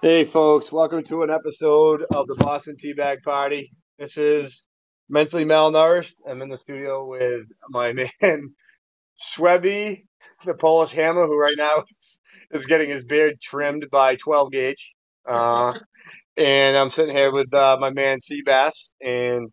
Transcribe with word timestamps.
Hey, 0.00 0.24
folks, 0.24 0.70
welcome 0.70 1.02
to 1.06 1.24
an 1.24 1.30
episode 1.30 2.04
of 2.14 2.28
the 2.28 2.36
Boston 2.36 2.76
Teabag 2.76 3.24
Party. 3.24 3.72
This 3.98 4.16
is 4.16 4.64
Mentally 5.08 5.44
Malnourished. 5.44 6.14
I'm 6.24 6.40
in 6.40 6.48
the 6.48 6.56
studio 6.56 7.04
with 7.04 7.48
my 7.68 7.92
man, 8.22 8.54
Shwebby, 9.20 10.04
the 10.46 10.54
Polish 10.54 10.92
Hammer, 10.92 11.26
who 11.26 11.36
right 11.36 11.56
now 11.56 11.82
is, 11.90 12.20
is 12.52 12.66
getting 12.66 12.90
his 12.90 13.04
beard 13.04 13.40
trimmed 13.42 13.86
by 13.90 14.14
12 14.14 14.52
Gage. 14.52 14.94
Uh, 15.28 15.76
and 16.36 16.76
I'm 16.76 16.90
sitting 16.90 17.16
here 17.16 17.32
with 17.32 17.52
uh, 17.52 17.76
my 17.80 17.90
man, 17.90 18.18
Sebass, 18.18 18.92
and 19.00 19.48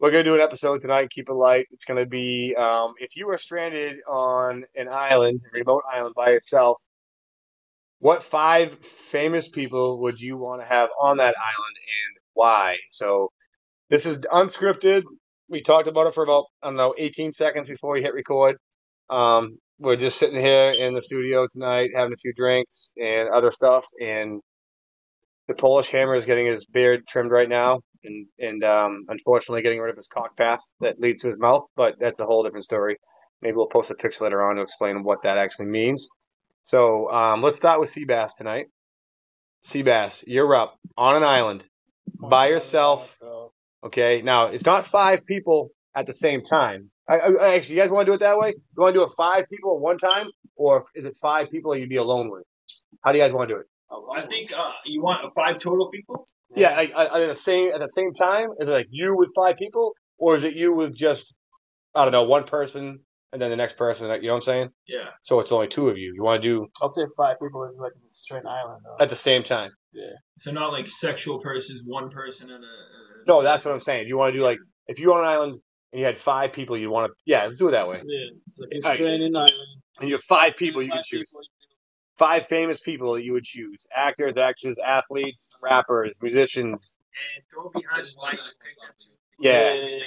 we're 0.00 0.10
going 0.10 0.24
to 0.24 0.30
do 0.30 0.34
an 0.34 0.40
episode 0.40 0.80
tonight, 0.80 1.10
keep 1.10 1.28
it 1.28 1.32
light. 1.32 1.66
It's 1.70 1.84
going 1.84 2.02
to 2.02 2.10
be 2.10 2.56
um, 2.58 2.94
if 2.98 3.14
you 3.14 3.28
were 3.28 3.38
stranded 3.38 3.98
on 4.08 4.64
an 4.74 4.88
island, 4.88 5.42
a 5.54 5.58
remote 5.58 5.84
island 5.88 6.16
by 6.16 6.30
yourself, 6.30 6.82
what 7.98 8.22
five 8.22 8.76
famous 9.10 9.48
people 9.48 10.00
would 10.02 10.20
you 10.20 10.36
want 10.36 10.60
to 10.60 10.66
have 10.66 10.90
on 11.00 11.18
that 11.18 11.34
island 11.38 11.76
and 11.76 12.22
why? 12.34 12.76
So 12.88 13.30
this 13.90 14.06
is 14.06 14.20
unscripted. 14.20 15.02
We 15.48 15.62
talked 15.62 15.88
about 15.88 16.06
it 16.06 16.14
for 16.14 16.24
about, 16.24 16.44
I 16.62 16.68
don't 16.68 16.76
know, 16.76 16.94
18 16.96 17.32
seconds 17.32 17.68
before 17.68 17.94
we 17.94 18.02
hit 18.02 18.12
record. 18.12 18.56
Um, 19.08 19.58
we're 19.78 19.96
just 19.96 20.18
sitting 20.18 20.40
here 20.40 20.72
in 20.72 20.94
the 20.94 21.02
studio 21.02 21.46
tonight 21.50 21.90
having 21.94 22.12
a 22.12 22.16
few 22.16 22.32
drinks 22.34 22.92
and 22.96 23.28
other 23.28 23.50
stuff. 23.50 23.86
And 24.00 24.40
the 25.48 25.54
Polish 25.54 25.90
hammer 25.90 26.14
is 26.14 26.24
getting 26.24 26.46
his 26.46 26.66
beard 26.66 27.06
trimmed 27.08 27.30
right 27.30 27.48
now 27.48 27.80
and, 28.02 28.26
and 28.38 28.64
um, 28.64 29.04
unfortunately 29.08 29.62
getting 29.62 29.80
rid 29.80 29.90
of 29.90 29.96
his 29.96 30.08
cock 30.08 30.36
path 30.36 30.60
that 30.80 30.98
leads 30.98 31.22
to 31.22 31.28
his 31.28 31.38
mouth. 31.38 31.62
But 31.76 31.94
that's 32.00 32.20
a 32.20 32.26
whole 32.26 32.42
different 32.42 32.64
story. 32.64 32.96
Maybe 33.42 33.54
we'll 33.56 33.68
post 33.68 33.90
a 33.90 33.94
picture 33.94 34.24
later 34.24 34.42
on 34.42 34.56
to 34.56 34.62
explain 34.62 35.02
what 35.04 35.22
that 35.22 35.38
actually 35.38 35.66
means. 35.66 36.08
So 36.66 37.08
um, 37.12 37.42
let's 37.42 37.56
start 37.56 37.78
with 37.78 37.94
Sebass 37.94 38.38
tonight. 38.38 38.66
Sebass, 39.64 40.24
you're 40.26 40.52
up 40.52 40.76
on 40.98 41.14
an 41.14 41.22
island 41.22 41.64
by 42.18 42.48
yourself. 42.48 43.20
Okay, 43.84 44.20
now 44.22 44.46
it's 44.46 44.64
not 44.64 44.84
five 44.84 45.24
people 45.24 45.70
at 45.94 46.06
the 46.06 46.12
same 46.12 46.44
time. 46.44 46.90
I, 47.08 47.18
I, 47.18 47.54
actually, 47.54 47.76
you 47.76 47.82
guys 47.82 47.90
want 47.90 48.06
to 48.06 48.10
do 48.10 48.14
it 48.14 48.20
that 48.20 48.36
way? 48.36 48.48
You 48.48 48.82
want 48.82 48.94
to 48.94 48.98
do 48.98 49.04
it 49.04 49.10
five 49.16 49.48
people 49.48 49.76
at 49.76 49.80
one 49.80 49.96
time, 49.96 50.28
or 50.56 50.86
is 50.96 51.06
it 51.06 51.16
five 51.22 51.52
people 51.52 51.70
that 51.70 51.78
you'd 51.78 51.88
be 51.88 51.98
alone 51.98 52.32
with? 52.32 52.42
How 53.00 53.12
do 53.12 53.18
you 53.18 53.22
guys 53.22 53.32
want 53.32 53.48
to 53.48 53.54
do 53.54 53.60
it? 53.60 53.66
I 54.18 54.26
think 54.26 54.52
uh, 54.52 54.72
you 54.86 55.00
want 55.02 55.32
five 55.36 55.60
total 55.60 55.88
people. 55.90 56.26
Yeah, 56.56 56.70
I, 56.70 56.90
I, 56.96 57.22
at 57.22 57.28
the 57.28 57.36
same 57.36 57.70
at 57.72 57.78
the 57.78 57.88
same 57.88 58.12
time. 58.12 58.48
Is 58.58 58.68
it 58.68 58.72
like 58.72 58.88
you 58.90 59.16
with 59.16 59.30
five 59.36 59.56
people, 59.56 59.94
or 60.18 60.34
is 60.36 60.42
it 60.42 60.56
you 60.56 60.74
with 60.74 60.96
just 60.96 61.36
I 61.94 62.02
don't 62.02 62.10
know 62.10 62.24
one 62.24 62.42
person 62.42 63.05
and 63.36 63.42
then 63.42 63.50
the 63.50 63.56
next 63.56 63.76
person? 63.76 64.08
You 64.08 64.22
know 64.22 64.32
what 64.32 64.36
I'm 64.38 64.42
saying? 64.42 64.70
Yeah. 64.88 65.10
So 65.20 65.40
it's 65.40 65.52
only 65.52 65.68
two 65.68 65.90
of 65.90 65.98
you. 65.98 66.14
You 66.14 66.22
want 66.22 66.42
to 66.42 66.48
do 66.48 66.66
I'll 66.80 66.88
say 66.88 67.02
five 67.14 67.36
people 67.38 67.64
in 67.64 67.76
like 67.76 67.92
a 67.92 68.08
straight 68.08 68.46
island. 68.46 68.80
Though. 68.82 68.96
at 69.04 69.10
the 69.10 69.16
same 69.16 69.42
time. 69.42 69.72
Yeah. 69.92 70.04
So 70.38 70.52
not 70.52 70.72
like 70.72 70.88
sexual 70.88 71.38
versus 71.42 71.82
one 71.84 72.08
person 72.08 72.50
and 72.50 72.64
a. 72.64 72.66
a 72.66 73.28
No, 73.28 73.42
that's 73.42 73.66
what 73.66 73.74
I'm 73.74 73.80
saying. 73.80 74.04
If 74.04 74.08
you 74.08 74.16
want 74.16 74.32
to 74.32 74.38
do 74.38 74.42
like 74.42 74.56
if 74.86 74.98
you're 75.00 75.12
on 75.12 75.20
an 75.20 75.26
island 75.26 75.60
and 75.92 76.00
you 76.00 76.06
had 76.06 76.16
five 76.16 76.54
people, 76.54 76.78
you 76.78 76.88
want 76.88 77.10
to 77.12 77.14
yeah, 77.26 77.44
let's 77.44 77.58
do 77.58 77.68
it 77.68 77.72
that 77.72 77.88
way. 77.88 78.00
Yeah, 78.06 78.30
like 78.56 78.70
a 78.72 78.76
Alright. 78.76 78.96
straight 78.96 79.20
island. 79.22 79.36
And 80.00 80.08
you 80.08 80.14
have 80.14 80.22
five 80.22 80.56
people 80.56 80.80
you 80.80 80.88
Five 80.88 80.96
can 80.96 81.04
choose. 81.04 81.30
people. 81.30 81.42
Five 82.16 82.46
famous 82.46 82.80
people 82.80 83.12
that 83.14 83.24
you 83.24 83.34
would 83.34 83.44
choose: 83.44 83.86
actors, 83.94 84.38
actors, 84.38 84.76
athletes, 84.82 85.50
rappers, 85.62 86.16
musicians. 86.22 86.96
And 87.36 87.44
throw 87.52 87.68
behind 87.68 88.06
why 88.16 88.32
you 88.32 88.38
picked 88.64 88.80
them 88.80 88.94
two. 88.98 89.10
Yeah. 89.38 89.52
Yeah, 89.52 89.74
yeah, 89.74 89.96
yeah. 89.96 90.02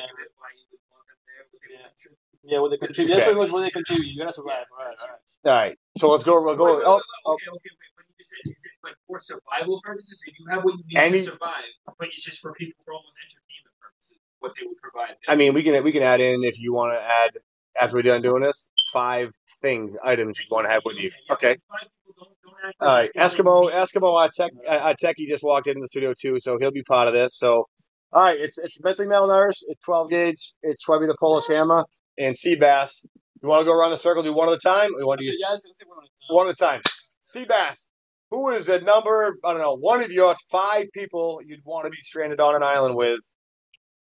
Why 2.41 2.51
you 2.55 2.61
would 2.61 2.71
want 2.71 2.71
them 2.71 2.71
there 2.71 2.71
with 2.71 2.71
the 2.71 2.77
country. 2.79 3.05
Yeah, 3.05 3.11
when 3.11 3.11
they 3.11 3.11
contribute. 3.11 3.13
That's 3.13 3.23
pretty 3.25 3.39
much 3.39 3.51
what 3.51 3.61
they 3.61 3.71
contribute. 3.71 4.07
You 4.07 4.19
gotta 4.19 4.31
survive. 4.31 4.65
All 4.71 4.85
right, 4.85 4.97
all 5.01 5.07
right. 5.07 5.51
All 5.51 5.61
right. 5.61 5.77
So 5.97 6.09
let's 6.09 6.23
go. 6.23 6.41
We'll 6.41 6.55
go. 6.55 6.65
Wait, 6.65 6.75
wait, 6.77 6.83
Oh, 6.85 6.95
wait, 6.95 7.03
oh, 7.25 7.33
okay, 7.33 7.49
okay, 7.49 7.71
wait. 7.73 7.91
But 7.95 8.05
you 8.07 8.15
just 8.19 8.29
said, 8.31 8.51
is 8.51 8.63
it 8.65 8.71
like 8.83 8.95
for 9.07 9.19
survival 9.21 9.81
purposes? 9.83 10.21
If 10.25 10.39
you 10.39 10.45
have 10.51 10.63
what 10.63 10.73
you 10.77 10.83
need 10.87 10.97
Any- 10.99 11.17
to 11.19 11.23
survive, 11.25 11.69
but 11.97 12.07
it's 12.13 12.23
just 12.23 12.39
for 12.41 12.53
people 12.53 12.81
for 12.85 12.93
almost 12.93 13.17
entertainment 13.19 13.75
purposes, 13.81 14.17
what 14.39 14.53
they 14.59 14.65
would 14.67 14.77
provide. 14.79 15.15
I 15.27 15.35
mean, 15.35 15.53
we 15.53 15.63
can 15.63 15.83
we 15.83 15.91
can 15.91 16.03
add 16.03 16.21
in 16.21 16.44
if 16.44 16.59
you 16.59 16.73
want 16.73 16.94
to 16.94 17.01
add 17.01 17.31
after 17.79 17.95
we're 17.97 18.03
done 18.03 18.22
doing 18.22 18.41
this 18.44 18.69
five 18.91 19.31
things 19.61 19.97
items 20.03 20.39
you 20.39 20.45
want 20.49 20.66
to 20.66 20.72
have 20.72 20.81
with 20.85 20.95
you. 20.97 21.11
Okay. 21.31 21.57
five 21.69 21.88
people 22.05 22.16
don't- 22.17 22.38
don't 22.44 22.55
act 22.66 22.75
All 22.79 22.88
right. 22.88 23.11
like- 23.16 23.31
Eskimo 23.31 23.72
Eskimo 23.72 24.13
our 24.16 24.29
tech 24.29 24.51
our 24.67 24.94
techie 24.95 25.28
just 25.28 25.44
walked 25.44 25.67
into 25.67 25.81
the 25.81 25.88
studio 25.88 26.13
too, 26.19 26.39
so 26.39 26.57
he'll 26.59 26.72
be 26.72 26.83
part 26.83 27.07
of 27.07 27.13
this. 27.13 27.38
So. 27.38 27.67
All 28.11 28.23
right, 28.23 28.39
it's 28.39 28.57
it's 28.57 28.81
mentally 28.81 29.07
malnourished. 29.07 29.61
It's 29.67 29.79
12 29.85 30.09
Gage. 30.09 30.53
It's 30.63 30.83
Shwebby 30.83 31.05
the 31.07 31.16
Polish 31.19 31.45
Hammer 31.47 31.85
and 32.19 32.38
sea 32.38 32.56
Sebass. 32.56 33.06
You 33.41 33.47
want 33.47 33.62
to 33.62 33.66
go 33.66 33.74
around 33.74 33.91
the 33.91 33.97
circle, 33.97 34.22
do 34.22 34.34
one 34.34 34.50
at 34.50 34.56
a 34.56 34.57
time, 34.57 34.94
or 34.94 35.00
you 35.00 35.07
want 35.07 35.22
to 35.22 35.31
do 35.31 35.38
yeah, 35.40 35.47
one 35.47 35.56
at 35.56 36.09
a 36.09 36.12
time. 36.12 36.35
one 36.35 36.47
at 36.47 36.53
a 36.53 36.56
time. 36.56 36.81
Sebass, 37.24 37.90
who 38.31 38.50
is 38.50 38.66
the 38.66 38.80
number, 38.81 39.38
I 39.44 39.53
don't 39.53 39.62
know, 39.62 39.78
one 39.78 40.02
of 40.02 40.12
your 40.12 40.35
five 40.52 40.88
people 40.94 41.40
you'd 41.46 41.63
want 41.63 41.85
to 41.85 41.90
be 41.90 41.97
stranded 42.03 42.40
on 42.40 42.56
an 42.56 42.63
island 42.63 42.96
with? 42.96 43.19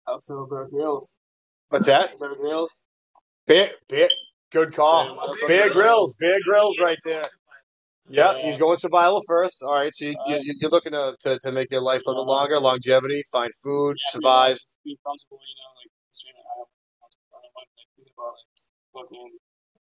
Also, 0.06 0.46
Bear 0.46 0.68
Grylls. 0.70 1.18
What's 1.70 1.88
that? 1.88 2.20
Bear 2.20 2.36
Grylls. 2.36 2.86
Bear, 3.48 3.70
Bear, 3.90 4.08
good 4.52 4.74
call. 4.74 5.18
Oh, 5.20 5.34
Bear 5.48 5.48
Bear 5.48 5.74
Grylls, 5.74 6.18
Bear 6.20 6.38
Grylls 6.46 6.80
right 6.80 7.00
there. 7.04 7.24
Yeah, 8.10 8.38
he's 8.38 8.58
going 8.58 8.78
survival 8.78 9.22
first. 9.26 9.64
All 9.64 9.74
right, 9.74 9.94
so 9.94 10.06
you, 10.06 10.16
you, 10.28 10.56
you're 10.60 10.70
looking 10.70 10.92
to, 10.92 11.16
to, 11.22 11.40
to 11.40 11.52
make 11.52 11.72
your 11.72 11.82
life 11.82 12.02
a 12.06 12.10
little 12.10 12.28
longer, 12.28 12.60
longevity, 12.60 13.24
find 13.32 13.52
food, 13.64 13.96
Yeah, 13.98 14.12
survive. 14.12 14.60
Be 14.84 15.00
comfortable, 15.06 15.40
you 15.40 15.56
know, 15.56 15.72
like 15.80 15.92
straight 16.12 16.36
island. 16.36 16.68
I 17.32 17.40
don't 17.40 17.56
like 17.56 17.72
think 17.76 17.90
about 17.96 18.04
like 18.06 18.13
fucking 18.94 19.30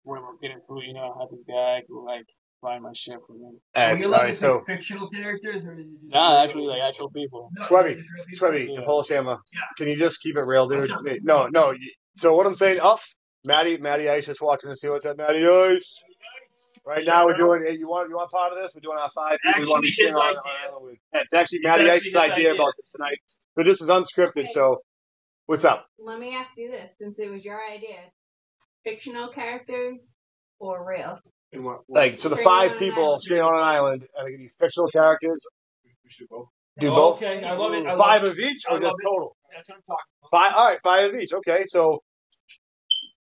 when 0.05 0.23
we're 0.23 0.37
getting 0.41 0.61
food, 0.67 0.83
you 0.87 0.95
know, 0.95 1.13
I 1.17 1.21
have 1.23 1.31
this 1.31 1.45
guy 1.49 1.83
who 1.89 2.07
like 2.07 2.27
find 2.61 2.83
my 2.83 2.93
shit 2.95 3.19
for 3.27 3.35
me. 3.35 3.59
And, 3.75 3.99
Are 3.99 4.01
you 4.01 4.07
all 4.07 4.11
allowed 4.15 4.23
right, 4.25 4.39
so 4.39 4.63
fictional 4.67 5.09
characters 5.11 5.65
or 5.65 5.75
is 5.75 5.87
it 5.87 6.01
just 6.03 6.13
Nah, 6.15 6.43
actually, 6.43 6.67
like 6.67 6.81
actual 6.83 7.11
people. 7.11 7.51
No, 7.59 7.67
Shwebby, 7.67 7.97
just 8.31 8.43
real? 8.43 8.51
Shwebby, 8.53 8.77
the 8.77 8.83
Polish 8.83 9.09
Hammer. 9.09 9.39
Yeah. 9.53 9.61
Can 9.77 9.89
you 9.89 9.97
just 9.97 10.21
keep 10.23 10.37
it 10.37 10.43
real, 10.43 10.69
dude? 10.69 10.89
Sure. 10.89 11.01
No, 11.23 11.47
no. 11.53 11.75
So 12.17 12.33
what 12.35 12.47
I'm 12.47 12.55
saying, 12.55 12.79
oh, 12.83 12.99
Maddie, 13.45 13.77
Maddie 13.79 14.09
Ice 14.09 14.27
just 14.27 14.41
walked 14.43 14.65
in 14.65 14.71
to 14.71 14.77
see 14.77 14.89
what's 14.89 15.05
up, 15.07 15.19
Maddie 15.19 15.47
Ice. 15.47 16.03
Right 16.87 17.05
now 17.05 17.27
we're 17.27 17.37
doing. 17.37 17.65
hey, 17.67 17.77
You 17.77 17.87
want 17.89 18.09
you 18.09 18.17
want 18.17 18.31
part 18.31 18.53
of 18.53 18.59
this? 18.59 18.73
We're 18.75 18.81
doing 18.81 18.99
our 18.99 19.11
five. 19.11 19.37
people 19.45 19.63
we 19.63 19.71
want 19.71 19.83
to 19.85 19.89
his 19.89 19.95
sharing 19.97 20.15
on- 20.15 20.21
on 20.23 20.29
idea. 20.29 20.69
island 20.71 20.85
with. 20.87 20.99
Yeah, 21.13 21.21
it's 21.21 21.35
actually 21.35 21.59
It's 21.59 21.67
Maddie 21.77 21.83
actually 21.91 21.97
Ice's 21.97 22.17
idea, 22.17 22.33
idea. 22.51 22.55
about 22.55 22.73
this 22.79 22.93
tonight. 22.93 23.19
But 23.55 23.67
this 23.67 23.81
is 23.83 23.89
unscripted, 23.91 24.39
Okay. 24.39 24.49
so 24.49 24.79
what's 25.47 25.65
up? 25.67 25.87
Let 25.99 26.19
me 26.19 26.35
ask 26.35 26.57
you 26.57 26.71
this, 26.71 26.93
since 26.99 27.19
it 27.19 27.31
was 27.31 27.45
your 27.45 27.61
idea. 27.63 27.99
Fictional 28.85 29.29
characters 29.29 30.17
or 30.59 30.87
real? 30.89 31.19
And 31.53 31.65
what, 31.65 31.81
Like, 31.89 32.19
so 32.19 32.29
the 32.29 32.37
Stranded 32.37 32.45
five 32.45 32.71
on 32.71 32.77
an 32.77 32.79
people 32.79 33.05
island. 33.05 33.23
stranded 33.23 33.45
on 33.47 33.55
an 33.59 33.65
island, 33.65 34.09
are 34.19 34.25
they 34.25 34.31
gonna 34.33 34.45
be 34.45 34.51
fictional 34.59 34.91
characters? 34.91 35.47
Do 36.79 36.91
Oh, 36.93 36.95
both? 36.95 37.17
Okay, 37.17 37.45
I 37.45 37.55
love 37.55 37.73
it. 37.75 37.87
I 37.87 37.91
love 37.91 37.99
Five 37.99 38.25
it. 38.25 38.31
of 38.31 38.39
each, 38.39 38.63
I 38.69 38.75
or 38.75 38.81
just 38.81 38.97
it. 39.01 39.05
total? 39.05 39.37
That's 39.55 39.69
what 39.69 39.75
I'm 39.77 39.83
talking 39.83 40.05
about. 40.23 40.31
Five. 40.31 40.53
All 40.55 40.69
right, 40.69 40.79
five 40.83 41.15
of 41.15 41.21
each. 41.21 41.33
Okay, 41.35 41.63
so 41.65 42.03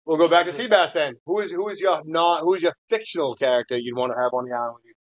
we'll 0.04 0.18
go 0.18 0.28
back 0.28 0.44
to 0.46 0.50
Sebass 0.52 0.92
then. 0.92 1.14
Who 1.26 1.40
is 1.40 1.50
who 1.50 1.68
is 1.70 1.80
your 1.80 2.02
not 2.04 2.40
who 2.42 2.54
is 2.54 2.62
your 2.62 2.72
fictional 2.90 3.34
character 3.34 3.76
you'd 3.78 3.96
want 3.96 4.12
to 4.12 4.18
have 4.20 4.32
on 4.34 4.44
the 4.48 4.54
island 4.54 4.74
with 4.76 4.84
you? 4.84 4.92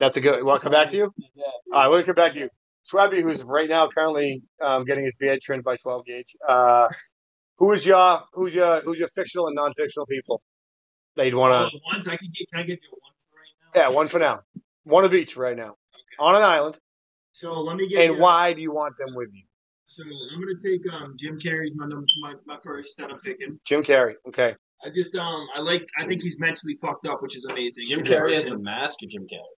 That's 0.00 0.16
a 0.16 0.20
good. 0.20 0.44
Want 0.44 0.60
to 0.60 0.64
come 0.64 0.72
back 0.72 0.88
to 0.88 0.96
you? 0.96 1.12
Yeah. 1.36 1.44
All 1.72 1.80
right, 1.82 1.88
we'll 1.88 2.02
come 2.02 2.14
back 2.14 2.32
to 2.34 2.38
you. 2.40 2.48
Swabby, 2.92 3.22
who's 3.22 3.42
right 3.44 3.68
now 3.68 3.88
currently 3.88 4.42
um, 4.62 4.84
getting 4.84 5.04
his 5.04 5.16
beard 5.16 5.40
trimmed 5.42 5.62
by 5.64 5.76
12 5.76 6.06
Gage. 6.06 6.36
Uh, 6.46 6.88
who 7.58 7.72
is 7.72 7.84
your 7.86 8.22
who's 8.32 8.54
your 8.54 8.80
who's 8.82 8.98
your 8.98 9.08
fictional 9.08 9.46
and 9.48 9.56
non-fictional 9.56 10.06
people 10.06 10.42
that 11.16 11.26
you'd 11.26 11.34
want 11.34 11.52
Oh, 11.52 11.68
to? 11.70 11.78
ones 11.92 12.08
I 12.08 12.16
can 12.16 12.28
get. 12.36 12.48
Can 12.50 12.60
I 12.60 12.62
get 12.62 12.78
you 12.82 12.88
one 12.90 13.12
for 13.20 13.36
right 13.36 13.74
now? 13.74 13.80
Yeah, 13.90 13.94
one 13.94 14.08
for 14.08 14.18
now. 14.18 14.40
One 14.84 15.04
of 15.04 15.14
each 15.14 15.36
right 15.36 15.56
now 15.56 15.74
on 16.18 16.34
an 16.36 16.42
island. 16.42 16.78
So 17.32 17.52
let 17.60 17.76
me 17.76 17.88
get. 17.88 18.04
And 18.06 18.14
you- 18.16 18.20
why 18.20 18.52
do 18.52 18.62
you 18.62 18.72
want 18.72 18.96
them 18.96 19.14
with 19.14 19.28
you? 19.32 19.44
So 19.86 20.02
I'm 20.04 20.40
gonna 20.40 20.52
take 20.62 20.82
um 20.92 21.14
Jim 21.18 21.38
Carrey's 21.38 21.74
my 21.74 21.86
number 21.86 22.04
my, 22.20 22.34
my 22.46 22.58
first 22.62 22.96
that 22.98 23.10
I'm 23.10 23.18
picking. 23.24 23.58
Jim 23.66 23.82
Carrey. 23.82 24.14
Okay. 24.28 24.54
I 24.84 24.88
just 24.94 25.14
um 25.14 25.46
I 25.56 25.60
like 25.62 25.88
I 25.98 26.06
think 26.06 26.22
he's 26.22 26.38
mentally 26.38 26.76
fucked 26.82 27.06
up, 27.06 27.22
which 27.22 27.36
is 27.36 27.44
amazing. 27.46 27.86
Jim 27.88 28.00
As 28.00 28.06
Carrey 28.08 28.34
as 28.34 28.42
person. 28.44 28.58
the 28.58 28.62
mask 28.62 28.96
or 29.02 29.06
Jim 29.08 29.22
Carrey? 29.22 29.54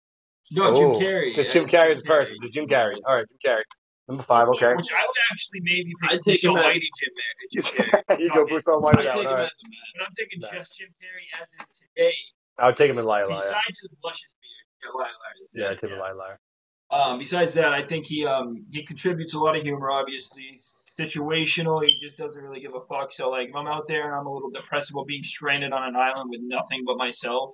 No, 0.52 0.72
Jim 0.74 0.84
Oh, 0.84 0.92
Carrey. 1.00 1.34
Just 1.34 1.54
yeah, 1.54 1.60
Jim 1.62 1.68
Carrey 1.68 1.90
as 1.90 1.98
a 1.98 2.02
person. 2.02 2.36
Just 2.40 2.54
Jim 2.54 2.66
Carrey. 2.66 2.94
All 3.06 3.16
right, 3.16 3.26
Jim 3.28 3.38
Carrey. 3.56 3.62
Number 4.10 4.22
five. 4.24 4.48
Okay. 4.48 4.66
Which 4.74 4.90
I 4.92 5.00
would 5.06 5.16
actually 5.32 5.60
maybe 5.62 5.92
pick 6.02 6.10
I'd 6.10 6.14
take 6.22 6.24
Bruce 6.24 6.44
him 6.44 6.56
as- 6.56 6.64
Almighty 6.64 6.88
Jim, 6.98 7.62
Jim 7.62 7.62
Carrey. 7.86 8.18
you 8.20 8.30
go 8.30 8.46
Bruce 8.46 8.68
Almighty 8.68 8.98
I'd 9.00 9.04
down. 9.04 9.16
take 9.18 9.26
All 9.26 9.32
him 9.32 9.38
right. 9.38 9.44
as 9.44 9.50
a 9.50 9.68
But 9.68 9.70
mask. 9.70 10.08
I'm 10.08 10.14
taking 10.18 10.40
Nice. 10.40 10.52
just 10.52 10.78
Jim 10.78 10.88
Carrey 11.00 11.42
as 11.42 11.48
is 11.66 11.80
today. 11.96 12.14
I'll 12.58 12.74
take 12.74 12.90
him 12.90 12.98
in 12.98 13.04
Liar 13.06 13.26
Liar. 13.28 13.36
Besides 13.38 13.80
his 13.82 13.96
luscious 14.04 14.34
beard. 14.42 14.84
Yeah, 14.84 14.98
liar, 14.98 15.06
liar. 15.64 15.70
Yeah, 15.70 15.74
Tim 15.76 15.92
in 15.92 15.98
Liar 15.98 16.14
Liar. 16.14 16.38
Um, 16.92 17.18
besides 17.18 17.54
that, 17.54 17.72
I 17.72 17.86
think 17.86 18.06
he 18.06 18.26
um 18.26 18.66
he 18.72 18.84
contributes 18.84 19.34
a 19.34 19.38
lot 19.38 19.56
of 19.56 19.62
humor. 19.62 19.90
Obviously, 19.90 20.56
situational. 20.98 21.84
He 21.86 21.98
just 22.00 22.16
doesn't 22.16 22.42
really 22.42 22.60
give 22.60 22.72
a 22.74 22.80
fuck. 22.80 23.12
So 23.12 23.30
like, 23.30 23.48
if 23.50 23.54
I'm 23.54 23.66
out 23.66 23.86
there 23.88 24.06
and 24.06 24.14
I'm 24.14 24.26
a 24.26 24.32
little 24.32 24.50
depressed 24.50 24.90
about 24.90 25.06
being 25.06 25.22
stranded 25.22 25.72
on 25.72 25.82
an 25.88 25.96
island 25.96 26.30
with 26.30 26.40
nothing 26.42 26.82
but 26.84 26.96
myself, 26.96 27.50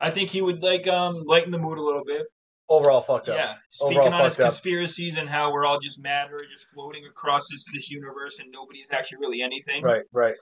I 0.00 0.10
think 0.10 0.30
he 0.30 0.42
would 0.42 0.62
like 0.62 0.86
um 0.88 1.22
lighten 1.26 1.50
the 1.52 1.58
mood 1.58 1.78
a 1.78 1.82
little 1.82 2.02
bit. 2.04 2.22
Overall 2.68 3.00
fucked 3.00 3.28
up. 3.28 3.36
Yeah, 3.36 3.54
speaking 3.70 3.98
Overall 3.98 4.14
on 4.14 4.24
his 4.24 4.34
fucked 4.36 4.46
up. 4.46 4.52
conspiracies 4.52 5.16
and 5.16 5.28
how 5.28 5.52
we're 5.52 5.64
all 5.64 5.78
just 5.78 6.00
matter, 6.02 6.40
just 6.50 6.66
floating 6.74 7.04
across 7.06 7.48
this 7.50 7.66
this 7.72 7.90
universe, 7.90 8.40
and 8.40 8.50
nobody's 8.50 8.90
actually 8.92 9.18
really 9.18 9.42
anything. 9.42 9.82
Right, 9.82 10.02
right. 10.12 10.34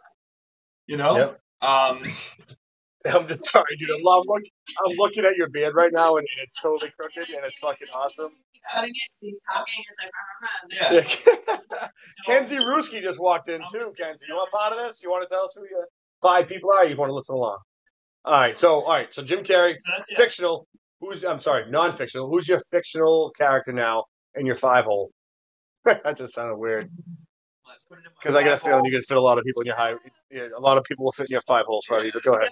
You 0.86 0.96
know. 0.96 1.16
Yep. 1.16 1.40
Um, 1.62 2.02
I'm 3.06 3.28
just 3.28 3.44
sorry, 3.52 3.76
dude. 3.78 3.90
I'm, 3.90 4.06
I'm, 4.08 4.22
look, 4.26 4.42
I'm 4.86 4.96
looking 4.96 5.24
at 5.26 5.36
your 5.36 5.50
beard 5.50 5.74
right 5.74 5.92
now, 5.92 6.16
and, 6.16 6.26
and 6.36 6.44
it's 6.44 6.56
totally 6.62 6.90
crooked, 6.98 7.28
and 7.28 7.44
it's 7.44 7.58
fucking 7.58 7.88
awesome. 7.94 8.30
Cutting 8.72 8.90
it, 8.94 9.10
he's 9.20 9.40
talking, 9.52 9.84
it's 9.90 11.02
like, 11.02 11.04
Yeah. 11.06 11.60
Yeah. 11.70 11.88
Kenzie 12.26 12.56
Ruski 12.56 13.02
just 13.02 13.20
walked 13.20 13.48
in 13.48 13.60
too. 13.70 13.92
Kenzie, 13.98 14.24
you 14.28 14.34
want 14.34 14.50
part 14.50 14.72
of 14.72 14.78
this? 14.78 15.02
You 15.02 15.10
want 15.10 15.22
to 15.22 15.28
tell 15.28 15.44
us 15.44 15.54
who 15.54 15.62
your 15.68 15.86
five 16.22 16.48
people 16.48 16.70
are? 16.72 16.86
You 16.86 16.96
want 16.96 17.10
to 17.10 17.14
listen 17.14 17.34
along? 17.34 17.58
All 18.24 18.40
right. 18.40 18.56
So, 18.56 18.80
all 18.80 18.90
right. 18.92 19.12
So 19.12 19.22
Jim 19.22 19.40
Carrey, 19.40 19.74
So 19.76 19.92
that's 19.94 20.10
fictional. 20.14 20.66
Who's? 21.04 21.24
I'm 21.24 21.38
sorry, 21.38 21.70
non-fictional. 21.70 22.28
Who's 22.28 22.48
your 22.48 22.60
fictional 22.70 23.32
character 23.38 23.72
now 23.72 24.04
in 24.34 24.46
your 24.46 24.54
five 24.54 24.84
hole? 24.84 25.10
that 25.84 26.16
just 26.16 26.34
sounded 26.34 26.56
weird 26.56 26.88
Let's 27.66 27.84
put 27.84 27.98
it 27.98 28.00
in 28.00 28.04
my 28.04 28.10
because 28.20 28.36
I 28.36 28.42
got 28.42 28.54
a 28.54 28.56
five 28.56 28.62
feeling 28.62 28.78
hole. 28.78 28.86
you 28.86 28.92
can 28.92 29.02
fit 29.02 29.18
a 29.18 29.20
lot 29.20 29.38
of 29.38 29.44
people 29.44 29.62
in 29.62 29.66
your 29.66 29.76
high. 29.76 29.94
Yeah, 30.30 30.46
a 30.56 30.60
lot 30.60 30.78
of 30.78 30.84
people 30.84 31.04
will 31.04 31.12
fit 31.12 31.28
in 31.28 31.34
your 31.34 31.40
five 31.40 31.66
holes, 31.66 31.84
Freddie. 31.86 32.10
But 32.12 32.22
go 32.22 32.36
ahead. 32.36 32.50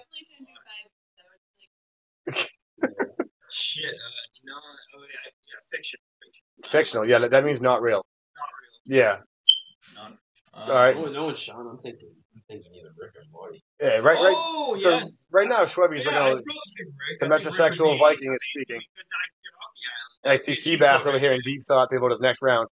Shit. 3.51 3.85
Uh, 3.85 4.45
no. 4.45 4.53
Oh, 4.55 5.01
yeah, 5.01 5.19
yeah, 5.25 5.59
fiction. 5.71 5.99
fiction. 6.21 6.71
Fictional. 6.71 7.09
Yeah, 7.09 7.19
that, 7.19 7.31
that 7.31 7.45
means 7.45 7.61
not 7.61 7.81
real. 7.81 8.03
Not 8.35 8.49
real. 8.59 8.97
Yeah. 8.99 9.19
None. 9.95 10.17
All 10.53 10.73
right. 10.73 10.95
No, 10.95 11.05
no, 11.05 11.33
Sean. 11.33 11.67
I'm 11.67 11.77
thinking. 11.79 12.09
I'm 12.53 12.61
thinking 12.61 12.81
either 12.81 12.93
Rick 12.99 13.11
or 13.15 13.23
Morty. 13.31 13.63
Yeah. 13.81 13.95
Right. 13.97 14.03
Right. 14.21 14.33
Oh, 14.35 14.77
So 14.77 14.89
yes. 14.91 15.25
right 15.31 15.47
now, 15.47 15.61
Shwebby's 15.63 16.05
yeah, 16.05 16.11
I'd 16.11 16.29
looking. 16.33 16.45
probably 16.45 16.53
pick 16.77 17.19
the 17.19 17.25
I 17.25 17.29
Rick 17.29 17.43
metrosexual 17.43 17.89
would 17.91 17.99
Viking 17.99 18.33
is 18.33 18.39
speaking. 18.41 18.77
I 18.77 18.79
could 18.79 19.43
get 19.43 19.53
off. 19.61 20.23
And 20.23 20.33
I 20.33 20.37
see 20.37 20.53
Sebass 20.53 21.07
over 21.07 21.19
here 21.19 21.33
in 21.33 21.41
deep 21.41 21.61
thought 21.67 21.89
thinking 21.89 21.99
about 22.05 22.11
his 22.11 22.21
next 22.21 22.41
round. 22.41 22.67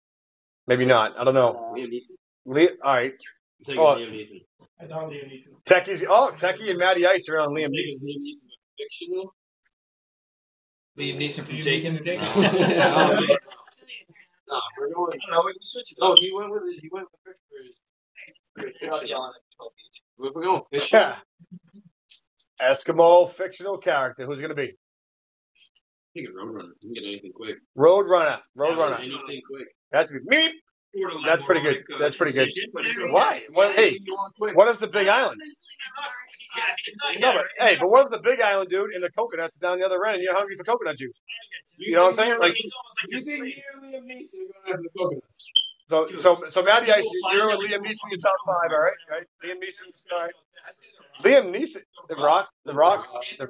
Maybe 0.68 0.86
not. 0.86 1.18
I 1.20 1.24
don't 1.24 1.34
know. 1.34 1.72
Uh, 1.74 1.78
Liam 1.78 1.90
Neeson. 1.92 2.12
Le- 2.46 2.68
all 2.84 2.94
right. 2.94 3.14
I'm 3.14 3.66
taking 3.66 3.82
Oh. 3.82 3.86
Liam 3.96 4.12
Neeson. 4.12 4.42
I 4.80 4.86
thought 4.88 5.10
Liam 5.10 5.26
Neeson. 5.30 5.54
Techie's. 5.66 6.04
Oh, 6.08 6.32
Techie 6.36 6.70
and 6.70 6.80
Matty 6.80 7.06
Ice 7.06 7.28
are 7.30 7.40
on 7.40 7.50
Liam 7.50 7.66
I'm 7.66 7.72
Neeson. 7.72 8.02
Liam 8.04 8.22
Neeson 8.22 8.48
fictional. 8.78 9.34
Liam 10.98 11.18
Neeson 11.18 11.46
from 11.46 11.56
Liam 11.56 11.64
Taken. 11.64 12.04
No. 12.78 13.20
No, 14.52 14.60
we're 14.78 14.94
going. 14.94 15.18
No, 15.32 15.44
we 15.46 15.54
switch 15.62 15.94
it 15.94 15.98
No, 16.02 16.12
oh, 16.12 16.16
he 16.20 16.30
went 16.34 16.52
with 16.52 16.64
he 16.82 16.90
went 16.92 17.08
with 17.10 17.22
Rick 17.26 17.38
If 18.58 20.34
we're 20.36 20.44
going 20.44 20.62
fictional, 20.72 21.04
Yeah. 21.04 21.18
Eskimo 22.62 23.30
fictional 23.30 23.78
character. 23.78 24.26
Who's 24.26 24.42
gonna 24.42 24.56
be? 24.56 24.74
taking 26.16 26.34
Roadrunner. 26.36 26.72
You 26.82 26.90
can 26.90 26.94
get 26.94 27.04
anything 27.08 27.32
quick. 27.34 27.56
Roadrunner. 27.78 28.42
Roadrunner. 28.58 29.00
Anything 29.00 29.42
quick. 29.50 29.68
That's 29.92 30.12
good. 30.12 30.26
Meep. 30.30 30.52
That's 31.26 31.46
pretty 31.46 31.62
good. 31.62 31.76
moronic, 31.76 31.86
uh, 31.96 31.98
That's 32.00 32.18
pretty 32.18 32.34
good. 32.34 32.48
decision, 32.50 32.70
but 32.74 32.86
it's 32.86 33.00
okay. 33.00 33.10
Why? 33.10 33.44
What, 33.54 33.74
hey, 33.76 33.82
Anything 33.96 34.04
you 34.08 34.14
want 34.14 34.36
quick. 34.36 34.58
what 34.58 34.68
if 34.68 34.80
the 34.80 34.88
Big 34.88 35.08
Island? 35.08 35.40
Yeah, 36.54 36.64
it's 36.86 36.98
not 37.24 37.34
No, 37.34 37.40
but 37.40 37.48
hey, 37.66 37.78
but 37.80 37.90
what 37.90 38.04
if 38.04 38.12
the 38.12 38.20
Big 38.20 38.42
Island 38.42 38.70
dude 38.70 38.92
and 38.94 39.02
the 39.02 39.10
coconuts 39.10 39.56
down 39.58 39.80
the 39.80 39.86
other 39.86 40.04
end 40.04 40.16
and 40.16 40.24
you're 40.24 40.36
hungry 40.36 40.54
for 40.58 40.66
coconut 40.66 40.98
juice? 40.98 41.16
You 41.78 41.96
know 41.96 42.04
what 42.04 42.10
I'm 42.10 42.14
saying? 42.16 42.40
Like- 42.40 42.60
it's 42.60 42.72
almost 42.76 42.98
like 43.02 43.08
You 43.12 43.18
this 43.18 43.24
think 43.26 43.40
thing. 43.40 43.44
me 43.46 43.64
or 43.96 44.02
Liam 44.02 44.04
Neeson 44.04 44.36
are 44.36 44.52
going 44.52 44.74
after 44.74 44.84
the 44.84 44.90
coconuts? 45.00 45.48
So, 45.92 46.06
Dude. 46.06 46.20
so, 46.20 46.44
so 46.48 46.64
Matty 46.64 46.90
Ice, 46.90 47.04
We'll 47.06 47.34
you're 47.36 47.48
with. 47.58 47.70
Liam 47.70 47.80
Neeson 47.80 48.06
in 48.06 48.12
your 48.12 48.20
top 48.20 48.34
five, 48.48 48.72
all 48.72 48.80
right? 48.80 48.94
Right? 49.12 49.28
Liam 49.44 49.58
Neeson's 49.58 50.06
all 50.14 50.20
right. 50.22 50.32
I 50.66 50.72
see 50.72 50.88
some- 50.96 51.06
Liam 51.26 51.52
Neeson, 51.54 51.82
The 52.08 52.16
Rock, 52.16 52.50
The 52.64 52.74
Rock, 52.74 53.08
The 53.38 53.48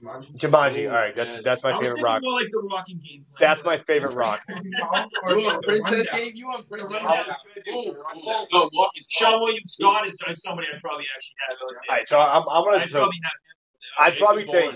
The 0.00 0.38
Jumanji. 0.38 0.88
All 0.88 0.94
right, 0.96 1.14
that's 1.14 1.34
Yes. 1.34 1.42
that's 1.44 1.62
my 1.64 1.72
favorite 1.78 2.00
Rock. 2.02 2.20
more 2.22 2.40
like 2.40 2.48
the 2.52 2.62
rocking 2.72 3.00
game. 3.06 3.26
That's 3.38 3.64
my 3.64 3.76
favorite 3.76 4.14
Rock. 4.14 4.40
You 4.48 5.42
want 5.42 5.62
Princess 5.64 6.08
game? 6.10 6.32
You 6.36 6.46
want 6.46 6.68
Princess 6.70 6.90
The 6.92 6.98
game? 6.98 7.04
rundown. 7.06 8.46
Oh, 8.54 8.70
walking 8.72 9.02
Seann 9.02 9.40
William 9.40 9.62
Scott 9.66 10.06
is 10.06 10.18
is 10.30 10.42
somebody 10.42 10.68
I'd 10.74 10.80
probably 10.80 11.04
actually 11.14 11.34
have. 11.50 11.58
All 11.60 11.96
right, 11.96 12.06
so 12.08 12.18
I'm, 12.18 12.44
I'm 12.50 12.64
gonna. 12.64 12.78
I'd 12.82 12.88
So 12.88 12.98
probably 13.00 13.18
have. 13.24 14.12
I'd 14.12 14.18
probably 14.18 14.44
take 14.44 14.70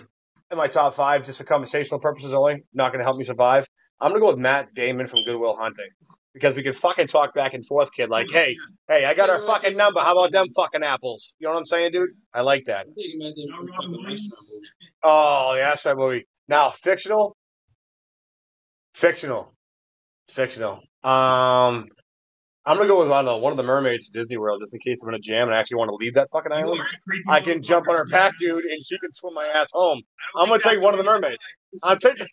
in 0.51 0.59
my 0.59 0.67
top 0.69 0.93
five 0.95 1.25
just 1.25 1.39
for 1.39 1.45
conversational 1.45 2.01
purposes 2.01 2.35
only. 2.35 2.65
Not 2.75 2.93
gonna 2.93 3.05
help 3.05 3.17
me 3.17 3.25
survive. 3.25 3.67
I'm 4.03 4.11
gonna 4.11 4.21
go 4.21 4.27
with 4.29 4.39
Matt 4.39 4.75
Damon 4.75 5.07
from 5.07 5.25
Good 5.25 5.37
Will 5.39 5.57
Hunting 5.57 5.89
because 6.35 6.57
we 6.57 6.63
can 6.63 6.73
fucking 6.73 7.07
talk 7.07 7.35
back 7.35 7.55
and 7.55 7.65
forth, 7.65 7.93
kid. 7.95 8.11
Like, 8.11 8.27
hey, 8.33 8.57
hey, 8.89 9.05
I 9.05 9.15
got 9.15 9.31
our 9.31 9.41
fucking 9.41 9.77
number. 9.77 10.01
How 10.01 10.13
about 10.19 10.33
them 10.33 10.49
fucking 10.57 10.83
apples? 10.83 11.35
You 11.39 11.47
know 11.47 11.53
what 11.53 11.59
I'm 11.61 11.65
saying, 11.65 11.93
dude? 11.93 12.11
I 12.35 12.41
like 12.43 12.65
that. 12.65 12.87
I'm 12.89 12.95
taking 12.95 13.19
Matt 13.21 13.35
Damon 13.37 13.55
from 13.57 13.67
No, 13.67 13.73
Robin 13.73 13.91
fucking 13.93 14.03
Williams. 14.05 14.29
restaurant 14.29 14.49
movie. 14.53 14.67
Oh, 15.05 15.55
yeah, 15.57 15.69
that's 15.71 15.83
that 15.85 15.97
movie. 15.97 16.27
Now, 16.49 16.71
fictional. 16.71 17.37
Fictional. 18.95 19.53
Fictional. 20.29 20.75
Um, 21.05 21.89
I'm 22.65 22.77
gonna 22.77 22.87
go 22.87 22.99
with 23.01 23.11
I 23.11 23.17
don't 23.17 23.25
know, 23.25 23.37
one 23.39 23.53
of 23.53 23.57
the 23.57 23.65
mermaids 23.65 24.07
from 24.07 24.21
Disney 24.21 24.37
World, 24.37 24.61
just 24.63 24.73
in 24.75 24.81
case 24.81 25.03
I'm 25.03 25.09
in 25.09 25.17
a 25.17 25.19
jam 25.19 25.49
and 25.49 25.55
I 25.55 25.59
actually 25.59 25.79
want 25.79 25.89
to 25.91 25.97
leave 25.97 26.15
that 26.15 26.29
fucking 26.33 26.53
island. 26.53 26.81
are 26.81 26.85
a 26.85 26.89
creepy 27.09 27.25
I 27.29 27.41
can 27.41 27.63
jump 27.63 27.89
on 27.89 27.97
her 27.97 28.07
back, 28.07 28.35
dude, 28.39 28.65
and 28.65 28.85
she 28.85 28.99
can 28.99 29.13
swim 29.13 29.35
my 29.35 29.47
ass 29.47 29.71
home. 29.73 30.01
I'm 30.37 30.49
gonna 30.49 30.61
take 30.63 30.81
one 30.81 30.95
of 30.95 30.99
the 30.99 31.05
mermaids. 31.05 31.45
I'm 31.83 31.99
taking. 31.99 32.27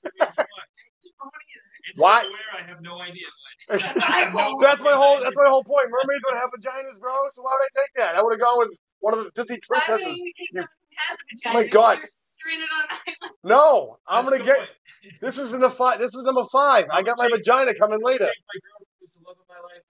It's 1.89 1.99
Why? 2.01 2.23
where 2.23 2.51
I 2.61 2.67
have 2.69 2.81
no 2.81 2.99
idea. 3.01 3.25
but- 3.67 3.79
no 4.33 4.57
That's 4.61 4.81
my 4.81 4.93
whole. 4.93 5.19
That's 5.19 5.37
my 5.37 5.47
whole 5.49 5.63
point. 5.63 5.87
Mermaids 5.89 6.21
would 6.25 6.35
have 6.37 6.49
vaginas, 6.55 6.99
bro. 6.99 7.13
So 7.31 7.41
why 7.41 7.51
would 7.53 7.65
I 7.65 7.71
take 7.81 7.93
that? 8.03 8.15
I 8.15 8.21
would 8.23 8.33
have 8.33 8.39
gone 8.41 8.59
with 8.59 8.77
one 8.99 9.17
of 9.17 9.23
the 9.23 9.31
Disney 9.31 9.59
princesses. 9.67 10.05
Why 10.05 10.11
wouldn't 10.11 10.19
princesses. 10.19 10.23
you 10.23 10.33
take 10.37 10.49
You- 10.53 10.61
someone 10.61 10.69
who 10.69 10.95
has 10.97 11.17
a 11.19 11.49
Oh 11.49 11.53
my 11.53 11.67
God. 11.67 11.99
Stranded 12.05 12.69
on 12.69 12.83
an 12.83 12.97
island. 13.07 13.33
No, 13.43 13.97
I'm 14.07 14.25
That's 14.25 14.31
gonna 14.37 14.43
get. 14.43 14.57
point. 14.57 14.69
This 15.21 15.37
is 15.37 15.53
in 15.53 15.61
the 15.61 15.69
five. 15.69 15.97
This 15.99 16.13
is 16.13 16.23
number 16.23 16.43
five. 16.51 16.85
I 16.91 17.03
got 17.03 17.17
my 17.17 17.29
vagina 17.31 17.73
coming 17.75 17.99
later. 18.03 18.25
Take 18.25 18.43
my 18.51 18.59
girlfriend 18.67 18.99
who's 18.99 19.13
the 19.15 19.21
love 19.25 19.37
of 19.39 19.47
my 19.47 19.59
life. 19.63 19.83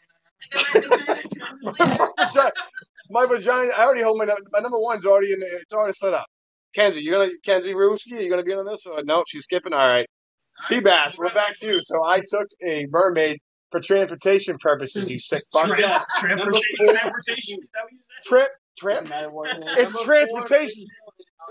I 0.53 0.79
got 0.79 1.07
my 1.07 1.15
vagina 1.15 1.39
coming 1.39 2.45
later. 2.45 2.51
My 3.11 3.25
vagina. 3.25 3.71
I 3.75 3.85
already 3.85 4.03
hold 4.03 4.19
my 4.19 4.25
my 4.51 4.59
number 4.59 4.77
one's 4.79 5.03
already 5.05 5.33
in. 5.33 5.39
The, 5.39 5.47
it's 5.61 5.73
already 5.73 5.93
set 5.93 6.13
up. 6.13 6.27
Kenzie, 6.75 7.01
you 7.01 7.11
gonna 7.11 7.29
Kenzie 7.43 7.73
Ruski? 7.73 8.17
Are 8.17 8.21
you 8.21 8.29
gonna 8.29 8.43
be 8.43 8.53
on 8.53 8.65
this? 8.67 8.85
Or 8.85 9.03
no, 9.03 9.23
she's 9.27 9.43
skipping. 9.45 9.73
All 9.73 9.79
right. 9.79 10.05
Sebass, 10.67 11.17
we're 11.17 11.33
back 11.33 11.56
too. 11.59 11.79
So 11.81 12.03
I 12.03 12.19
took 12.19 12.47
a 12.65 12.85
mermaid 12.89 13.38
for 13.71 13.79
transportation 13.79 14.57
purposes. 14.59 15.09
You 15.09 15.19
sick 15.19 15.44
fuck. 15.53 15.73
Trans- 15.73 16.06
Number 16.23 16.51
Transportation. 16.56 16.88
Transportation. 16.88 17.59
Is 17.61 17.69
that 17.73 17.83
what 17.83 17.91
you 17.91 18.00
said? 18.01 18.25
Trip, 18.29 18.50
trip. 18.77 18.94
Doesn't 18.95 19.09
matter 19.09 19.29
what 19.31 19.50
it 19.56 19.79
is. 19.79 19.95
Transportation. 20.03 20.83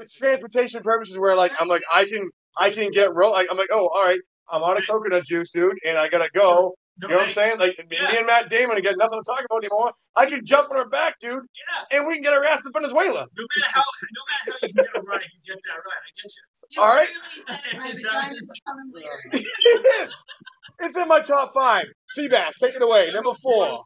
It's 0.01 0.13
transportation 0.15 0.83
purposes 0.83 1.19
where 1.19 1.35
like 1.35 1.53
I'm 1.59 1.69
like 1.69 1.83
I 1.93 2.05
can 2.05 2.31
I 2.57 2.71
can 2.71 2.91
get 2.91 3.15
roll. 3.15 3.33
Like, 3.33 3.49
I'm 3.51 3.57
like 3.57 3.69
oh 3.73 3.89
all 3.89 4.03
right. 4.05 4.21
I'm 4.51 4.63
out 4.63 4.79
of 4.79 4.85
coconut 4.91 5.25
juice, 5.25 5.51
dude, 5.53 5.77
and 5.85 5.99
I 5.99 6.09
gotta 6.09 6.29
go. 6.35 6.75
You 7.01 7.09
know 7.09 7.15
what 7.17 7.27
I'm 7.27 7.33
saying? 7.33 7.59
Like 7.59 7.79
me 7.79 7.97
Yeah. 8.01 8.17
and 8.17 8.27
Matt 8.27 8.51
Damon 8.51 8.81
got 8.83 8.97
nothing 8.99 9.21
to 9.21 9.25
talk 9.25 9.45
about 9.45 9.63
anymore. 9.63 9.93
I 10.17 10.27
can 10.27 10.45
jump 10.45 10.71
on 10.71 10.79
her 10.79 10.89
back, 10.89 11.15
dude, 11.21 11.31
Yeah. 11.35 11.97
and 11.99 12.07
we 12.09 12.15
can 12.15 12.23
get 12.25 12.35
her 12.35 12.45
ass 12.45 12.63
to 12.63 12.71
Venezuela. 12.75 13.29
No 13.37 13.45
matter 13.47 13.71
how, 13.73 13.83
no 13.83 14.23
matter 14.27 14.59
how 14.61 14.67
you 14.67 14.75
get 14.75 14.85
it 14.95 15.07
right, 15.07 15.23
you 15.23 15.55
get 15.55 15.63
that 15.63 15.79
right. 15.79 16.03
I 16.03 16.11
get 16.17 16.33
you. 16.35 16.43
You 16.71 16.83
All 16.83 16.89
right. 16.89 17.09
literally 17.49 17.63
said 17.65 17.79
my 17.79 17.87
Is 17.89 18.03
that- 18.03 18.13
vagina's 18.13 18.51
coming 18.67 18.93
later. 18.95 19.45
it 19.45 20.07
is. 20.09 20.15
It's 20.81 20.97
in 20.97 21.09
my 21.09 21.19
top 21.21 21.53
five. 21.55 21.87
Sebass, 22.17 22.53
take 22.61 22.73
it 22.77 22.83
away. 22.83 23.11
Number 23.13 23.33
four. 23.35 23.79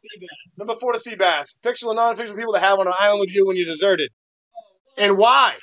Number 0.59 0.75
four 0.75 0.93
to 0.93 0.99
Sebass. 0.99 1.47
Fictional 1.63 1.93
and 1.93 1.97
non-fictional 1.97 2.37
people 2.37 2.53
to 2.53 2.59
have 2.59 2.77
on 2.77 2.85
an 2.85 2.93
island 2.99 3.21
with 3.21 3.29
you 3.31 3.47
when 3.47 3.57
you're 3.57 3.65
deserted. 3.65 4.11
And 4.95 5.17
why? 5.17 5.55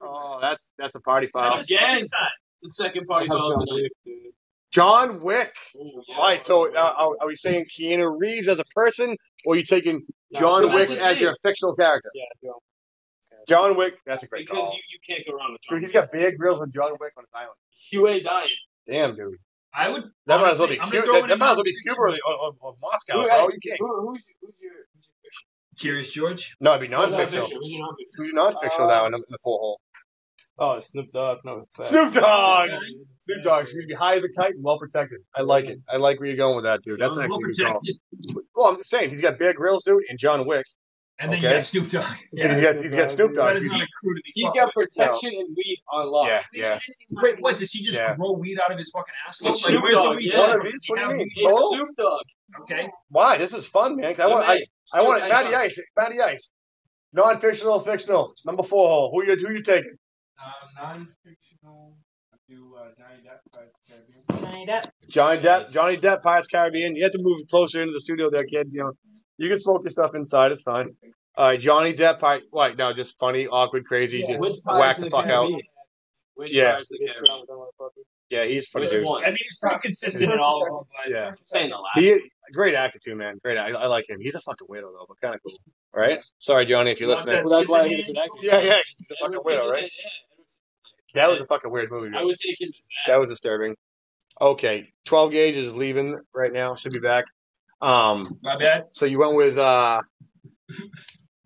Oh, 0.00 0.38
that's 0.40 0.72
that's 0.78 0.96
a 0.96 1.00
party 1.00 1.28
foul. 1.28 1.54
That's 1.54 1.70
a. 1.70 2.02
The 2.60 2.70
second 2.70 3.06
party 3.06 3.28
John 3.28 3.36
song. 3.36 3.66
Wick. 3.70 3.92
John 4.72 5.20
Wick. 5.20 5.54
Oh, 5.78 6.02
yeah. 6.08 6.16
All 6.16 6.22
right, 6.24 6.42
so 6.42 6.74
uh, 6.74 6.78
are, 6.96 7.10
are 7.20 7.26
we 7.28 7.36
saying 7.36 7.66
Keanu 7.78 8.18
Reeves 8.18 8.48
as 8.48 8.58
a 8.58 8.64
person, 8.74 9.16
or 9.44 9.54
are 9.54 9.56
you 9.56 9.64
taking 9.64 10.06
John 10.34 10.64
John 10.64 10.74
Wick 10.74 10.88
Wick. 10.88 10.98
as 10.98 11.20
your 11.20 11.34
fictional 11.40 11.76
character? 11.76 12.10
Yeah, 12.14 12.24
John. 12.42 12.54
John 13.48 13.76
Wick, 13.76 13.98
that's 14.04 14.22
a 14.22 14.26
great 14.28 14.46
Because 14.46 14.66
call. 14.66 14.74
you, 14.74 14.80
you 14.92 14.98
can't 15.06 15.26
go 15.26 15.34
wrong 15.36 15.52
with 15.52 15.62
John 15.62 15.80
Dude, 15.80 15.90
John 15.92 16.02
he's 16.02 16.10
got 16.10 16.12
big 16.12 16.38
grills 16.38 16.60
with 16.60 16.72
John 16.72 16.92
Wick 17.00 17.12
on 17.16 17.24
his 17.24 17.30
island. 17.34 17.54
You 17.92 18.08
ain't 18.08 18.24
dying. 18.24 18.48
Damn, 18.88 19.16
dude. 19.16 19.34
I 19.74 19.90
would. 19.90 20.04
That 20.26 20.40
might 20.40 20.52
as 20.52 20.58
well 20.58 20.68
be 20.68 20.80
I'm 20.80 20.90
Cuba. 20.90 21.06
gonna 21.06 21.06
throw 21.06 21.12
That, 21.20 21.24
it 21.24 21.28
that 21.28 21.32
in 21.34 21.38
might 21.38 21.50
as 21.50 21.56
well 21.58 21.64
be. 21.64 21.74
Cuba 21.82 22.00
or, 22.00 22.10
the, 22.10 22.20
or, 22.26 22.34
or, 22.34 22.52
or 22.60 22.76
Moscow, 22.80 23.20
Who- 23.20 23.26
bro. 23.28 23.48
You 23.48 23.58
can't. 23.62 23.78
Who, 23.78 24.08
who's, 24.08 24.26
who's 24.40 24.58
your 24.62 24.72
who's 24.94 25.08
your 25.08 25.14
fiction? 25.22 25.48
Curious 25.78 26.10
George. 26.10 26.56
No, 26.60 26.74
it'd 26.74 26.80
be 26.88 26.94
Who's 26.96 27.10
non-fictional. 27.10 27.46
Who's 27.46 27.70
your 27.72 27.80
non-fiction? 27.82 28.14
Who's 28.16 28.26
your 28.28 28.36
non-fictional 28.36 28.88
now 28.88 29.06
in 29.06 29.12
the, 29.12 29.18
in 29.18 29.24
the 29.28 29.38
full 29.44 29.58
hole? 29.58 29.80
Oh, 30.58 30.80
Snoop 30.80 31.12
Dogg. 31.12 31.40
No, 31.44 31.66
facts. 31.76 31.90
Snoop 31.90 32.14
Dogg. 32.14 32.70
Okay. 32.70 32.78
Snoop 33.18 33.42
Dogg. 33.44 33.62
Excuse 33.64 33.86
me. 33.86 33.92
High 33.92 34.14
as 34.14 34.24
a 34.24 34.32
kite 34.32 34.54
and 34.54 34.64
well 34.64 34.78
protected. 34.78 35.20
I 35.34 35.42
like 35.42 35.66
it. 35.66 35.80
I 35.86 35.98
like 35.98 36.18
where 36.18 36.28
you're 36.28 36.38
going 36.38 36.56
with 36.56 36.64
that, 36.64 36.80
dude. 36.82 36.98
That's 36.98 37.18
Well 37.18 37.26
actually 37.26 37.44
a 37.50 37.52
good 37.52 37.66
call. 37.66 38.42
Well, 38.54 38.66
I'm 38.70 38.76
just 38.78 38.88
saying 38.88 39.10
he's 39.10 39.20
got 39.20 39.38
big 39.38 39.56
Grylls, 39.56 39.84
dude, 39.84 40.04
and 40.08 40.18
John 40.18 40.46
Wick. 40.46 40.64
And 41.18 41.32
then 41.32 41.38
Okay. 41.38 41.48
you 41.48 41.54
got 41.56 41.64
Snoop 41.64 41.88
Dogg. 41.88 42.04
And 42.04 42.52
he's 42.52 42.60
Yeah. 42.60 42.72
got 42.74 42.82
he's 42.84 42.94
got 42.94 43.08
Snoop 43.10 43.34
Dogg. 43.34 43.46
That 43.46 43.56
is 43.56 43.62
He's- 43.62 43.72
not 43.72 43.82
a 43.82 43.86
crew 44.00 44.14
to 44.14 44.20
be. 44.22 44.32
He's 44.34 44.44
fucked 44.46 44.56
got 44.58 44.72
with. 44.76 44.88
protection 44.94 45.30
and 45.34 45.56
weed 45.56 45.78
on 45.90 46.10
lock. 46.12 46.28
yeah, 46.28 46.42
yeah. 46.52 46.62
should've 46.78 46.82
seen 46.86 47.06
one 47.10 47.24
Wait, 47.24 47.40
what? 47.40 47.56
Does 47.56 47.70
he 47.72 47.82
just 47.82 47.98
Yeah. 47.98 48.16
grow 48.16 48.32
weed 48.32 48.58
out 48.62 48.70
of 48.70 48.78
his 48.78 48.90
fucking 48.90 49.14
asshole? 49.26 49.48
Like, 49.50 49.58
Snoop 49.58 49.82
where's 49.82 49.94
the 49.94 50.02
Dogg, 50.02 50.16
weed? 50.16 50.32
yeah. 50.32 50.40
One 50.40 50.50
from? 50.50 50.72
What 50.88 50.96
do 50.96 51.00
you 51.00 51.08
mean? 51.08 51.28
weed- 51.36 51.42
Total? 51.44 51.72
Snoop 51.74 51.88
Dogg. 51.96 52.22
Okay. 52.62 52.88
Why? 53.08 53.36
This 53.38 53.54
is 53.54 53.66
fun, 53.66 53.96
man. 53.96 54.14
'cause 54.14 54.20
I 54.20 54.26
want 54.26 54.46
I, 54.48 54.58
I 54.92 55.02
want 55.02 55.24
it. 55.24 55.28
Matty 55.28 55.54
Ice. 55.54 55.80
Matty 55.96 56.20
Ice. 56.20 56.50
Non-fictional, 57.14 57.80
fictional. 57.80 58.34
Number 58.44 58.62
four 58.62 58.86
hole. 58.88 59.10
Who 59.14 59.24
you 59.30 59.36
who 59.36 59.54
you 59.54 59.62
taking? 59.62 59.96
Um, 60.44 60.52
non-fictional. 60.76 61.96
Do 62.48 62.76
uh, 62.78 62.90
Johnny 62.98 63.22
Depp. 63.26 63.40
Pirates 63.52 63.74
Caribbean. 63.88 64.22
Johnny 64.38 64.66
Depp. 64.68 64.90
Johnny 65.08 65.38
Depp. 65.40 65.72
Johnny 65.72 65.96
Depp. 65.96 66.22
Pirates 66.22 66.46
Caribbean. 66.46 66.94
You 66.94 67.02
have 67.04 67.12
to 67.12 67.18
move 67.20 67.40
closer 67.50 67.80
into 67.82 67.92
the 67.92 68.00
studio 68.00 68.28
there, 68.30 68.44
kid. 68.44 68.68
You 68.70 68.80
know, 68.84 68.92
you 69.38 69.48
can 69.48 69.58
smoke 69.58 69.82
your 69.84 69.90
stuff 69.90 70.14
inside. 70.14 70.52
It's 70.52 70.62
fine. 70.62 70.96
All 71.36 71.48
right, 71.48 71.60
Johnny 71.60 71.92
Depp. 71.94 72.22
I, 72.22 72.40
what? 72.50 72.76
No, 72.78 72.92
just 72.92 73.18
funny, 73.18 73.46
awkward, 73.46 73.84
crazy, 73.84 74.24
Yeah. 74.26 74.38
just 74.42 74.64
whack 74.66 74.96
the 74.96 75.10
fuck 75.10 75.26
out. 75.26 75.50
Which 76.34 76.54
Yeah. 76.54 76.72
Pirates 76.72 76.92
of 76.92 76.98
the 76.98 77.06
Caribbean? 77.06 77.90
Yeah, 78.28 78.44
he's 78.44 78.66
funny 78.68 78.86
Which 78.86 78.92
dude. 78.94 79.04
one? 79.06 79.22
I 79.24 79.28
mean, 79.28 79.38
he's 79.40 79.58
pretty 79.58 79.78
consistent 79.80 80.32
in 80.32 80.38
all 80.40 80.62
of 80.62 80.68
them. 80.68 80.80
But 81.04 81.10
Yeah. 81.10 81.32
Saying 81.44 81.70
the 81.70 81.76
last. 81.76 81.98
He 82.22 82.30
great 82.52 82.74
actor 82.74 82.98
too, 82.98 83.14
man. 83.14 83.38
Great. 83.42 83.56
I, 83.58 83.68
I 83.70 83.86
like 83.86 84.08
him. 84.08 84.18
He's 84.20 84.34
a 84.34 84.40
fucking 84.40 84.66
weirdo 84.68 84.82
though, 84.92 85.06
but 85.08 85.20
kind 85.20 85.34
of 85.34 85.42
cool. 85.42 85.52
All 85.94 86.00
right. 86.00 86.22
Sorry, 86.38 86.64
Johnny, 86.66 86.90
if 86.90 87.00
you're 87.00 87.08
Not 87.08 87.18
listening. 87.26 87.36
that 87.36 87.44
Well, 87.44 87.58
that's 87.58 87.68
why 87.70 87.88
he's 87.88 87.98
a 88.00 88.02
good 88.02 88.18
actor. 88.18 88.30
Yeah, 88.42 88.60
yeah. 88.60 88.78
He's 88.84 89.10
a 89.12 89.14
fucking 89.24 89.38
weirdo, 89.38 89.60
Scissorhands, 89.60 89.70
right? 89.70 89.82
yeah, 91.14 91.22
That 91.22 91.30
was 91.30 91.40
a 91.40 91.46
fucking 91.46 91.70
weird 91.70 91.90
movie. 91.90 92.14
I 92.16 92.22
would 92.24 92.36
take 92.36 92.60
him 92.60 92.68
as 92.68 92.74
that. 93.06 93.12
That 93.12 93.16
was 93.20 93.28
disturbing. 93.30 93.76
Okay, 94.40 94.92
12 95.06 95.30
Gage 95.30 95.56
is 95.56 95.74
leaving 95.74 96.20
right 96.34 96.52
now. 96.52 96.74
Should 96.74 96.92
be 96.92 96.98
back. 97.00 97.24
Um, 97.82 98.26
My 98.42 98.58
bad. 98.58 98.84
so 98.92 99.06
you 99.06 99.18
went 99.18 99.34
with 99.36 99.58
uh, 99.58 100.00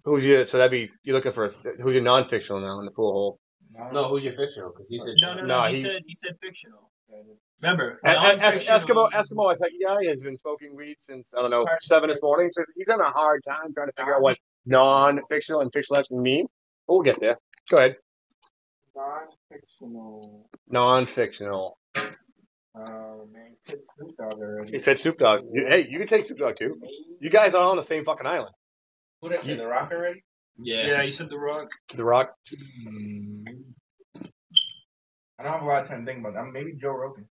who's 0.04 0.24
your? 0.26 0.46
So 0.46 0.58
that'd 0.58 0.70
be 0.70 0.90
you're 1.02 1.14
looking 1.16 1.32
for 1.32 1.46
a, 1.46 1.50
who's 1.82 1.94
your 1.94 2.02
non-fictional 2.02 2.60
now 2.60 2.78
in 2.80 2.84
the 2.86 2.92
pool 2.92 3.12
hole. 3.12 3.38
No, 3.92 4.08
who's 4.08 4.24
your 4.24 4.32
fictional? 4.34 4.70
Because 4.72 4.88
he 4.88 4.98
said 4.98 5.14
No, 5.20 5.34
no, 5.34 5.42
no. 5.42 5.46
No, 5.62 5.68
he, 5.68 5.76
he- 5.76 5.82
said 5.82 6.02
he 6.06 6.14
said 6.14 6.32
fictional. 6.42 6.90
Remember, 7.62 7.98
E- 8.06 8.08
e- 8.08 8.12
Es- 8.12 8.66
non-fictional- 8.68 9.08
Eskimo 9.08 9.10
Eskimo 9.10 9.52
Eskimo 9.54 9.86
guy 9.86 10.04
has 10.08 10.22
been 10.22 10.36
smoking 10.36 10.76
weed 10.76 10.96
since 10.98 11.34
I 11.36 11.42
don't 11.42 11.50
know 11.50 11.66
seven 11.78 12.08
this 12.08 12.22
morning. 12.22 12.48
So 12.50 12.62
he's 12.76 12.88
having 12.88 13.04
a 13.04 13.10
hard 13.10 13.42
time 13.46 13.72
trying 13.74 13.88
to 13.88 13.92
figure 13.96 14.14
out 14.14 14.22
what 14.22 14.38
non-fictional 14.66 15.60
and 15.60 15.72
fictional 15.72 15.98
actually 16.00 16.18
mean. 16.18 16.46
But 16.86 16.94
we'll 16.94 17.02
get 17.02 17.20
there. 17.20 17.36
Go 17.70 17.76
ahead. 17.78 17.96
Non-fictional. 18.94 20.46
Non-fictional. 20.68 21.76
Oh 22.76 23.26
man, 23.32 23.50
you 23.50 23.56
said 23.62 23.78
Snoop 23.82 24.16
Dogg 24.16 24.38
already. 24.40 24.72
He 24.72 24.78
said 24.78 24.98
Snoop 24.98 25.18
Dogg. 25.18 25.42
You- 25.52 25.66
Hey, 25.68 25.88
you 25.88 25.98
can 25.98 26.06
take 26.08 26.24
Snoop 26.24 26.38
Dogg 26.38 26.56
too. 26.56 26.80
You 27.20 27.30
guys 27.30 27.54
are 27.54 27.62
on 27.62 27.76
the 27.76 27.82
same 27.82 28.04
fucking 28.04 28.26
island. 28.26 28.54
Who 29.22 29.28
did 29.28 29.40
I 29.40 29.42
say? 29.42 29.56
The 29.56 29.66
Rock 29.66 29.90
already? 29.92 30.22
Yeah. 30.62 30.86
Yeah, 30.86 31.02
you 31.02 31.12
said 31.12 31.30
The 31.30 31.38
Rock. 31.38 31.68
To 31.88 31.96
the 31.96 32.04
Rock. 32.04 32.34
Mm-hmm. 32.86 33.44
I 35.38 35.42
don't 35.42 35.52
have 35.52 35.62
a 35.62 35.66
lot 35.66 35.82
of 35.82 35.88
time 35.88 36.04
to 36.04 36.12
think 36.12 36.20
about 36.26 36.34
that. 36.34 36.52
Maybe 36.52 36.74
Joe 36.74 36.90
Rogan. 36.92 37.26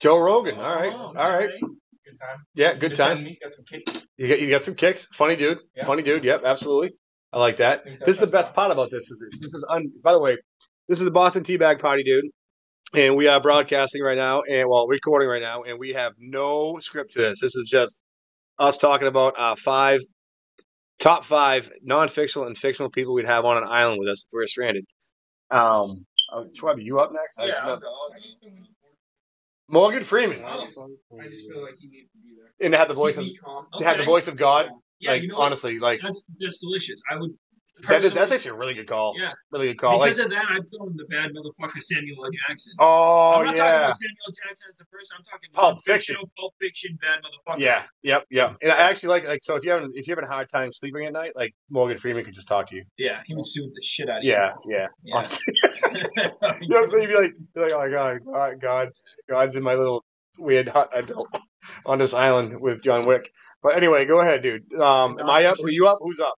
Joe 0.00 0.18
Rogan. 0.18 0.56
All 0.58 0.74
right. 0.76 0.92
Oh, 0.94 1.12
All 1.16 1.38
right. 1.38 1.50
Good 1.60 2.18
time. 2.20 2.44
Yeah, 2.54 2.74
good 2.74 2.94
time. 2.94 3.24
Meat, 3.24 3.38
got 3.42 3.54
some 3.54 3.64
kicks. 3.64 3.92
You 4.18 4.28
got 4.28 4.40
you 4.40 4.50
got 4.50 4.62
some 4.62 4.74
kicks. 4.74 5.06
Funny 5.12 5.36
dude. 5.36 5.58
Yeah. 5.74 5.86
Funny 5.86 6.02
dude. 6.02 6.24
Yep, 6.24 6.42
absolutely. 6.44 6.92
I 7.32 7.38
like 7.40 7.56
that. 7.56 7.84
Think 7.84 8.00
This 8.00 8.16
is 8.16 8.20
the 8.20 8.26
best 8.26 8.54
part 8.54 8.70
about 8.70 8.90
this. 8.90 9.10
Is 9.10 9.18
this, 9.30 9.40
this 9.40 9.54
is 9.54 9.64
un, 9.68 9.90
by 10.02 10.12
the 10.12 10.20
way, 10.20 10.36
this 10.88 10.98
is 10.98 11.04
the 11.04 11.10
Boston 11.10 11.42
Teabag 11.42 11.80
Party, 11.80 12.04
dude. 12.04 12.26
And 12.94 13.16
we 13.16 13.26
are 13.26 13.40
broadcasting 13.40 14.02
right 14.02 14.16
now, 14.16 14.42
and 14.42 14.68
well, 14.68 14.86
recording 14.86 15.28
right 15.28 15.42
now, 15.42 15.62
and 15.64 15.78
we 15.80 15.94
have 15.94 16.12
no 16.18 16.78
script 16.78 17.14
to 17.14 17.18
this. 17.20 17.40
This 17.40 17.56
is 17.56 17.68
just 17.68 18.00
us 18.58 18.78
talking 18.78 19.08
about 19.08 19.34
uh, 19.36 19.56
five 19.56 20.00
top 21.00 21.24
five 21.24 21.68
non-fictional 21.82 22.46
and 22.46 22.56
fictional 22.56 22.90
people 22.90 23.14
we'd 23.14 23.26
have 23.26 23.44
on 23.44 23.56
an 23.56 23.64
island 23.66 23.98
with 23.98 24.08
us 24.08 24.24
if 24.24 24.28
we 24.32 24.42
were 24.42 24.46
stranded. 24.46 24.84
Um, 25.50 26.06
oh, 26.32 26.46
Schwab, 26.56 26.78
you 26.78 27.00
up 27.00 27.10
next? 27.12 27.38
Yeah, 27.40 27.46
no. 27.46 27.52
I'll. 27.52 27.68
I'll 27.70 27.78
I 28.12 28.16
go. 28.16 28.22
just, 28.22 28.38
feel- 28.40 28.52
Morgan 29.68 30.02
Freeman, 30.04 30.44
I 30.44 30.64
just, 30.66 30.78
I 30.78 31.28
just 31.28 31.48
feel 31.50 31.62
like 31.62 31.74
he 31.80 31.88
needs 31.88 32.10
to 32.12 32.18
be 32.18 32.34
there. 32.36 32.52
and 32.60 32.72
to 32.74 32.78
have 32.78 32.88
the 32.88 32.94
voice 32.94 33.16
of 33.16 33.24
Keep 33.24 33.42
calm. 33.42 33.66
to 33.78 33.84
have 33.84 33.98
the 33.98 34.04
voice 34.04 34.28
of 34.28 34.36
God. 34.36 34.68
Yeah, 35.00 35.12
like 35.12 35.22
you 35.22 35.28
know 35.28 35.38
honestly, 35.40 35.78
like 35.80 36.00
That's 36.02 36.24
that's 36.38 36.58
delicious. 36.60 37.00
I 37.10 37.16
would. 37.18 37.30
That 37.88 38.04
is, 38.04 38.12
that's 38.12 38.32
actually 38.32 38.52
a 38.52 38.54
really 38.54 38.74
good 38.74 38.86
call. 38.86 39.14
Yeah. 39.18 39.32
Really 39.50 39.68
good 39.68 39.78
call. 39.78 39.98
Like, 39.98 40.10
Because 40.12 40.24
of 40.26 40.30
that, 40.30 40.44
I'd 40.48 40.70
throw 40.70 40.86
in 40.86 40.96
the 40.96 41.06
bad 41.10 41.30
motherfucker 41.32 41.80
Samuel 41.80 42.24
L. 42.24 42.30
Jackson. 42.48 42.72
oh 42.78 43.32
I'm 43.38 43.46
not 43.46 43.56
talking 43.56 43.60
about 43.60 43.96
Samuel 43.96 44.16
L. 44.28 44.34
Jackson 44.46 44.66
as 44.70 44.80
a 44.80 44.84
person. 44.86 45.16
I'm 45.18 45.24
talking 45.24 45.50
Pulp 45.52 45.74
non-fictional, 45.76 46.30
Pulp 46.38 46.54
Fiction, 46.60 46.98
bad 47.00 47.20
motherfucker. 47.22 47.60
Yeah, 47.60 47.82
yep, 48.02 48.26
yep. 48.30 48.56
And 48.62 48.70
I 48.72 48.88
actually 48.90 49.08
like 49.10 49.24
like 49.26 49.42
so 49.42 49.56
if 49.56 49.64
you 49.64 49.70
having 49.72 49.90
if 49.94 50.06
you're 50.06 50.16
having 50.16 50.28
a 50.28 50.32
hard 50.32 50.48
time 50.48 50.72
sleeping 50.72 51.04
at 51.06 51.12
night, 51.12 51.32
like 51.34 51.54
Morgan 51.68 51.98
Freeman 51.98 52.24
could 52.24 52.34
just 52.34 52.48
talk 52.48 52.68
to 52.68 52.76
you. 52.76 52.84
Yeah, 52.96 53.20
he 53.26 53.34
would 53.34 53.46
soothe 53.46 53.72
the 53.74 53.82
shit 53.82 54.08
out 54.08 54.18
of 54.18 54.24
you. 54.24 54.30
Yeah, 54.32 54.54
yeah. 54.66 54.88
Yeah. 55.04 55.24
You 56.60 56.68
know 56.68 56.76
what 56.76 56.82
I'm 56.82 56.86
saying? 56.88 57.02
You'd 57.02 57.10
be 57.10 57.16
like, 57.18 57.32
you're 57.54 57.64
like, 57.64 57.72
oh 57.72 57.78
my 57.78 57.88
god, 57.90 58.18
God, 58.24 58.60
God, 58.60 58.88
God's 59.28 59.56
in 59.56 59.62
my 59.62 59.74
little 59.74 60.04
weird 60.38 60.68
hut 60.68 60.92
I 60.96 61.02
built 61.02 61.28
on 61.86 61.98
this 61.98 62.14
island 62.14 62.60
with 62.60 62.82
John 62.82 63.06
Wick. 63.06 63.30
But 63.62 63.76
anyway, 63.76 64.04
go 64.04 64.20
ahead, 64.20 64.42
dude. 64.42 64.72
Um, 64.74 65.18
am 65.18 65.28
I 65.30 65.44
up? 65.44 65.56
Are 65.62 65.70
you 65.70 65.86
up? 65.86 65.98
Who's 66.02 66.20
up? 66.20 66.34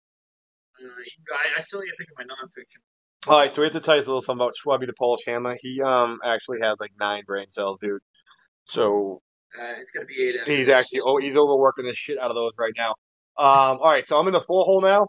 Uh, 0.82 1.34
I, 1.34 1.58
I 1.58 1.60
still 1.60 1.80
need 1.80 1.88
to 1.88 1.96
think 1.96 2.08
of 2.10 2.18
my 2.18 2.34
non-fiction. 2.34 2.80
All 3.28 3.38
right, 3.40 3.52
so 3.52 3.62
we 3.62 3.66
have 3.66 3.72
to 3.72 3.80
tell 3.80 3.96
you 3.96 4.02
a 4.02 4.04
little 4.04 4.22
something 4.22 4.40
about 4.44 4.54
Schwabby 4.54 4.86
the 4.86 4.92
Polish 4.98 5.22
Hammer. 5.26 5.56
He 5.60 5.82
um 5.82 6.20
actually 6.24 6.58
has 6.62 6.78
like 6.80 6.92
nine 7.00 7.22
brain 7.26 7.48
cells, 7.50 7.78
dude. 7.80 8.00
So 8.66 9.20
Uh, 9.58 9.80
it's 9.80 9.90
gonna 9.92 10.06
be 10.06 10.14
eight. 10.28 10.56
He's 10.56 10.68
actually 10.68 11.00
oh 11.04 11.16
he's 11.18 11.36
overworking 11.36 11.86
the 11.86 11.94
shit 11.94 12.18
out 12.18 12.30
of 12.30 12.36
those 12.36 12.52
right 12.58 12.72
now. 12.76 12.90
Um, 13.38 13.78
all 13.82 13.90
right, 13.90 14.06
so 14.06 14.18
I'm 14.18 14.26
in 14.28 14.32
the 14.32 14.40
four 14.40 14.64
hole 14.64 14.80
now. 14.80 15.08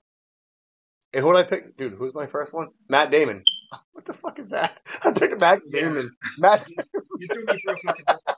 And 1.13 1.24
who 1.24 1.31
did 1.33 1.39
I 1.45 1.50
pick, 1.50 1.77
dude? 1.77 1.93
Who's 1.93 2.13
my 2.13 2.27
first 2.27 2.53
one? 2.53 2.67
Matt 2.89 3.12
Damon. 3.12 3.43
What 3.91 4.05
the 4.05 4.13
fuck 4.13 4.39
is 4.39 4.51
that? 4.51 4.77
I 5.03 5.12
picked 5.12 5.39
Matt 5.41 5.59
Damon. 5.71 6.12
Matt. 6.39 6.65
You 7.19 7.27
threw 7.33 7.43
me 7.43 7.59
for 7.65 7.74
a 7.74 7.77
fucking 7.77 8.05
loop 8.07 8.24
on 8.29 8.36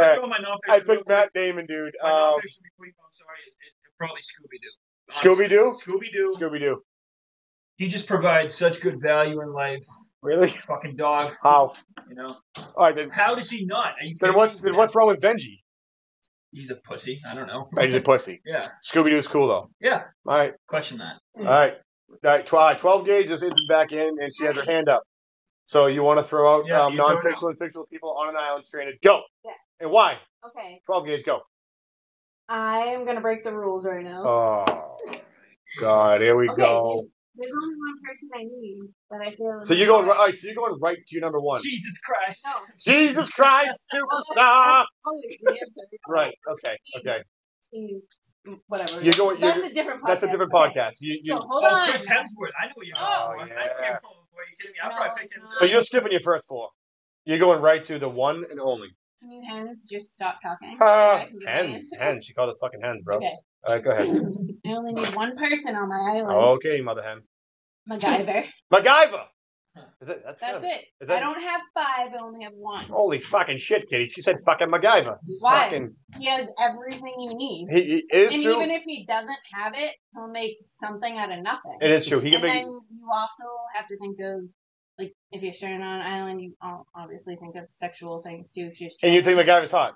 that 0.00 0.20
one. 0.22 0.30
But 0.30 0.30
my 0.30 0.38
non-fiction. 0.40 0.70
I 0.70 0.78
picked. 0.80 1.08
Matt 1.08 1.28
Damon, 1.34 1.66
dude. 1.66 1.92
My 2.00 2.08
Um, 2.08 2.16
non-fiction 2.38 2.62
before 2.70 2.86
you 2.86 2.92
go, 2.96 3.02
I'm 3.04 3.12
sorry, 3.12 3.36
is 3.50 3.54
is 3.60 3.74
probably 3.98 4.22
Scooby 4.22 4.56
Doo. 4.62 4.72
Scooby 5.10 5.48
Doo. 5.48 5.76
Scooby 5.80 6.12
Doo. 6.12 6.28
Scooby 6.36 6.60
Doo. 6.60 6.82
He 7.76 7.88
just 7.88 8.06
provides 8.06 8.54
such 8.54 8.80
good 8.80 9.00
value 9.00 9.40
in 9.42 9.52
life. 9.52 9.84
Really? 10.22 10.48
Fucking 10.48 10.96
dog, 10.96 11.34
How? 11.42 11.72
you 12.08 12.14
know. 12.14 12.36
All 12.76 12.84
right, 12.84 12.94
then. 12.94 13.08
How 13.10 13.34
does 13.34 13.50
he 13.50 13.64
not? 13.64 13.94
Are 14.00 14.04
you 14.04 14.16
Then 14.20 14.34
what? 14.34 14.60
Then 14.60 14.76
what's 14.76 14.94
wrong 14.94 15.06
with 15.06 15.20
Benji? 15.20 15.60
He's 16.52 16.70
a 16.70 16.76
pussy. 16.76 17.20
I 17.26 17.34
don't 17.34 17.46
know. 17.46 17.68
Benji's 17.74 17.94
a 17.94 18.00
pussy. 18.00 18.42
Yeah. 18.44 18.68
Scooby 18.82 19.10
Doo's 19.10 19.28
cool 19.28 19.48
though. 19.48 19.70
Yeah. 19.80 20.02
All 20.26 20.36
right. 20.36 20.52
Question 20.66 20.98
that. 20.98 21.20
All 21.38 21.44
right. 21.44 21.74
All 22.24 22.30
right. 22.30 22.46
Twelve, 22.46 22.78
12 22.78 23.06
Gage 23.06 23.30
is 23.30 23.42
entered 23.42 23.56
back 23.68 23.92
in, 23.92 24.16
and 24.20 24.30
she 24.36 24.44
has 24.44 24.56
her 24.56 24.64
hand 24.64 24.88
up. 24.88 25.02
So 25.64 25.86
you 25.86 26.02
want 26.02 26.18
to 26.18 26.24
throw 26.24 26.56
out 26.56 26.64
Yeah, 26.66 26.82
um, 26.84 26.92
you 26.92 26.98
throw 26.98 27.10
it 27.10 27.12
non-fictional 27.12 27.50
and 27.50 27.58
fictional 27.58 27.86
people 27.86 28.10
on 28.18 28.28
an 28.28 28.36
island 28.36 28.64
stranded? 28.64 28.96
Go. 29.04 29.22
Yes. 29.44 29.54
And 29.78 29.90
why? 29.92 30.18
Okay, 30.44 30.82
12 30.86 31.06
Gage, 31.06 31.24
go. 31.24 31.42
I 32.50 32.78
am 32.94 33.06
gonna 33.06 33.20
break 33.20 33.44
the 33.44 33.52
rules 33.54 33.86
right 33.86 34.04
now. 34.04 34.24
Oh, 34.26 34.96
God, 35.80 36.20
here 36.20 36.36
we 36.36 36.48
okay, 36.50 36.60
go. 36.62 36.94
there's, 36.96 37.10
there's 37.36 37.52
only 37.62 37.76
one 37.76 37.94
person 38.04 38.28
I 38.34 38.42
need 38.44 38.80
that 39.10 39.20
I 39.22 39.30
feel. 39.36 39.60
So 39.62 39.74
you're 39.74 39.86
going 39.86 40.06
right. 40.06 40.16
All 40.18 40.26
right, 40.26 40.36
so 40.36 40.48
you're 40.48 40.56
going 40.56 40.78
right 40.80 40.96
to 40.98 41.14
your 41.14 41.22
number 41.22 41.40
one. 41.40 41.60
Jesus 41.62 41.98
Christ. 42.04 42.46
No, 42.46 42.52
Jesus 42.92 43.30
Christ, 43.30 43.78
oh, 43.94 43.96
superstar. 44.36 44.84
always 45.06 45.38
the 45.40 45.50
answer. 45.50 45.80
Right. 46.08 46.34
Okay. 46.50 46.76
Okay. 46.98 47.18
He's 47.70 48.02
whatever. 48.66 49.00
You're 49.02 49.14
going. 49.14 49.40
You're, 49.40 49.52
That's 49.52 49.64
a 49.66 49.72
different. 49.72 50.02
Podcast. 50.02 50.06
that's 50.08 50.24
a 50.24 50.28
different 50.28 50.52
Okay. 50.54 50.78
podcast. 50.80 50.96
You, 51.00 51.18
you, 51.22 51.36
So 51.36 51.42
hold 51.46 51.62
oh, 51.64 51.74
on. 51.76 51.88
Chris 51.88 52.06
Hemsworth. 52.06 52.50
I 52.60 52.66
know 52.66 52.72
what 52.74 52.86
you're 52.86 52.96
Oh, 52.98 53.02
oh 53.02 53.36
talking 53.38 53.46
yeah. 53.48 53.54
about. 53.64 53.80
I 53.80 53.82
can't 53.86 54.02
pull. 54.02 54.10
Are 54.12 54.42
you 54.50 54.56
kidding 54.60 54.72
me? 54.74 54.78
I'll 54.82 54.90
No, 54.90 54.96
probably 54.96 55.22
pick 55.22 55.32
him. 55.32 55.42
so 55.58 55.64
you're 55.66 55.82
skipping 55.82 56.10
your 56.12 56.20
first 56.20 56.48
four. 56.48 56.70
You're 57.26 57.38
going 57.38 57.60
right 57.62 57.84
to 57.84 57.98
the 58.00 58.08
one 58.08 58.44
and 58.50 58.58
only. 58.58 58.88
Can 59.20 59.30
you 59.30 59.42
hands 59.46 59.86
just 59.90 60.14
stop 60.14 60.38
talking? 60.42 60.78
Uh, 60.80 60.84
I 60.84 61.26
can 61.28 61.38
get 61.38 61.44
my 61.46 61.50
hens. 61.52 61.74
answer? 61.92 62.04
Hens. 62.04 62.24
She 62.24 62.32
called 62.34 62.50
us 62.50 62.58
fucking 62.60 62.80
hens, 62.82 63.02
bro. 63.04 63.16
Okay. 63.16 63.34
All 63.66 63.74
right, 63.74 63.84
go 63.84 63.90
ahead. 63.90 64.08
I 64.66 64.70
only 64.70 64.92
need 64.94 65.14
one 65.14 65.36
person 65.36 65.74
on 65.76 65.88
my 65.88 66.18
island. 66.18 66.54
Okay, 66.54 66.80
mother 66.80 67.02
hen. 67.02 67.20
MacGyver. 67.90 68.44
MacGyver. 68.72 69.24
Is 70.00 70.08
it? 70.08 70.22
That's, 70.24 70.42
it. 70.42 70.46
That's 70.46 70.64
it. 70.64 70.80
Is 71.00 71.08
that- 71.08 71.18
I 71.18 71.20
don't 71.20 71.40
have 71.42 71.60
five. 71.74 72.12
I 72.14 72.18
only 72.22 72.44
have 72.44 72.54
one. 72.54 72.84
Holy 72.84 73.20
fucking 73.20 73.58
shit, 73.58 73.88
Kitty. 73.88 74.08
She 74.08 74.20
said 74.22 74.36
fucking 74.44 74.68
MacGyver. 74.68 75.18
He's 75.26 75.42
Why? 75.42 75.64
Fucking, 75.64 75.94
He 76.18 76.26
has 76.26 76.50
everything 76.60 77.14
you 77.18 77.36
need. 77.36 77.68
he, 77.70 77.82
he, 77.82 78.16
is 78.16 78.34
and 78.34 78.42
true. 78.42 78.56
even 78.56 78.70
if 78.70 78.82
he 78.82 79.04
doesn't 79.06 79.38
have 79.54 79.74
it, 79.76 79.90
he'll 80.14 80.28
make 80.30 80.56
something 80.64 81.16
out 81.18 81.30
of 81.30 81.42
nothing. 81.42 81.78
it 81.80 81.90
is 81.92 82.06
true. 82.06 82.18
He 82.20 82.30
can 82.30 82.36
and 82.36 82.44
make. 82.44 82.64
then 82.64 82.66
you 82.90 83.08
also 83.12 83.44
have 83.76 83.86
to 83.88 83.96
think 83.98 84.18
of, 84.20 84.48
like, 85.00 85.14
if 85.32 85.42
you're 85.42 85.52
stranded 85.52 85.80
on 85.82 86.00
an 86.00 86.14
island, 86.14 86.40
you 86.40 86.54
all 86.62 86.86
obviously 86.94 87.36
think 87.36 87.56
of 87.56 87.70
sexual 87.70 88.20
things 88.20 88.52
too. 88.52 88.68
If 88.70 88.80
you're 88.80 88.90
And 89.02 89.14
you 89.14 89.22
think 89.22 89.36
the 89.38 89.44
guy 89.44 89.60
MacGyver's 89.60 89.70
hot? 89.70 89.94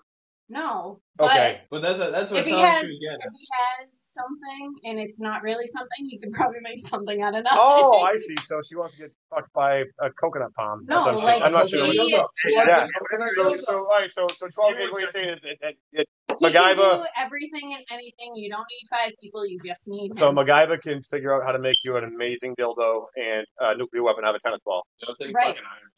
No. 0.49 1.01
But 1.17 1.31
Okay. 1.33 1.61
But 1.71 1.83
that's 1.83 2.01
a, 2.01 2.11
that's 2.11 2.31
what 2.31 2.41
if 2.41 2.47
he 2.47 2.53
sounds 2.53 2.69
has, 2.69 2.81
true 2.81 2.89
again. 2.89 3.19
if 3.19 3.33
he 3.33 3.47
has 3.53 4.04
something 4.15 4.75
and 4.85 4.99
it's 4.99 5.21
not 5.21 5.43
really 5.43 5.67
something, 5.67 6.01
you 6.07 6.19
can 6.21 6.33
probably 6.33 6.61
make 6.63 6.79
something 6.81 7.21
out 7.23 7.35
of 7.37 7.45
nothing. 7.45 7.59
Oh, 7.61 8.01
I 8.03 8.17
see. 8.17 8.35
So 8.45 8.61
she 8.67 8.77
wants 8.77 8.95
to 8.97 9.03
get 9.03 9.13
fucked 9.31 9.53
by 9.53 9.85
a 10.01 10.11
coconut 10.11 10.53
palm. 10.55 10.81
No, 10.85 11.03
some 11.03 11.17
shit. 11.17 11.25
like, 11.25 11.43
I'm 11.43 11.53
not 11.53 11.69
sure. 11.69 11.85
he- 11.87 11.99
what- 11.99 12.31
he 12.45 12.55
has 12.57 12.69
Yeah. 12.69 12.87
everything. 12.87 13.35
So, 13.35 13.57
so, 13.57 13.79
all 13.79 13.85
right. 13.99 14.11
So, 14.11 14.27
so 14.39 14.47
12 14.49 14.71
Gage. 14.79 14.91
What 14.93 15.01
you're 15.01 15.11
saying 15.11 15.29
is, 15.31 15.45
it, 15.45 15.59
it, 15.63 15.77
it, 15.93 16.07
He 16.39 16.53
can 16.53 16.75
MacGyver- 16.75 17.03
do 17.03 17.07
everything 17.19 17.73
and 17.75 17.85
anything. 17.91 18.33
You 18.37 18.51
don't 18.51 18.67
need 18.69 18.87
five 18.91 19.13
people. 19.21 19.47
You 19.47 19.59
just 19.65 19.89
need 19.89 20.15
so 20.15 20.29
him. 20.29 20.37
MacGyver 20.37 20.81
can 20.83 21.03
figure 21.03 21.35
out 21.35 21.45
how 21.45 21.53
to 21.53 21.59
make 21.59 21.77
you 21.85 21.97
an 21.97 22.05
amazing 22.05 22.55
dildo 22.61 23.07
and 23.17 23.47
a 23.61 23.77
nuclear 23.77 24.03
weapon 24.03 24.25
out 24.25 24.35
of 24.35 24.37
a 24.37 24.41
tennis 24.41 24.61
ball. 24.65 24.83
Don't 25.05 25.17
take 25.21 25.35
Right. 25.35 25.57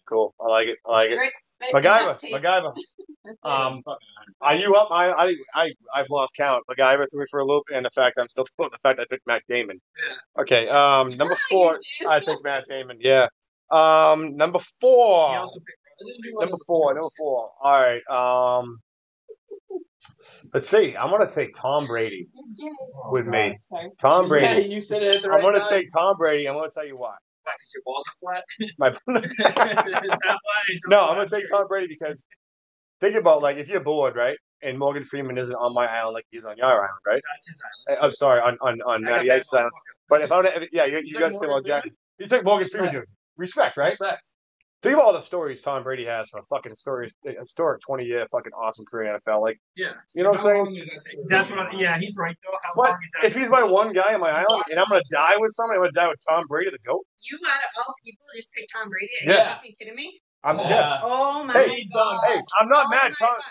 Fucking 0.08 0.18
iron. 0.18 0.32
Cool. 0.32 0.34
I 0.40 0.48
like 0.48 0.68
it. 0.68 0.78
I 0.86 0.90
like 0.92 1.10
it. 1.10 1.16
Grit, 1.16 1.32
spit, 1.40 1.68
and 1.74 1.84
MacGyver. 1.84 2.18
MacGyver. 2.32 2.74
Um, 3.42 3.82
are 4.40 4.54
you 4.54 4.76
up? 4.76 4.88
I, 4.92 5.10
I, 5.10 5.34
I, 5.54 5.72
I've 5.94 6.10
lost 6.10 6.34
count. 6.36 6.64
MacGyver 6.70 7.06
threw 7.10 7.20
me 7.20 7.26
for 7.30 7.40
a 7.40 7.44
loop, 7.44 7.64
and 7.74 7.84
the 7.84 7.90
fact 7.90 8.18
I'm 8.20 8.28
still 8.28 8.46
the 8.58 8.78
fact 8.82 9.00
I 9.00 9.04
picked 9.10 9.26
Matt 9.26 9.42
Damon. 9.48 9.80
Okay. 10.40 10.68
Um, 10.68 11.08
number 11.10 11.34
four. 11.50 11.78
I 12.08 12.20
picked 12.20 12.44
Matt 12.44 12.66
Damon. 12.68 12.98
Yeah. 13.00 13.26
Um, 13.70 14.36
number 14.36 14.60
four. 14.80 15.30
He 15.30 15.36
also 15.36 15.60
picked 15.60 15.78
Number 16.40 16.56
four, 16.66 16.94
number 16.94 17.08
four. 17.16 17.50
All 17.62 17.72
right. 17.82 18.02
Um, 18.10 18.78
Let's 20.54 20.68
see. 20.68 20.94
I'm 20.96 21.10
gonna 21.10 21.30
take 21.30 21.54
Tom 21.54 21.86
Brady 21.86 22.28
with 23.10 23.26
me. 23.26 23.58
Sorry. 23.62 23.90
Tom 24.00 24.24
Yeah, 24.24 24.28
Brady. 24.28 24.68
you 24.68 24.80
said 24.80 25.02
it 25.02 25.16
at 25.16 25.22
the 25.22 25.28
right 25.30 25.38
I'm 25.38 25.42
gonna 25.44 25.60
time. 25.64 25.70
take 25.70 25.88
Tom 25.92 26.16
Brady. 26.16 26.48
I'm 26.48 26.54
gonna 26.54 26.70
tell 26.70 26.86
you 26.86 26.96
why. 26.96 27.16
Why, 27.46 27.52
'cause 27.52 27.72
your 27.74 27.82
balls 27.84 28.04
are 28.08 28.18
flat? 28.20 28.44
My 28.78 28.90
no, 30.88 31.00
I'm 31.06 31.16
gonna 31.16 31.28
take 31.28 31.46
Tom 31.48 31.64
Brady 31.68 31.86
because 31.88 32.24
think 33.00 33.16
about 33.16 33.42
like 33.42 33.56
if 33.56 33.68
you're 33.68 33.80
bored, 33.80 34.16
right? 34.16 34.36
And 34.62 34.78
Morgan 34.78 35.04
Freeman 35.04 35.38
isn't 35.38 35.54
on 35.54 35.74
my 35.74 35.86
island 35.86 36.14
like 36.14 36.24
he's 36.30 36.44
on 36.44 36.56
your 36.56 36.66
island, 36.66 36.88
right? 37.06 37.22
That's 37.32 37.48
his 37.48 37.62
island. 37.88 38.00
Uh, 38.00 38.04
I'm 38.06 38.12
sorry, 38.12 38.40
on 38.40 38.58
on 38.60 38.80
on 38.82 39.02
Matty 39.02 39.30
Ice's 39.30 39.52
island. 39.52 39.70
But 40.08 40.22
if 40.22 40.32
I 40.32 40.38
would, 40.38 40.68
yeah, 40.72 40.86
you, 40.86 41.00
you 41.04 41.12
got 41.18 41.28
to 41.28 41.34
say 41.34 41.46
Morgan 41.46 41.66
Jackson. 41.66 41.96
You 42.18 42.26
took 42.26 42.44
Morgan 42.44 42.66
Freeman, 42.68 42.92
dude. 42.94 43.04
Respect, 43.36 43.76
right? 43.76 43.90
Respect. 43.90 44.26
Think 44.82 44.98
of 44.98 45.02
all 45.02 45.12
the 45.14 45.20
stories 45.22 45.62
Tom 45.62 45.82
Brady 45.82 46.04
has 46.04 46.28
for 46.28 46.38
a 46.38 46.42
fucking 46.44 46.74
story, 46.74 47.08
historic 47.24 47.80
20 47.80 48.04
year 48.04 48.24
fucking 48.30 48.52
awesome 48.52 48.84
career 48.84 49.12
in 49.14 49.18
NFL. 49.18 49.40
Like, 49.40 49.58
Yeah. 49.74 49.92
you 50.14 50.22
know 50.22 50.30
what 50.30 50.38
I'm 50.40 50.44
saying? 50.44 50.64
that? 50.64 51.24
That's 51.28 51.50
what. 51.50 51.58
I, 51.58 51.72
yeah, 51.80 51.98
he's 51.98 52.16
right 52.18 52.36
though. 52.44 52.56
How 52.62 52.70
But 52.76 52.90
long 52.90 52.98
is 53.04 53.12
that? 53.14 53.26
if 53.26 53.34
he's 53.36 53.48
my 53.50 53.62
one 53.64 53.92
guy 53.92 54.14
on 54.14 54.20
my 54.20 54.30
island 54.30 54.64
and 54.70 54.78
I'm 54.78 54.86
gonna 54.88 55.00
die 55.10 55.34
with 55.38 55.52
somebody, 55.52 55.78
I'm 55.78 55.82
gonna 55.84 55.92
die 55.92 56.08
with 56.08 56.20
Tom 56.28 56.44
Brady, 56.46 56.70
the 56.70 56.78
goat. 56.86 57.04
You 57.20 57.38
out 57.48 57.56
of 57.56 57.86
all 57.88 57.94
people 58.04 58.24
just 58.36 58.52
pick 58.52 58.68
Tom 58.72 58.88
Brady? 58.90 59.08
Are 59.26 59.32
Yeah. 59.32 59.48
you 59.48 59.54
fucking 59.56 59.74
kidding 59.80 59.96
me? 59.96 60.20
I'm 60.44 60.58
Yeah. 60.58 60.68
yeah. 60.68 61.00
Oh 61.02 61.42
my 61.44 61.52
Hey, 61.54 61.88
god. 61.92 62.18
Hey, 62.26 62.40
I'm 62.60 62.68
not 62.68 62.86
oh 62.86 62.90
mad. 62.90 63.12
Tom, 63.18 63.34
God. 63.34 63.42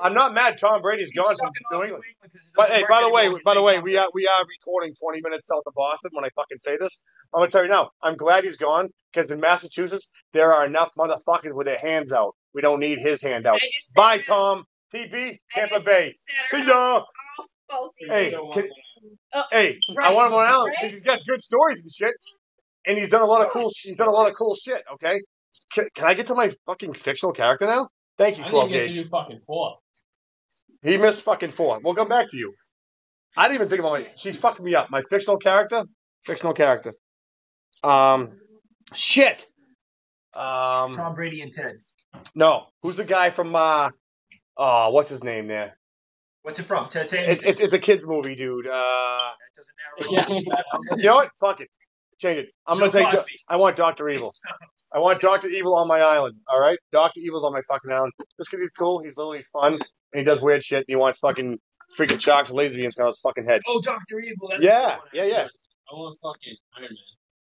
I'm 0.00 0.14
not 0.14 0.32
mad. 0.32 0.58
Tom 0.58 0.80
Brady's 0.82 1.10
He's 1.10 1.22
gone 1.22 1.34
from 1.36 1.50
New 1.70 1.76
off 1.78 1.84
England. 1.84 1.90
New 2.04 2.10
England 2.10 2.14
'cause 2.22 2.34
it 2.34 2.40
But 2.56 2.68
hey, 2.70 2.84
by 2.88 3.00
the 3.02 3.10
way, 3.10 3.28
by 3.44 3.54
the 3.54 3.62
way, 3.62 3.78
we 3.78 3.96
are 3.98 4.08
we 4.14 4.26
are 4.26 4.44
recording 4.46 4.94
20 4.94 5.20
minutes 5.22 5.46
south 5.46 5.62
of 5.66 5.74
Boston. 5.74 6.10
When 6.14 6.24
I 6.24 6.28
fucking 6.34 6.58
say 6.58 6.76
this, 6.78 7.02
I'm 7.34 7.40
gonna 7.40 7.50
tell 7.50 7.62
you 7.64 7.70
now. 7.70 7.90
I'm 8.02 8.16
glad 8.16 8.44
he's 8.44 8.56
gone 8.56 8.88
because 9.12 9.30
in 9.30 9.40
Massachusetts 9.40 10.10
there 10.32 10.52
are 10.54 10.64
enough 10.66 10.90
motherfuckers 10.98 11.54
with 11.54 11.66
their 11.66 11.78
hands 11.78 12.12
out. 12.12 12.34
We 12.54 12.62
don't 12.62 12.80
need 12.80 12.98
his 13.00 13.22
hand 13.22 13.46
out. 13.46 13.56
I 13.56 13.66
just 13.74 13.92
sat 13.92 13.96
Bye, 14.00 14.14
around- 14.16 14.24
Tom. 14.24 14.64
TB, 14.94 15.14
I 15.14 15.38
Tampa 15.58 15.80
Bay. 15.84 16.10
See 16.10 16.56
around 16.58 16.68
ya. 16.68 16.74
all. 16.76 17.06
Hey, 18.08 18.30
can- 18.30 18.40
want 18.44 18.66
Oh, 19.34 19.42
Hey, 19.50 19.78
I 20.00 20.12
want 20.12 20.28
him 20.32 20.38
on 20.38 20.46
Allen 20.46 20.70
because 20.70 20.82
right. 20.84 20.90
he's 20.92 21.00
got 21.02 21.20
good 21.26 21.42
stories 21.42 21.80
and 21.80 21.90
shit, 21.90 22.12
and 22.86 22.98
he's 22.98 23.08
done 23.10 23.22
a 23.22 23.26
lot 23.26 23.44
of 23.46 23.50
cool. 23.52 23.70
He's 23.82 23.96
done 23.96 24.08
a 24.08 24.12
lot 24.12 24.28
of 24.30 24.36
cool 24.36 24.54
shit. 24.54 24.82
Okay, 24.94 25.20
can, 25.74 25.86
can 25.94 26.06
I 26.06 26.14
get 26.14 26.26
to 26.26 26.34
my 26.34 26.50
fucking 26.66 26.92
fictional 26.92 27.32
character 27.32 27.66
now? 27.66 27.88
Thank 28.18 28.36
you, 28.36 28.44
I 28.44 28.46
didn't 28.46 28.50
12 28.60 28.68
get 28.70 28.82
to 28.82 28.88
gauge. 28.88 28.96
do 29.04 29.08
fucking 29.08 29.40
four. 29.46 29.78
He 30.82 30.96
missed 30.96 31.22
fucking 31.22 31.50
four. 31.50 31.80
We'll 31.82 31.94
come 31.94 32.08
back 32.08 32.28
to 32.30 32.36
you. 32.36 32.52
I 33.36 33.44
didn't 33.44 33.54
even 33.56 33.68
think 33.68 33.80
about 33.80 33.92
my. 33.92 34.08
She 34.16 34.32
fucked 34.32 34.60
me 34.60 34.74
up. 34.74 34.90
My 34.90 35.02
fictional 35.08 35.38
character. 35.38 35.84
Fictional 36.24 36.52
character. 36.52 36.92
Um, 37.82 38.32
shit. 38.94 39.46
Um, 40.34 40.94
Tom 40.94 41.14
Brady 41.14 41.40
and 41.42 41.52
Ted. 41.52 41.76
no. 42.34 42.66
Who's 42.82 42.96
the 42.96 43.04
guy 43.04 43.30
from? 43.30 43.54
uh 43.54 43.90
Oh, 44.56 44.90
what's 44.90 45.08
his 45.08 45.24
name 45.24 45.46
there? 45.48 45.78
What's 46.42 46.58
it 46.58 46.64
from? 46.64 46.86
Ted 46.86 47.12
It, 47.12 47.42
it's 47.44 47.60
it's 47.60 47.72
a 47.72 47.78
kids 47.78 48.06
movie, 48.06 48.34
dude. 48.34 48.66
Uh, 48.66 48.70
that 48.72 49.56
doesn't 49.56 49.74
narrow 50.10 50.40
it 50.40 50.50
down. 50.88 50.98
you 50.98 51.04
know 51.04 51.14
what? 51.16 51.30
Fuck 51.40 51.60
it. 51.60 51.68
Change 52.18 52.38
it. 52.40 52.48
I'm 52.66 52.78
gonna 52.78 52.90
take. 52.90 53.06
Cosby. 53.06 53.32
I 53.48 53.56
want 53.56 53.76
Doctor 53.76 54.08
Evil. 54.08 54.34
I 54.94 54.98
want 54.98 55.20
Doctor 55.20 55.48
Evil 55.48 55.74
on 55.76 55.88
my 55.88 56.00
island. 56.00 56.36
All 56.48 56.60
right, 56.60 56.78
Doctor 56.90 57.20
Evil's 57.20 57.44
on 57.44 57.52
my 57.52 57.62
fucking 57.68 57.90
island 57.90 58.12
just 58.38 58.50
because 58.50 58.60
he's 58.60 58.70
cool. 58.72 59.00
He's 59.02 59.16
literally 59.16 59.42
fun 59.52 59.74
and 59.74 59.82
he 60.14 60.22
does 60.24 60.42
weird 60.42 60.62
shit. 60.62 60.78
And 60.78 60.84
he 60.88 60.96
wants 60.96 61.18
fucking 61.20 61.58
freaking 61.98 62.20
sharks 62.20 62.50
and 62.50 62.58
laser 62.58 62.76
beams 62.78 62.98
on 62.98 63.06
his 63.06 63.20
fucking 63.20 63.44
head. 63.46 63.60
Oh, 63.66 63.80
Doctor 63.80 64.20
Evil. 64.20 64.48
That's 64.50 64.64
Yeah, 64.64 64.72
a 64.72 64.90
good 64.90 64.98
one, 64.98 65.08
yeah, 65.14 65.24
yeah. 65.24 65.46
I 65.90 65.94
want 65.94 66.16
fucking 66.22 66.56
Iron 66.78 66.88
Man. 66.90 66.98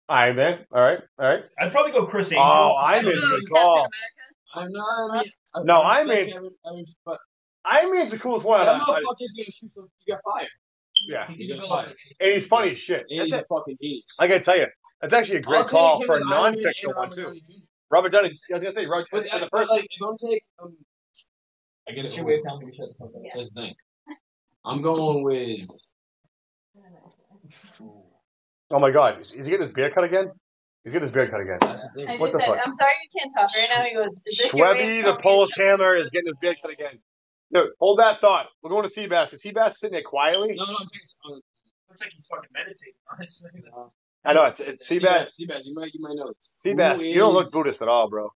Iron 0.09 0.37
Man. 0.37 0.67
All 0.73 0.83
right, 0.83 0.99
all 1.19 1.29
right. 1.29 1.45
I'd 1.61 1.73
probably 1.73 1.93
go 1.93 2.05
Chris 2.07 2.33
oh, 2.33 2.37
Angel. 2.37 2.47
Oh, 2.47 2.75
Iron 2.81 3.05
Man's 3.07 3.19
a 3.19 3.21
Boom, 3.21 3.31
good 3.31 3.41
Captain 3.41 3.53
call. 3.55 3.89
I'm 4.55 4.69
not. 4.73 4.85
I 4.85 5.23
mean, 5.23 5.33
I- 5.55 5.63
No, 5.65 5.81
I 5.81 5.97
Iron 5.99 6.09
Man- 6.09 6.17
every- 6.35 6.49
I 6.67 6.71
mean, 6.75 6.85
but 7.07 7.19
Iron 7.65 7.93
Man's 7.97 8.11
the 8.13 8.19
coolest 8.19 8.45
one. 8.45 8.65
that 8.65 8.69
I- 8.69 8.75
I- 8.75 8.79
motherfucker's 8.79 9.33
gonna 9.33 9.51
shoot 9.51 9.71
some. 9.71 9.89
You 10.07 10.15
got 10.15 10.21
fire. 10.25 10.49
Yeah, 11.09 11.27
He 11.29 11.45
You 11.45 11.49
can 11.49 11.57
got 11.57 11.63
develop 11.63 11.85
fired. 11.87 11.97
it. 12.11 12.17
and 12.21 12.33
he's 12.35 12.47
funny 12.47 12.71
as 12.71 12.79
shit. 12.79 13.05
And 13.09 13.23
he's 13.25 13.33
it. 13.33 13.41
a 13.41 13.45
fucking 13.45 13.77
genius. 13.81 14.05
I 14.21 14.29
gotta 14.29 14.41
tell 14.45 14.57
you, 14.57 14.67
that's 15.01 15.13
actually 15.15 15.37
a 15.37 15.41
I'll 15.41 15.45
great 15.45 15.67
call 15.69 16.03
for 16.05 16.15
a 16.15 16.17
as 16.17 16.23
Iron 16.23 16.31
Man 16.31 16.53
non-fictional 16.55 16.95
one 16.95 17.09
Robert 17.11 17.15
too. 17.35 17.41
Robert 17.91 18.09
Downey. 18.11 18.29
I 18.29 18.55
was 18.55 18.63
gonna 18.63 18.73
say 18.73 18.87
Robert. 18.87 19.09
But, 19.11 19.27
as 19.27 19.43
a 19.43 19.49
but 19.53 19.69
like, 19.69 19.87
don't 20.01 20.19
take. 20.19 20.43
Um, 20.63 20.77
I 21.89 21.93
get 21.93 22.05
It's 22.05 22.15
it. 22.15 22.19
your 22.19 22.27
way 22.27 22.35
of 22.37 22.43
telling 22.45 22.67
me 22.67 22.71
to 22.73 22.77
shut 22.77 22.89
the 22.89 22.95
fuck 22.99 23.09
up. 23.15 23.23
Just 23.35 23.55
think. 23.55 23.77
I'm 24.65 24.81
going 24.83 25.23
with. 25.25 25.67
Oh 28.71 28.79
my 28.79 28.91
God, 28.91 29.21
is, 29.21 29.33
is 29.33 29.47
he 29.47 29.51
getting 29.51 29.67
his 29.67 29.75
beard 29.75 29.95
cut 29.95 30.05
again? 30.05 30.31
He's 30.85 30.93
getting 30.93 31.07
his 31.07 31.13
beard 31.13 31.31
cut 31.31 31.41
again. 31.41 31.59
That's 31.61 31.87
the 31.89 31.93
thing. 31.95 32.09
I 32.09 32.17
What 32.17 32.29
just 32.29 32.33
the 32.33 32.41
said, 32.41 32.49
fuck? 32.49 32.67
I'm 32.67 32.75
sorry 32.75 32.93
you 33.03 33.21
can't 33.21 33.33
talk 33.37 33.51
right 33.55 33.69
now. 33.79 33.85
He 33.85 33.95
goes, 33.95 34.07
is 34.27 34.37
this 34.39 34.55
your 34.55 34.67
way 34.67 34.73
of 34.73 34.97
Shwebby, 34.97 35.05
the 35.05 35.23
Polish 35.23 35.51
hammer, 35.57 35.97
is 35.97 36.11
getting 36.11 36.29
his 36.29 36.37
beard 36.41 36.57
cut 36.63 36.73
again. 36.73 36.99
Dude, 37.53 37.69
hold 37.79 37.99
that 37.99 38.21
thought. 38.21 38.49
We're 38.63 38.71
going 38.71 38.89
to 38.89 39.01
Sebass 39.01 39.27
because 39.27 39.43
Sebass 39.43 39.73
sitting 39.75 39.93
there 39.93 40.03
quietly. 40.03 40.55
No, 40.57 40.65
no, 40.65 40.73
I'm 40.81 40.87
taking. 40.87 41.07
Uh, 41.27 41.39
Looks 41.89 42.01
like 42.01 42.13
he's 42.13 42.27
fucking 42.27 42.49
meditating, 42.55 42.95
honestly. 43.13 43.51
I 44.25 44.33
know 44.33 44.45
it's 44.45 44.61
it's 44.61 44.89
Sebass. 44.89 45.37
Sebass, 45.39 45.67
you 45.67 45.75
might, 45.75 45.93
you 45.93 46.01
might 46.01 46.15
know. 46.17 46.29
this. 46.33 46.63
Sebass, 46.65 47.05
you 47.07 47.19
don't 47.19 47.35
look 47.35 47.51
Buddhist 47.53 47.83
at 47.83 47.89
all, 47.89 48.09
bro. 48.09 48.31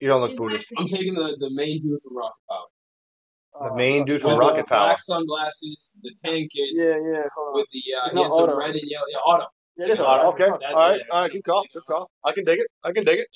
You 0.00 0.08
don't 0.08 0.22
look 0.22 0.36
Buddhist. 0.36 0.72
I'm 0.78 0.86
taking 0.88 1.12
the, 1.14 1.36
the 1.38 1.50
main 1.52 1.82
dude 1.82 2.00
from 2.02 2.16
Rocket 2.16 2.40
Power. 2.48 3.68
The 3.70 3.76
main 3.76 4.06
dude 4.06 4.22
from 4.22 4.30
With 4.30 4.38
Rocket 4.40 4.64
the 4.66 4.70
Power. 4.70 4.86
Black 4.88 5.00
sunglasses, 5.02 5.94
the 6.02 6.14
tank 6.24 6.50
kid 6.52 6.68
Yeah, 6.72 6.96
yeah. 6.96 7.22
Hold 7.36 7.48
on. 7.48 7.54
with 7.60 7.66
the 7.72 7.82
uh, 8.00 8.06
It's 8.06 8.14
he 8.14 8.20
not 8.20 8.30
has 8.30 8.30
the 8.30 8.42
Otto. 8.44 8.56
red 8.56 8.70
and 8.70 8.80
yellow. 8.84 9.04
Yeah, 9.12 9.18
Otto. 9.26 9.44
Yeah, 9.76 9.84
it 9.84 9.90
is 9.90 9.98
Yeah, 9.98 10.04
Otto. 10.06 10.28
Okay, 10.32 10.44
all 10.44 10.58
That- 10.60 10.74
right, 10.74 10.96
yeah, 11.04 11.12
all 11.12 11.20
right, 11.22 11.32
good 11.32 11.44
call, 11.44 11.64
good 11.74 11.84
call. 11.86 12.10
I 12.24 12.32
can 12.32 12.44
dig 12.44 12.60
it. 12.60 12.68
I 12.82 12.92
can 12.92 13.04
dig 13.04 13.18
it. 13.18 13.26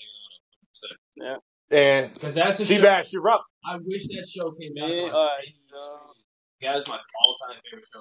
Yeah. 1.17 1.37
And 1.75 2.13
Because 2.15 2.35
that's 2.37 2.61
a 2.61 2.65
show. 2.65 2.75
Sebass, 2.81 3.13
you're 3.13 3.29
up. 3.29 3.45
I 3.67 3.79
wish 3.85 4.07
that 4.09 4.27
show 4.29 4.53
came 4.53 4.75
back. 4.75 4.85
Yeah, 4.89 5.03
on. 5.05 5.11
alright, 5.15 5.51
so. 5.51 5.77
That 6.63 6.77
is 6.77 6.89
my 6.89 6.95
all-time 6.97 7.61
favorite 7.71 7.85
show. 7.93 8.01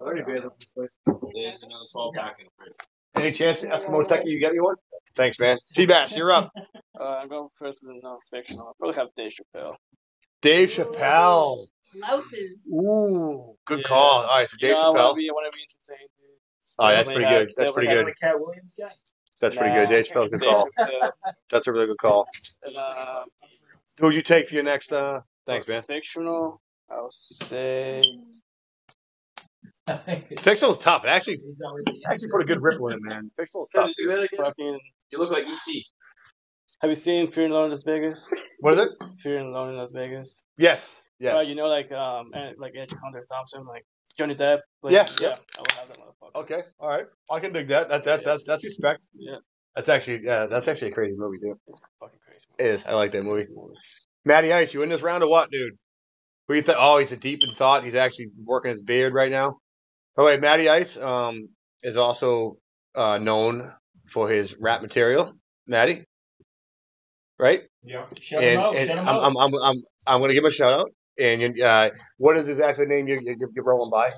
Already 0.00 0.22
beers 0.22 0.44
this 0.58 0.68
place. 0.70 0.96
There's 1.34 1.62
another 1.62 1.84
12 1.92 2.14
pack 2.14 2.36
in 2.38 2.44
the 2.46 2.50
fridge. 2.56 2.74
Any 3.16 3.32
chance, 3.32 3.64
Eskimo 3.64 4.06
Techie, 4.06 4.26
you 4.26 4.38
get 4.38 4.52
me 4.52 4.60
one? 4.60 4.76
Thanks, 5.16 5.40
man. 5.40 5.56
Sebass, 5.56 6.16
you're 6.16 6.32
up. 6.32 6.52
Uh, 6.98 7.20
I'm 7.20 7.28
going 7.28 7.48
first 7.58 7.80
with 7.82 7.94
the 7.94 8.00
non-fiction. 8.02 8.56
I'll 8.58 8.74
probably 8.78 8.96
have 8.96 9.08
Dave 9.18 9.30
Chappelle. 9.30 9.74
Dave 10.40 10.70
Chappelle. 10.70 11.66
Louses. 12.00 12.66
Ooh, 12.72 13.54
good 13.66 13.80
Yeah. 13.80 13.82
call. 13.84 14.22
All 14.22 14.28
right, 14.28 14.48
so 14.48 14.56
Dave 14.58 14.76
yeah, 14.76 14.82
I 14.82 14.88
want 14.88 14.98
Chappelle. 14.98 15.10
to 15.10 15.14
be, 15.16 15.28
I 15.28 15.32
want 15.32 15.52
to 15.52 15.56
be 15.58 15.62
entertained. 15.62 16.08
dude. 16.16 16.30
Oh, 16.78 16.90
that's 16.90 17.10
pretty 17.10 17.28
good. 17.28 17.52
That's 17.54 17.72
pretty 17.72 17.88
good. 17.92 18.06
Katt 18.18 18.40
Williams 18.40 18.74
guy. 18.80 18.88
That's 19.40 19.56
pretty 19.56 19.74
good. 19.74 19.88
Dave 19.88 20.04
Chappelle's 20.04 20.28
a 20.32 20.38
good 20.38 20.40
call. 20.48 20.68
That's 21.50 21.66
a 21.66 21.72
really 21.72 21.86
good 21.86 21.98
call. 21.98 22.26
And, 22.62 22.76
uh, 22.76 23.24
Who 23.98 24.06
would 24.06 24.14
you 24.14 24.22
take 24.22 24.48
for 24.48 24.54
your 24.54 24.64
next? 24.64 24.92
uh 24.92 25.20
Thanks, 25.46 25.68
man. 25.68 25.82
Fictional, 25.82 26.60
I'll 26.90 27.10
say. 27.10 28.02
Fictional's 30.38 30.78
tough. 30.78 31.02
It 31.04 31.08
actually, 31.08 31.38
He's 31.46 31.60
actually 32.10 32.30
put 32.30 32.42
a 32.42 32.44
good 32.44 32.60
ripple 32.60 32.88
in 32.88 32.94
it, 32.94 33.02
man. 33.02 33.30
Fictional's 33.36 33.68
tough. 33.74 33.90
Do 33.96 34.08
that. 34.08 34.28
Fucking. 34.36 34.80
You 35.12 35.18
look 35.18 35.30
like 35.30 35.44
E 35.44 35.48
E.T. 35.52 35.84
Have 36.80 36.90
you 36.90 36.96
seen 36.96 37.30
Fear 37.30 37.44
and 37.44 37.54
Loathing 37.54 37.66
in 37.66 37.70
Las 37.70 37.84
Vegas? 37.84 38.32
What 38.60 38.72
is 38.72 38.78
it? 38.80 38.88
Fear 39.22 39.36
and 39.38 39.52
Loathing 39.52 39.74
in 39.74 39.78
Las 39.78 39.92
Vegas. 39.92 40.44
Yes. 40.58 41.00
Uh, 41.00 41.02
Yes. 41.18 41.48
you 41.48 41.54
know, 41.54 41.68
like 41.68 41.90
um, 41.92 42.32
and, 42.34 42.58
like 42.58 42.74
Edge 42.78 42.92
Hunter 43.02 43.24
Thompson, 43.30 43.64
like 43.64 43.86
Johnny 44.18 44.34
Depp. 44.34 44.60
Like, 44.82 44.92
Yeah, 44.92 45.06
yeah. 45.20 45.28
yeah. 45.28 45.34
I 45.58 45.60
would 45.60 45.72
have 45.72 45.88
that 45.88 45.98
motherfucker. 45.98 46.40
Okay. 46.42 46.60
All 46.80 46.88
right. 46.88 47.06
I 47.30 47.40
can 47.40 47.52
dig 47.52 47.68
that. 47.68 47.88
that 47.88 48.04
that's 48.04 48.24
that's 48.24 48.44
that's 48.44 48.64
respect. 48.64 49.04
Yeah, 49.14 49.36
That's 49.74 49.88
actually 49.88 50.20
yeah. 50.24 50.46
That's 50.50 50.68
actually 50.68 50.90
a 50.90 50.94
crazy 50.94 51.14
movie 51.16 51.38
too. 51.38 51.58
it's 51.66 51.80
fucking 52.00 52.18
crazy. 52.26 52.46
It 52.58 52.66
is. 52.74 52.84
I 52.84 52.92
like 52.94 53.10
that 53.12 53.24
movie. 53.24 53.46
Matty 54.24 54.52
Ice, 54.52 54.74
you 54.74 54.82
in 54.82 54.88
this 54.88 55.02
round 55.02 55.22
or 55.22 55.28
what, 55.30 55.50
dude? 55.50 55.72
Who 56.48 56.54
you 56.54 56.62
think? 56.62 56.78
Oh, 56.80 56.98
he's 56.98 57.12
a 57.12 57.16
deep 57.16 57.40
in 57.42 57.54
thought. 57.54 57.84
He's 57.84 57.94
actually 57.94 58.28
working 58.44 58.70
his 58.70 58.82
beard 58.82 59.14
right 59.14 59.30
now. 59.30 59.58
By 60.16 60.22
the 60.22 60.26
way, 60.26 60.36
Matty 60.38 60.68
Ice 60.68 60.96
um, 60.96 61.48
is 61.82 61.96
also 61.96 62.56
uh, 62.94 63.18
known 63.18 63.72
for 64.06 64.28
his 64.28 64.56
rap 64.58 64.80
material. 64.82 65.32
Matty, 65.66 66.04
right? 67.38 67.62
Yeah. 67.82 68.06
Shut 68.20 68.42
and 68.42 68.52
him 68.54 68.60
out. 68.60 68.76
and 68.76 68.86
Shut 68.86 68.98
him 68.98 69.08
I'm, 69.08 69.14
out. 69.16 69.22
I'm, 69.24 69.36
I'm, 69.36 69.54
I'm, 69.54 69.82
I'm 70.06 70.20
going 70.20 70.28
to 70.30 70.34
give 70.34 70.44
him 70.44 70.48
a 70.48 70.52
shout 70.52 70.72
out. 70.72 70.90
And 71.18 71.40
you, 71.56 71.64
uh, 71.64 71.90
what 72.18 72.36
is 72.36 72.46
his 72.46 72.60
actual 72.60 72.86
name 72.86 73.08
you, 73.08 73.18
you, 73.22 73.36
you're 73.54 73.64
rolling 73.64 73.90
by? 73.90 74.10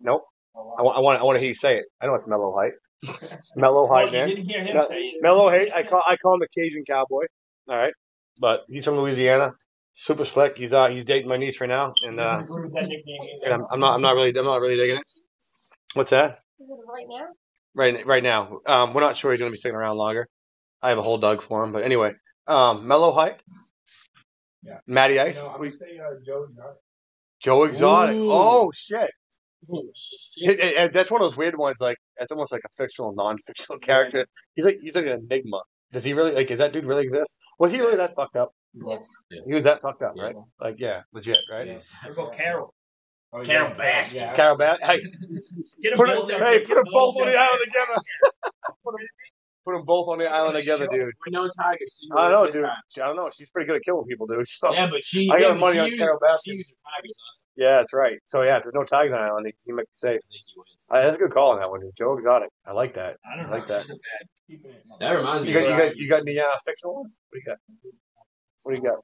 Nope. 0.00 0.22
I 0.56 0.82
want, 0.82 0.96
I 0.96 1.00
want, 1.00 1.20
I 1.20 1.24
want 1.24 1.36
to 1.36 1.40
hear 1.40 1.48
you 1.48 1.54
say 1.54 1.76
it. 1.78 1.84
I 2.00 2.06
know 2.06 2.14
it's 2.14 2.26
Melo 2.26 2.54
Height. 2.56 2.72
Mellow 3.56 3.84
Oh, 3.84 3.92
Height, 3.92 4.06
you 4.06 4.12
man. 4.12 4.28
didn't 4.28 4.44
hear 4.48 4.62
him 4.62 4.76
No, 4.76 4.80
say 4.82 4.96
it. 4.98 5.22
Melo 5.22 5.50
Height. 5.50 5.70
I 5.74 5.82
call, 5.82 6.02
I 6.06 6.16
call 6.16 6.34
him 6.34 6.40
the 6.40 6.48
Cajun 6.48 6.84
Cowboy. 6.88 7.24
All 7.68 7.76
right, 7.76 7.92
but 8.40 8.60
he's 8.68 8.84
from 8.84 8.96
Louisiana. 8.96 9.52
Super 9.94 10.24
slick. 10.24 10.56
He's 10.58 10.72
uh, 10.72 10.88
he's 10.90 11.04
dating 11.04 11.28
my 11.28 11.36
niece 11.36 11.60
right 11.60 11.68
now, 11.68 11.92
and 12.06 12.18
uh, 12.20 12.40
Doesn't 12.40 12.50
agree 12.50 12.64
with 12.64 12.72
that 12.74 12.88
nickname 12.88 13.20
either. 13.22 13.44
and 13.44 13.54
I'm, 13.54 13.66
I'm 13.72 13.80
not, 13.80 13.94
I'm 13.94 14.02
not 14.02 14.10
really, 14.12 14.36
I'm 14.36 14.44
not 14.44 14.60
really 14.60 14.76
digging 14.76 14.96
it. 14.96 15.10
What's 15.94 16.10
that? 16.10 16.40
Is 16.60 16.68
it 16.68 16.72
right 16.92 17.06
now? 17.08 17.26
Right, 17.76 18.06
right 18.06 18.22
now. 18.22 18.58
Um, 18.66 18.92
we're 18.94 19.00
not 19.02 19.16
sure 19.16 19.32
he's 19.32 19.40
going 19.40 19.50
to 19.50 19.52
be 19.54 19.58
sticking 19.58 19.76
around 19.76 19.96
longer. 19.96 20.26
I 20.82 20.90
have 20.90 20.98
a 20.98 21.02
whole 21.02 21.18
Doug 21.18 21.42
for 21.42 21.62
him, 21.64 21.72
but 21.72 21.84
anyway, 21.84 22.12
um, 22.46 22.86
Melo 22.88 23.12
Height. 23.12 23.40
Yeah. 24.64 24.78
Matty 24.86 25.14
You 25.14 25.20
Ice. 25.22 25.40
know, 25.40 25.48
I'm 25.50 25.58
gonna 25.58 25.70
say 25.70 25.98
uh, 25.98 26.14
Joe 26.24 26.44
Exotic. 26.48 26.76
Joe 27.42 27.64
Exotic. 27.64 28.16
Ooh. 28.16 28.32
Oh 28.32 28.70
shit. 28.74 29.10
Oh, 29.70 29.82
shit. 29.94 30.50
It, 30.50 30.60
it- 30.60 30.76
it- 30.76 30.92
that's 30.92 31.10
one 31.10 31.20
of 31.22 31.26
those 31.26 31.36
weird 31.36 31.56
ones. 31.56 31.78
Like 31.80 31.96
it's 32.18 32.32
almost 32.32 32.52
like 32.52 32.62
a 32.64 32.68
fictional, 32.76 33.12
non-fictional 33.14 33.78
character. 33.80 34.26
He's 34.54 34.64
like 34.64 34.78
he's 34.80 34.96
like 34.96 35.06
an 35.06 35.26
enigma. 35.30 35.60
Does 35.92 36.02
he 36.04 36.12
really 36.14 36.32
like? 36.32 36.50
Is 36.50 36.58
that 36.58 36.72
dude 36.72 36.88
really 36.88 37.04
exist? 37.04 37.38
Was 37.58 37.72
he 37.72 37.80
really 37.80 37.96
that 37.98 38.14
fucked 38.16 38.36
up? 38.36 38.52
Yes. 38.74 39.08
He 39.46 39.54
was 39.54 39.64
that 39.64 39.80
fucked 39.82 40.02
up, 40.02 40.14
right? 40.18 40.34
Like, 40.60 40.76
yeah, 40.78 41.02
legit, 41.12 41.38
right? 41.50 41.66
Yes. 41.68 41.94
What 42.02 42.12
about 42.18 42.32
Carol? 42.36 42.74
Oh, 43.32 43.42
Carol 43.42 43.70
yeah, 43.78 44.00
Baskin. 44.00 44.14
yeah. 44.16 44.34
Carol 44.34 44.56
Bat. 44.56 44.82
Hey, 44.82 44.98
Get 45.82 45.90
them 45.90 45.98
put 45.98 46.06
both 46.08 46.24
it, 46.30 46.38
there. 46.38 46.44
hey, 46.44 46.58
Get 46.58 46.66
put 46.68 46.74
them 46.76 46.84
them 46.84 46.92
both 46.92 47.16
on 47.16 47.24
there. 47.26 47.32
the 47.34 47.38
island 47.40 47.60
together. 47.64 48.00
put, 49.64 49.72
them, 49.72 49.84
both 49.84 50.08
on 50.08 50.18
the 50.18 50.26
island 50.26 50.58
together, 50.58 50.86
dude. 50.90 51.12
We 51.26 51.30
know 51.30 51.48
Tiger. 51.48 51.78
She 51.88 52.08
I 52.14 52.30
know, 52.30 52.44
dude. 52.50 52.62
time. 52.64 52.72
I 52.96 53.06
don't 53.06 53.16
know. 53.16 53.30
She's 53.36 53.48
pretty 53.50 53.66
good 53.66 53.76
at 53.76 53.82
killing 53.84 54.04
people, 54.06 54.26
dude. 54.26 54.44
So. 54.48 54.72
Yeah, 54.72 54.88
but 54.90 55.04
she. 55.04 55.30
I 55.30 55.40
got 55.40 55.54
yeah, 55.54 55.60
money 55.60 55.78
on 55.78 55.86
used- 55.86 55.98
Carol 55.98 56.18
Baskin. 56.18 56.38
She 56.44 56.52
used 56.52 56.70
her 56.70 56.76
Tigers 56.96 57.18
last 57.26 57.40
time. 57.42 57.50
Yeah, 57.56 57.76
that's 57.76 57.92
right. 57.94 58.18
So 58.24 58.42
yeah, 58.42 58.56
if 58.56 58.62
there's 58.62 58.74
no 58.74 58.84
tigers 58.84 59.12
on 59.12 59.20
the 59.20 59.26
island, 59.26 59.52
he 59.64 59.72
might 59.72 59.82
be 59.82 59.94
safe. 59.94 60.20
I 60.22 60.28
think 60.32 60.44
he 60.46 60.52
wins. 60.56 60.88
Uh, 60.90 61.00
that's 61.00 61.16
a 61.16 61.18
good 61.18 61.30
call 61.30 61.52
on 61.52 61.60
that 61.62 61.70
one, 61.70 61.80
dude. 61.80 61.90
Joe 61.96 62.14
Exotic. 62.14 62.50
I 62.66 62.72
like 62.72 62.94
that. 62.94 63.16
I 63.24 63.36
don't 63.36 63.46
I 63.46 63.48
know. 63.50 63.54
like 63.56 63.66
that. 63.68 63.86
That 65.00 65.10
reminds 65.10 65.44
me. 65.44 65.52
You 65.52 65.60
got, 65.60 65.64
of 65.64 65.70
you 65.70 65.76
got, 65.78 65.96
you 65.96 66.08
got 66.08 66.20
any 66.22 66.38
uh, 66.38 66.44
fictional 66.66 66.96
ones? 66.96 67.20
What 67.30 67.38
do 67.38 67.40
you 67.40 67.46
got? 67.46 67.58
What 68.62 68.74
do 68.74 68.80
you 68.82 68.88
got? 68.88 68.98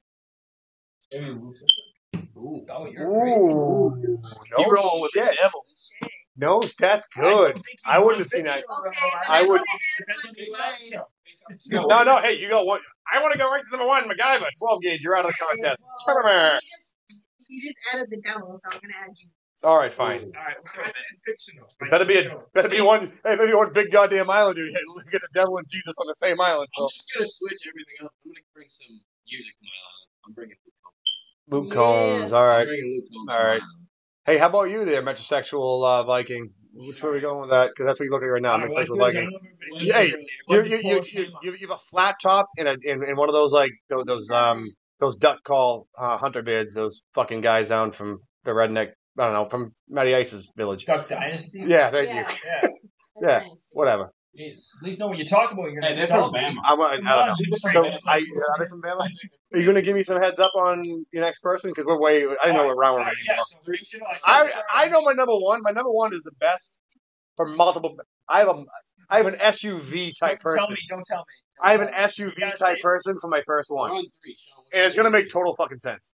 Ooh. 1.13 2.65
Oh, 2.69 2.85
you're. 2.85 3.07
Ooh, 3.07 3.93
You 4.01 4.19
no 4.57 4.65
rolling 4.65 5.01
with 5.01 5.11
the 5.13 5.21
devil. 5.41 5.63
Shit. 6.01 6.09
No, 6.37 6.61
that's 6.79 7.07
good. 7.09 7.53
think 7.55 7.65
he's 7.69 7.81
I 7.85 7.99
wouldn't 7.99 8.15
done 8.15 8.19
have 8.21 8.27
seen 8.27 8.45
that. 8.45 8.57
Okay, 8.59 8.97
I 9.27 9.41
would- 9.43 9.49
gonna 9.59 9.61
add 9.61 9.97
Depends 9.99 10.23
one 10.23 10.29
on 10.29 10.33
to 10.33 10.43
the 10.45 10.51
mine. 10.51 10.61
last 10.61 10.87
show. 10.87 11.07
No, 11.87 12.03
no. 12.03 12.17
Hey, 12.21 12.33
you 12.37 12.47
go. 12.47 12.63
What? 12.63 12.81
I 13.11 13.21
want 13.21 13.33
to 13.33 13.39
go 13.39 13.49
right 13.49 13.61
to 13.63 13.69
number 13.71 13.87
one, 13.87 14.07
MacGyver, 14.07 14.45
12 14.57 14.81
Gage. 14.83 15.01
You're 15.03 15.17
out 15.17 15.25
of 15.25 15.31
the 15.33 15.37
contest. 15.37 15.83
Well, 16.07 16.15
you 16.23 16.59
just 16.61 16.95
you 17.49 17.61
just 17.67 17.77
added 17.93 18.07
the 18.09 18.21
devil, 18.21 18.55
so 18.57 18.69
I'm 18.71 18.79
gonna 18.79 18.93
add 19.03 19.11
you. 19.19 19.27
All 19.63 19.77
right, 19.77 19.91
fine. 19.93 20.31
All 20.33 20.41
right, 20.41 20.55
we'll 20.57 20.73
go 20.73 20.81
I 20.81 20.85
with 20.87 20.95
said 20.95 21.03
that. 21.03 21.21
fictional. 21.25 21.67
Better 21.91 22.05
be 22.05 22.17
a 22.17 22.39
better 22.53 22.69
be 22.69 22.79
one. 22.81 23.11
Hey, 23.25 23.35
maybe 23.35 23.53
one 23.53 23.73
big 23.73 23.91
goddamn 23.91 24.29
island, 24.29 24.55
dude. 24.55 24.69
Hey, 24.71 24.79
look 24.87 25.05
the 25.11 25.27
devil 25.33 25.57
and 25.57 25.67
Jesus 25.69 25.95
on 25.99 26.07
the 26.07 26.15
same 26.15 26.39
island. 26.39 26.69
I'm 26.79 26.87
just 26.95 27.11
gonna 27.13 27.27
switch 27.27 27.59
everything 27.67 28.05
up. 28.05 28.13
I'm 28.25 28.31
gonna 28.31 28.45
bring 28.55 28.69
some 28.69 29.01
music 29.27 29.53
to 29.57 29.63
my 29.65 29.77
island. 29.83 30.09
I'm 30.25 30.33
bringing 30.33 30.57
Luke 30.65 30.73
Combs. 30.81 31.11
Luke 31.51 31.67
Yeah. 31.67 31.75
Combs. 31.75 32.33
All 32.33 32.45
I'm 32.61 32.67
bringing 32.67 32.95
Luke 32.95 33.09
Combs. 33.11 33.27
All 33.29 33.37
to 33.37 33.43
my 33.43 33.49
right. 33.49 33.61
Island. 34.25 34.37
Hey, 34.37 34.41
how 34.41 34.49
about 34.49 34.69
you 34.69 34.85
there, 34.85 35.01
metrosexual 35.03 35.83
uh, 35.85 36.03
Viking? 36.03 36.51
Which 36.73 37.03
way 37.03 37.09
are 37.09 37.13
we 37.13 37.19
going 37.19 37.41
with 37.41 37.49
that? 37.49 37.69
Because 37.69 37.85
that's 37.85 37.99
what 37.99 38.05
you're 38.05 38.13
looking 38.13 38.27
at 38.29 38.31
right 38.31 38.41
now, 38.41 38.53
All 38.53 38.59
right, 38.59 38.69
well, 38.69 38.85
metrosexual 38.85 38.97
let's 38.99 39.13
Viking. 39.13 39.91
hey, 39.91 40.13
You 40.47 40.63
you 40.63 40.77
you, 40.77 41.03
you, 41.13 41.27
you 41.43 41.51
you 41.53 41.67
have 41.67 41.75
a 41.77 41.81
flat 41.89 42.15
top 42.21 42.47
and 42.57 42.67
a 42.67 42.75
in, 42.83 43.03
in 43.07 43.15
one 43.17 43.29
of 43.29 43.33
those 43.33 43.51
like 43.51 43.71
those, 43.89 44.05
those 44.05 44.31
um 44.31 44.65
those 44.99 45.17
duck 45.17 45.43
call 45.43 45.87
uh, 45.97 46.17
hunter 46.17 46.41
beards. 46.41 46.73
Those 46.73 47.03
fucking 47.13 47.41
guys 47.41 47.69
down 47.69 47.91
from 47.91 48.19
the 48.45 48.51
redneck. 48.51 48.91
I 49.19 49.23
don't 49.25 49.33
know 49.33 49.49
from 49.49 49.71
Matty 49.89 50.15
Ice's 50.15 50.51
village. 50.55 50.85
Duck 50.85 51.07
Dynasty. 51.07 51.63
Yeah, 51.67 51.91
thank 51.91 52.07
Yeah. 52.07 52.19
you. 52.29 52.35
Yeah. 52.45 52.61
That's 53.21 53.45
Yeah. 53.45 53.49
Whatever. 53.73 54.13
Jeez, 54.37 54.77
At 54.79 54.85
least 54.85 54.99
know 54.99 55.07
what 55.07 55.17
you're 55.17 55.25
talking 55.27 55.57
about. 55.57 55.71
You're 55.71 55.81
Hey, 55.81 55.89
gonna 55.89 55.97
they're 55.97 56.07
from. 56.07 56.31
Bama. 56.31 56.55
I, 56.63 56.73
want, 56.75 56.93
I 56.93 56.95
Come 56.97 57.27
don't 57.27 57.27
know. 57.27 57.57
So, 57.57 57.81
they're 57.83 57.97
I, 58.07 58.17
are 58.19 58.59
they 58.59 58.67
from 58.69 58.81
Bama? 58.81 59.05
Are 59.53 59.59
you 59.59 59.65
gonna 59.65 59.81
give 59.81 59.95
me 59.95 60.03
some 60.03 60.21
heads 60.21 60.39
up 60.39 60.51
on 60.55 60.85
your 61.11 61.23
next 61.25 61.41
person? 61.41 61.71
Because 61.71 61.85
we're 61.85 61.99
way. 61.99 62.23
I 62.23 62.45
didn't 62.45 62.55
know 62.55 62.65
what 62.67 62.77
round 62.77 62.95
we're 62.95 62.99
All 63.01 63.05
right, 63.07 63.11
in 63.11 63.25
yeah, 63.25 63.33
anymore. 63.33 63.43
so 63.43 63.57
fictional, 63.69 64.07
I, 64.25 64.51
I 64.79 64.85
I 64.85 64.87
know 64.87 65.01
my 65.01 65.11
number 65.11 65.33
one. 65.35 65.61
My 65.63 65.71
number 65.71 65.91
one 65.91 66.13
is 66.15 66.23
the 66.23 66.31
best 66.39 66.79
for 67.35 67.45
multiple. 67.45 67.97
I 68.29 68.39
have 68.39 68.47
a 68.47 68.63
I 69.09 69.17
have 69.17 69.25
an 69.27 69.35
SUV 69.35 70.13
type 70.17 70.39
Don't 70.41 70.55
tell 70.55 70.67
person. 70.67 70.73
me. 70.75 70.77
Don't 70.87 71.03
tell 71.05 71.19
me. 71.19 71.23
I 71.61 71.71
have 71.73 71.81
an 71.81 71.87
Don't 71.87 71.95
tell 71.95 72.27
me. 72.27 72.33
SUV 72.35 72.55
type 72.57 72.77
person 72.81 73.15
for 73.19 73.29
my 73.29 73.41
first 73.45 73.69
one, 73.69 73.91
three. 73.91 74.35
And 74.73 74.85
it's 74.85 74.95
gonna 74.95 75.09
make 75.11 75.27
total 75.29 75.53
fucking 75.55 75.79
sense. 75.79 76.13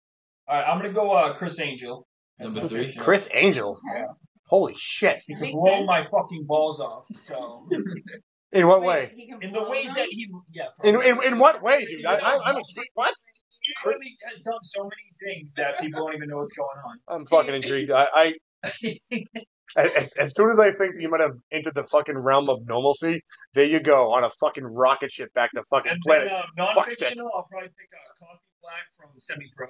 All 0.47 0.55
right, 0.57 0.63
I'm 0.65 0.79
gonna 0.79 0.93
go 0.93 1.11
uh, 1.11 1.33
Criss 1.33 1.59
Angel. 1.59 2.07
Number 2.39 2.67
three. 2.69 2.93
Criss 2.95 3.27
Angel. 3.33 3.77
Yeah. 3.93 4.05
Holy 4.47 4.75
shit! 4.77 5.23
He 5.27 5.33
could 5.35 5.41
Makes 5.41 5.53
blow 5.59 5.75
sense. 5.77 5.87
my 5.87 6.05
fucking 6.07 6.45
balls 6.45 6.79
off. 6.79 7.05
So 7.17 7.67
In 8.51 8.67
what 8.67 8.81
Wait, 8.81 8.87
way? 8.87 9.13
he 9.15 9.27
can 9.27 9.41
in 9.41 9.51
the 9.51 9.59
blow 9.59 9.71
ways 9.71 9.87
them? 9.87 9.95
that 9.95 10.07
he, 10.09 10.31
yeah. 10.53 10.65
In 10.83 10.95
in, 11.01 11.23
in 11.33 11.39
what 11.39 11.61
way, 11.61 11.85
dude? 11.85 12.05
I, 12.05 12.15
I, 12.15 12.37
I'm 12.45 12.55
intrigued. 12.57 12.91
What? 12.93 13.13
He 13.61 13.73
literally 13.83 14.15
has 14.29 14.39
done 14.41 14.61
so 14.61 14.83
many 14.83 15.33
things 15.35 15.55
that 15.55 15.79
people 15.81 16.05
don't 16.05 16.15
even 16.15 16.29
know 16.29 16.37
what's 16.37 16.53
going 16.53 16.69
on. 16.87 16.99
I'm 17.19 17.25
fucking 17.25 17.55
intrigued. 17.55 17.91
I, 17.91 18.05
I 18.15 18.33
as, 19.77 20.13
as 20.17 20.35
soon 20.35 20.51
as 20.51 20.59
I 20.59 20.71
think 20.71 20.95
you 20.99 21.09
might 21.09 21.21
have 21.21 21.35
entered 21.51 21.73
the 21.75 21.83
fucking 21.83 22.17
realm 22.17 22.47
of 22.49 22.59
normalcy, 22.67 23.21
there 23.55 23.65
you 23.65 23.79
go 23.79 24.11
on 24.11 24.23
a 24.23 24.29
fucking 24.29 24.63
rocket 24.63 25.11
ship 25.11 25.33
back 25.33 25.51
to 25.53 25.63
fucking 25.63 25.91
And 25.93 26.01
planet. 26.01 26.29
then 26.29 26.65
uh, 26.65 26.73
Fuck 26.73 26.87
non-fictional, 26.87 27.31
I'll 27.35 27.47
probably 27.49 27.69
pick 27.69 27.89
a 27.91 28.19
coffee 28.23 28.39
black 28.61 28.85
from 28.97 29.09
Semi 29.19 29.45
Pro. 29.57 29.67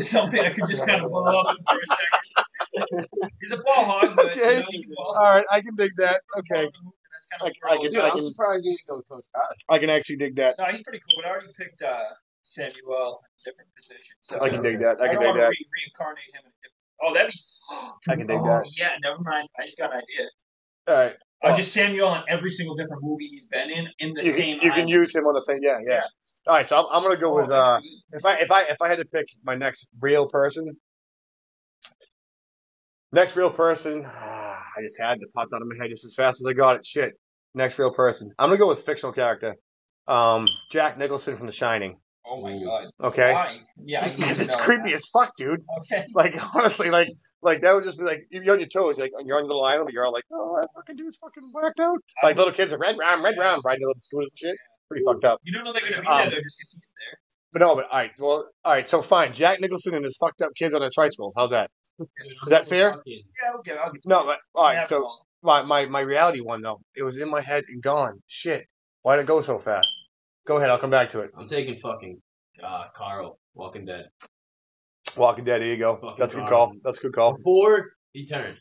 Something 0.00 0.40
I 0.40 0.50
could 0.50 0.68
just 0.68 0.86
kind 0.86 1.02
of 1.04 1.10
blow 1.10 1.24
up 1.40 1.56
for 1.68 1.76
a 1.78 1.86
second. 1.96 3.06
He's 3.40 3.52
a 3.52 3.58
ball 3.58 3.84
hog, 3.84 4.16
but 4.16 4.26
Okay. 4.32 4.54
you 4.56 4.60
know, 4.60 4.66
he's 4.70 4.86
ball 4.94 5.14
All 5.16 5.22
right, 5.24 5.44
I 5.50 5.60
can 5.60 5.74
dig 5.74 5.92
that. 5.98 6.22
Okay, 6.38 6.66
That's 6.70 7.26
kind 7.30 7.42
of 7.42 7.52
I- 7.64 7.74
I 7.74 7.76
can- 7.78 7.90
Dude, 7.90 8.00
I 8.00 8.08
I'm 8.10 8.20
surprised 8.20 8.64
you 8.66 8.72
didn't 8.76 8.86
go 8.88 8.96
with 8.96 9.08
Coach 9.08 9.24
College. 9.34 9.60
I 9.70 9.78
can 9.78 9.90
actually 9.90 10.16
dig 10.16 10.36
that. 10.36 10.56
No, 10.58 10.66
he's 10.66 10.82
pretty 10.82 10.98
cool, 11.00 11.22
but 11.22 11.26
I 11.26 11.30
already 11.30 11.52
picked 11.56 11.82
uh, 11.82 11.98
Samuel 12.42 13.20
in 13.22 13.30
a 13.30 13.50
different 13.50 13.70
position. 13.76 14.16
So 14.20 14.40
I 14.42 14.50
can 14.50 14.62
dig 14.62 14.80
that. 14.80 15.00
I 15.00 15.04
I 15.04 15.08
can 15.08 15.16
don't 15.16 15.22
dig 15.22 15.26
want 15.26 15.36
to 15.36 15.40
that. 15.42 15.48
re- 15.50 15.68
reincarnate 15.78 16.30
him 16.34 16.42
in 16.44 16.50
a 16.50 16.54
different. 16.62 16.82
Oh, 17.02 17.14
that'd 17.14 17.30
be. 17.30 17.34
s- 17.38 17.60
I 18.08 18.16
can 18.16 18.26
dig 18.26 18.38
oh, 18.40 18.44
that. 18.46 18.70
Yeah, 18.76 18.90
never 19.02 19.20
mind. 19.22 19.48
I 19.58 19.64
just 19.66 19.78
got 19.78 19.92
an 19.92 19.98
idea. 20.02 20.28
All 20.86 20.94
right, 20.94 21.16
Uh, 21.42 21.56
just 21.56 21.72
Samuel 21.72 22.14
in 22.14 22.22
every 22.28 22.50
single 22.50 22.76
different 22.76 23.02
movie 23.02 23.26
he's 23.26 23.46
been 23.46 23.70
in 23.70 23.88
in 23.98 24.14
the 24.14 24.22
you, 24.24 24.30
same. 24.32 24.58
can, 24.60 24.66
you 24.66 24.72
can 24.74 24.88
use 24.88 25.14
him 25.14 25.24
on 25.24 25.32
the 25.34 25.40
same. 25.40 25.58
Yeah, 25.62 25.78
yeah. 25.86 26.02
All 26.46 26.54
right, 26.54 26.68
so 26.68 26.76
I'm, 26.76 26.86
I'm 26.92 27.02
gonna 27.02 27.16
go 27.20 27.32
Oh, 27.38 27.42
with 27.42 27.50
uh, 27.50 27.80
if 28.12 28.24
I 28.24 28.34
if 28.34 28.50
I 28.50 28.62
if 28.64 28.82
I 28.82 28.88
had 28.88 28.98
to 28.98 29.04
pick 29.06 29.26
my 29.44 29.54
next 29.54 29.88
real 30.00 30.26
person, 30.28 30.76
next 33.12 33.36
real 33.36 33.50
person, 33.50 34.04
I 34.06 34.82
just 34.82 35.00
had 35.00 35.14
to 35.20 35.26
pop 35.34 35.48
out 35.54 35.62
of 35.62 35.68
my 35.68 35.76
head 35.80 35.90
just 35.90 36.04
as 36.04 36.14
fast 36.14 36.40
as 36.40 36.46
I 36.46 36.52
got 36.52 36.76
it. 36.76 36.84
Shit, 36.86 37.12
next 37.54 37.78
real 37.78 37.92
person. 37.92 38.30
I'm 38.38 38.48
gonna 38.50 38.58
go 38.58 38.68
with 38.68 38.82
fictional 38.84 39.12
character, 39.12 39.54
um, 40.06 40.46
Jack 40.70 40.98
Nicholson 40.98 41.36
from 41.36 41.46
The 41.46 41.52
Shining. 41.52 41.96
Oh 42.26 42.40
my 42.40 42.52
god. 42.62 42.90
Okay, 43.08 43.32
Why? 43.32 43.60
Yeah, 43.84 44.08
because 44.08 44.40
it's 44.42 44.56
creepy 44.56 44.90
that. 44.90 44.94
as 44.94 45.04
fuck, 45.12 45.32
dude. 45.38 45.60
Okay. 45.80 46.04
Like 46.14 46.34
honestly, 46.54 46.90
like 46.90 47.08
like 47.42 47.62
that 47.62 47.72
would 47.74 47.84
just 47.84 47.98
be 47.98 48.04
like 48.04 48.26
you're 48.30 48.52
on 48.52 48.60
your 48.60 48.68
toes, 48.68 48.98
like 48.98 49.12
you're 49.24 49.38
on 49.38 49.44
your 49.44 49.46
little 49.46 49.64
island, 49.64 49.86
but 49.86 49.92
you're 49.94 50.04
all 50.06 50.12
like, 50.12 50.24
oh, 50.32 50.56
that 50.60 50.68
fucking 50.74 50.96
dude's 50.96 51.16
fucking 51.18 51.50
whacked 51.52 51.80
out. 51.80 51.98
Like 52.22 52.36
little 52.36 52.52
kids 52.52 52.72
are 52.74 52.78
red 52.78 52.96
round, 52.98 53.22
red 53.22 53.34
round, 53.38 53.62
riding 53.64 53.80
their 53.80 53.88
little 53.88 54.00
scooters 54.00 54.30
and 54.30 54.38
shit. 54.38 54.56
Pretty 54.88 55.04
fucked 55.04 55.24
up. 55.24 55.40
You 55.44 55.52
don't 55.52 55.64
know 55.64 55.72
they're 55.72 55.82
gonna 55.82 56.02
be 56.02 56.06
Um, 56.08 56.18
there 56.18 56.30
though 56.30 56.36
just 56.42 56.58
'cause 56.60 56.72
he's 56.80 56.92
there. 56.98 57.18
But 57.52 57.60
no, 57.60 57.74
but 57.76 57.84
all 57.90 57.98
right, 57.98 58.10
well, 58.18 58.50
all 58.64 58.72
right. 58.72 58.88
So 58.88 59.00
fine, 59.02 59.32
Jack 59.32 59.60
Nicholson 59.60 59.94
and 59.94 60.04
his 60.04 60.16
fucked 60.16 60.42
up 60.42 60.50
kids 60.58 60.74
on 60.74 60.80
their 60.80 60.90
tricycles. 60.92 61.34
How's 61.36 61.50
that? 61.50 61.70
Dude, 61.98 62.08
I'm 62.20 62.46
Is 62.46 62.50
that 62.50 62.66
fair? 62.66 63.00
Yeah, 63.06 63.16
I'll. 63.46 63.62
I'll 63.84 63.92
give. 63.92 64.02
No, 64.04 64.24
but 64.26 64.40
all 64.54 64.64
right. 64.64 64.86
So 64.86 65.08
my 65.42 65.62
my 65.62 65.86
my 65.86 66.00
reality 66.00 66.40
one 66.40 66.62
though, 66.62 66.80
it 66.96 67.02
was 67.04 67.16
in 67.16 67.28
my 67.30 67.40
head 67.40 67.62
and 67.68 67.80
gone. 67.82 68.20
Shit, 68.26 68.66
why 69.02 69.14
did 69.16 69.22
it 69.22 69.26
go 69.28 69.40
so 69.40 69.58
fast? 69.58 69.86
Go 70.46 70.56
ahead, 70.56 70.68
I'll 70.68 70.78
come 70.78 70.90
back 70.90 71.10
to 71.10 71.20
it. 71.20 71.30
I'm 71.38 71.46
taking 71.46 71.76
fucking 71.76 72.20
uh, 72.62 72.88
Carl, 72.94 73.38
Walking 73.54 73.84
Dead. 73.86 74.08
Walking 75.16 75.44
Dead. 75.44 75.62
Here 75.62 75.70
you 75.72 75.78
go. 75.78 75.94
Fucking 75.96 76.16
That's 76.18 76.34
a 76.34 76.36
good 76.38 76.48
Carl. 76.48 76.66
call. 76.66 76.76
That's 76.84 76.98
a 76.98 77.02
good 77.02 77.14
call. 77.14 77.32
Before 77.34 77.92
he 78.12 78.26
turned. 78.26 78.58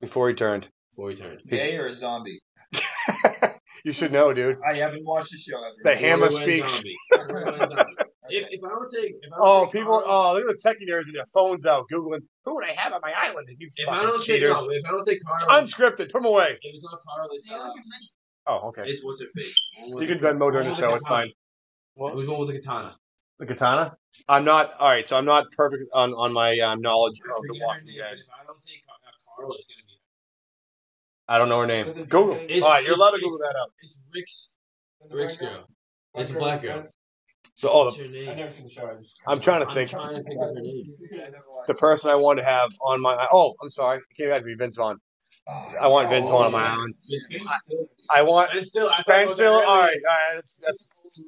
Before 0.00 0.28
he 0.30 0.34
turned, 0.34 0.68
Before 0.90 1.10
he 1.10 1.16
turned. 1.16 1.42
gay 1.46 1.76
or 1.76 1.86
a 1.86 1.94
zombie? 1.94 2.40
you 3.84 3.92
should 3.92 4.12
know, 4.12 4.32
dude. 4.32 4.56
I 4.68 4.76
haven't 4.78 5.04
watched 5.04 5.30
the 5.32 5.38
show 5.38 5.56
ever. 5.58 5.74
The 5.82 5.96
hammer 5.96 6.30
speaks. 6.30 6.72
zombie. 6.74 6.96
Before 7.10 7.38
he 7.38 7.44
went 7.44 7.68
zombie. 7.68 7.92
If, 8.28 8.46
if 8.50 8.64
I 8.64 8.68
don't 8.68 8.90
take, 8.90 9.12
if 9.20 9.32
I 9.32 9.36
don't 9.36 9.46
Oh, 9.46 9.64
take 9.64 9.72
people! 9.72 10.00
Carl, 10.00 10.30
Oh, 10.30 10.32
look 10.38 10.48
at 10.48 10.56
the 10.56 10.68
techie 10.68 10.88
nerds 10.88 11.06
with 11.06 11.14
their 11.14 11.24
phones 11.34 11.66
out, 11.66 11.84
googling 11.92 12.20
who 12.44 12.54
would 12.54 12.64
I 12.64 12.72
have 12.72 12.92
on 12.92 13.00
my 13.02 13.12
island? 13.12 13.48
You 13.58 13.68
if 13.76 13.88
I 13.88 14.02
don't 14.04 14.22
take, 14.22 14.40
no, 14.42 14.52
if 14.70 14.84
I 14.86 14.90
don't 14.90 15.04
take 15.04 15.18
Carl, 15.24 15.60
Unscripted. 15.60 16.10
Put 16.10 16.22
them 16.22 16.26
away. 16.26 16.56
if 16.62 16.74
it's 16.74 16.84
not 16.84 16.98
Carl, 17.06 17.28
it's 17.32 17.50
uh, 17.50 17.54
all 17.54 17.60
have 17.64 17.74
money. 17.74 18.08
Oh, 18.46 18.68
okay. 18.68 18.84
it's 18.86 19.04
what's 19.04 19.20
her 19.20 19.28
face. 19.36 19.54
You 19.86 20.06
can 20.06 20.18
Venmo 20.18 20.50
during 20.50 20.70
the 20.70 20.74
show. 20.74 20.94
It's 20.94 21.06
fine. 21.06 21.30
Who's 21.96 22.26
one 22.26 22.40
with 22.40 22.48
the 22.48 22.54
katana? 22.60 22.94
The 23.38 23.46
katana. 23.46 23.96
I'm 24.28 24.44
not. 24.44 24.74
All 24.80 24.88
right. 24.88 25.06
So 25.06 25.16
I'm 25.16 25.24
not 25.26 25.44
perfect 25.56 25.82
on 25.92 26.12
on 26.12 26.32
my 26.32 26.58
um, 26.60 26.80
knowledge 26.80 27.18
of 27.20 27.26
the 27.42 27.48
forget 27.48 27.62
Walking 27.66 27.86
Dead. 27.86 28.16
but 28.16 28.18
If 28.18 28.26
I 28.40 28.46
don't 28.46 28.62
take 28.62 28.82
uh, 28.88 29.36
Carl, 29.36 29.52
it's 29.54 29.66
gonna 29.66 29.82
be. 29.86 29.91
I 31.28 31.38
don't 31.38 31.48
know 31.48 31.60
her 31.60 31.66
name. 31.66 32.04
Google. 32.04 32.34
It's- 32.34 32.62
All 32.62 32.68
right, 32.68 32.84
you're 32.84 32.94
allowed 32.94 33.12
to 33.12 33.20
Google 33.20 33.38
that 33.38 33.56
up. 33.60 33.68
It's 33.82 34.00
Rick's. 34.14 34.54
Rick's 35.10 35.36
girl. 35.36 35.66
It's 36.14 36.30
a 36.30 36.34
black 36.34 36.62
girl. 36.62 36.86
So, 37.54 37.70
oh, 37.70 37.84
What's 37.84 37.98
the, 37.98 38.04
I've 38.04 38.10
name? 38.10 38.36
never 38.36 38.50
seen 38.50 38.64
the 38.64 38.70
show. 38.70 38.86
I 38.86 38.94
just. 38.96 39.20
I'm 39.26 39.40
trying 39.40 39.60
to 39.60 39.68
I'm 39.68 39.74
think. 39.74 39.90
trying 39.90 40.16
to 40.16 40.22
think 40.22 40.40
of 40.40 40.48
her 40.48 40.60
name. 40.60 40.84
The 41.68 41.74
person 41.74 42.10
I 42.10 42.16
want 42.16 42.38
to 42.38 42.44
have 42.44 42.70
on 42.80 43.00
my. 43.00 43.26
Oh, 43.32 43.54
I'm 43.62 43.70
sorry. 43.70 43.98
It 43.98 44.16
came 44.16 44.30
back 44.30 44.40
to 44.40 44.46
me, 44.46 44.54
Vince 44.54 44.76
Vaughn. 44.76 44.98
Ah. 45.48 45.72
I 45.82 45.86
want 45.88 46.08
Vince 46.08 46.24
Vaughn 46.24 46.46
on 46.46 46.52
my 46.52 46.62
oh. 46.62 46.72
island. 46.72 46.94
It's 47.08 47.70
I 48.10 48.22
want 48.22 48.50
And 48.52 48.66
still, 48.66 48.88
I 48.88 49.02
Ben 49.06 49.30
Stiller. 49.30 49.64
All 49.64 49.78
right, 49.78 49.96
all 50.08 50.34
right. 50.34 50.34
That's, 50.34 50.54
that's. 50.56 51.24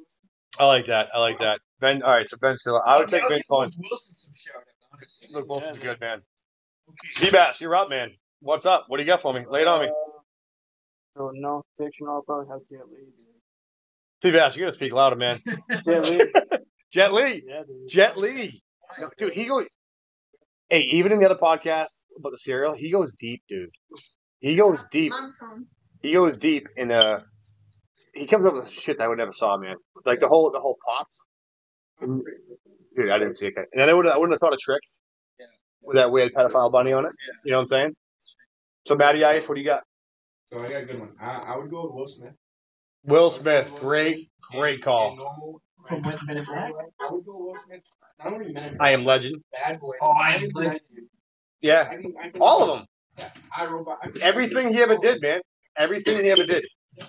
I 0.59 0.65
like 0.65 0.85
that. 0.85 1.07
I 1.13 1.19
like 1.19 1.37
that. 1.39 1.59
Ben. 1.79 2.03
All 2.03 2.11
right. 2.11 2.27
So 2.27 2.37
Ben 2.37 2.55
Stiller. 2.57 2.85
I 2.85 2.97
would 2.97 3.07
take 3.07 3.27
Vince 3.29 3.47
Vaughn. 3.49 3.67
Luke 3.67 3.73
Wilson 3.89 4.15
some 4.15 4.31
shout 4.35 4.57
out. 4.57 4.63
honestly. 4.93 5.29
Luke 5.31 5.47
Wilson's 5.47 5.77
good, 5.77 5.99
man. 5.99 6.21
Okay. 6.89 7.27
Sebass, 7.27 7.61
you're 7.61 7.75
up, 7.75 7.89
man. 7.89 8.11
What's 8.45 8.67
up? 8.67 8.85
What 8.89 8.97
do 8.97 9.03
you 9.03 9.07
got 9.09 9.21
for 9.21 9.33
me? 9.33 9.43
Lay 9.49 9.61
it 9.61 9.67
on 9.67 9.81
me. 9.81 9.87
So 11.17 11.31
no 11.33 11.63
fiction, 11.79 12.05
I'll 12.07 12.21
probably 12.21 12.45
have 12.51 12.59
Jet 12.69 12.87
Li. 12.91 12.99
Sebass, 14.23 14.55
you 14.55 14.61
gotta 14.61 14.73
speak 14.73 14.93
louder, 14.93 15.15
man. 15.15 15.39
Jet 15.83 16.07
Li. 16.07 16.19
Jet 16.93 17.11
Li. 17.11 17.43
Yeah, 17.43 17.63
dude. 17.65 17.89
Jet 17.89 18.17
Li. 18.17 18.61
No, 18.99 19.09
dude, 19.17 19.33
he 19.33 19.45
goes. 19.45 19.65
Hey, 20.69 20.81
even 20.91 21.11
in 21.11 21.19
the 21.19 21.25
other 21.25 21.39
podcast 21.41 22.03
about 22.19 22.33
the 22.33 22.37
cereal, 22.37 22.75
he 22.75 22.91
goes 22.91 23.15
deep, 23.15 23.41
dude. 23.49 23.69
He 24.41 24.55
goes 24.55 24.85
deep. 24.91 25.09
Mom's. 25.11 25.39
He 26.03 26.13
goes 26.13 26.37
deep 26.37 26.67
in 26.77 26.91
uh 26.91 27.19
he 28.13 28.27
comes 28.27 28.45
up 28.45 28.53
with 28.53 28.69
shit 28.69 28.99
that 28.99 29.05
I 29.05 29.07
would 29.07 29.17
never 29.17 29.31
saw, 29.31 29.57
man. 29.57 29.77
Like 30.05 30.19
the 30.19 30.27
whole 30.27 30.51
the 30.51 30.59
whole 30.59 30.77
pops. 30.85 31.17
Dude, 31.99 33.09
I 33.11 33.17
didn't 33.17 33.33
see 33.33 33.47
it. 33.47 33.55
And 33.73 33.89
I 33.89 33.91
would 33.91 34.07
I 34.07 34.19
wouldn't 34.19 34.33
have 34.33 34.39
thought 34.39 34.53
of 34.53 34.59
tricks 34.59 34.99
Yeah. 35.39 35.47
with 35.81 35.95
that 35.97 36.11
weird 36.11 36.31
pedophile 36.35 36.71
bunny 36.71 36.93
on 36.93 37.07
it. 37.07 37.11
You 37.43 37.53
know 37.53 37.57
what 37.57 37.61
I'm 37.63 37.67
saying? 37.67 37.95
So 38.85 38.95
Matty 38.95 39.23
Ice, 39.23 39.47
what 39.47 39.55
do 39.55 39.61
you 39.61 39.67
got? 39.67 39.83
So 40.45 40.59
I 40.63 40.67
got 40.69 40.83
a 40.83 40.85
good 40.85 40.99
one. 40.99 41.09
I, 41.19 41.53
I 41.53 41.57
would 41.57 41.69
go 41.71 41.83
with 41.85 41.93
Will 41.93 42.07
Smith. 42.07 42.33
Will 43.03 43.31
Smith, 43.31 43.73
great, 43.79 44.29
great 44.51 44.75
And 44.75 44.83
call. 44.83 45.15
normal- 45.15 45.61
From 45.87 46.01
when 46.03 46.17
Men 46.25 46.37
in 46.37 46.45
Black? 46.45 46.71
I 47.01 47.11
would 47.11 47.25
go 47.25 47.37
Will 47.37 47.55
Smith. 47.65 47.81
Not 48.23 48.33
only 48.33 48.51
Men 48.53 48.73
in 48.73 48.77
I 48.81 48.91
am 48.91 49.05
legend. 49.05 49.37
Bad 49.51 49.79
Boys. 49.79 49.97
Oh, 50.01 50.11
I 50.11 50.35
Am 50.35 50.49
Legend. 50.53 50.79
Yeah, 51.61 51.85
I 51.89 51.95
can, 51.95 52.13
I 52.21 52.29
can, 52.29 52.41
all 52.41 52.63
of 52.63 52.77
them. 52.79 52.85
Yeah, 53.17 53.29
I 53.57 53.65
Robot. 53.65 53.99
I 54.03 54.09
can- 54.09 54.21
Everything 54.21 54.73
he 54.73 54.81
ever 54.81 54.97
did, 54.97 55.21
man. 55.21 55.41
Everything 55.75 56.17
he 56.23 56.29
ever 56.29 56.45
did. 56.45 56.63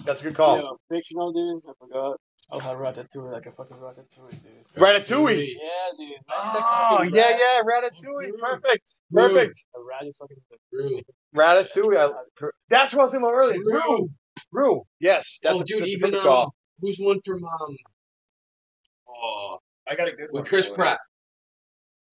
That's 0.05 0.21
a 0.21 0.25
good 0.25 0.35
call. 0.35 0.57
Yeah, 0.59 0.97
fictional 0.97 1.33
dude. 1.33 1.63
I 1.69 1.73
forgot. 1.79 2.17
Oh, 2.49 2.55
I'll 2.55 2.61
have 2.61 2.79
Ratatouille, 2.79 3.33
like 3.33 3.47
a 3.47 3.53
fucking 3.53 3.77
Ratatouille, 3.77 4.31
dude. 4.31 4.65
Ratatouille. 4.77 5.39
Yeah, 5.39 5.97
dude. 5.99 6.17
Oh 6.31 7.03
yeah, 7.03 7.31
yeah, 7.31 7.61
Ratatouille. 7.63 8.31
Perfect, 8.41 8.91
perfect. 9.13 9.57
The 9.75 9.81
rat 9.89 10.07
is 10.07 10.17
fucking. 10.17 10.37
True. 10.73 11.01
Ratatouille. 11.37 11.97
I- 11.97 12.47
That's 12.71 12.93
what 12.95 13.01
I 13.01 13.05
was 13.05 13.11
thinking 13.13 13.29
about 13.29 13.35
earlier. 13.35 13.59
Rue. 13.65 14.09
Rue. 14.53 14.83
Yes, 15.01 15.39
that's 15.43 15.59
oh, 15.59 15.63
a, 15.63 15.65
dude, 15.65 15.83
that's 15.83 15.91
a 15.93 15.95
even 15.95 16.11
good 16.11 16.27
um, 16.27 16.49
who's 16.81 16.99
one 17.01 17.19
from 17.25 17.43
um, 17.45 17.77
oh, 19.09 19.59
I 19.89 19.95
got 19.97 20.09
a 20.09 20.13
good 20.13 20.29
one. 20.31 20.43
with 20.43 20.49
Chris. 20.49 20.69
Pratt, 20.69 20.99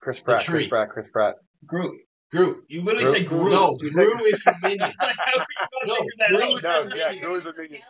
Chris 0.00 0.20
Pratt. 0.20 0.40
tree. 0.40 0.52
Chris 0.60 0.68
Pratt. 0.68 0.88
Chris 0.90 1.10
Pratt. 1.10 1.34
Groot. 1.66 2.00
Groot. 2.32 2.64
You 2.68 2.82
literally 2.82 3.04
Groot? 3.04 3.14
said 3.14 3.26
Groot. 3.28 3.52
No, 3.52 3.76
You 3.80 3.90
said- 3.90 4.06
Gru 4.06 4.24
is 4.26 4.42
from 4.42 4.54
Minions. 4.62 4.94
How 4.98 5.06
are 5.06 5.10
you 5.10 5.44
gonna 5.60 5.86
No, 5.86 5.94
figure 5.94 6.10
that 6.18 6.28
Groot 6.30 6.64
out? 6.64 6.88
No, 6.88 6.96
yeah, 6.96 7.14
Gru 7.20 7.34
is 7.36 7.46
a 7.46 7.52
minion. 7.56 7.82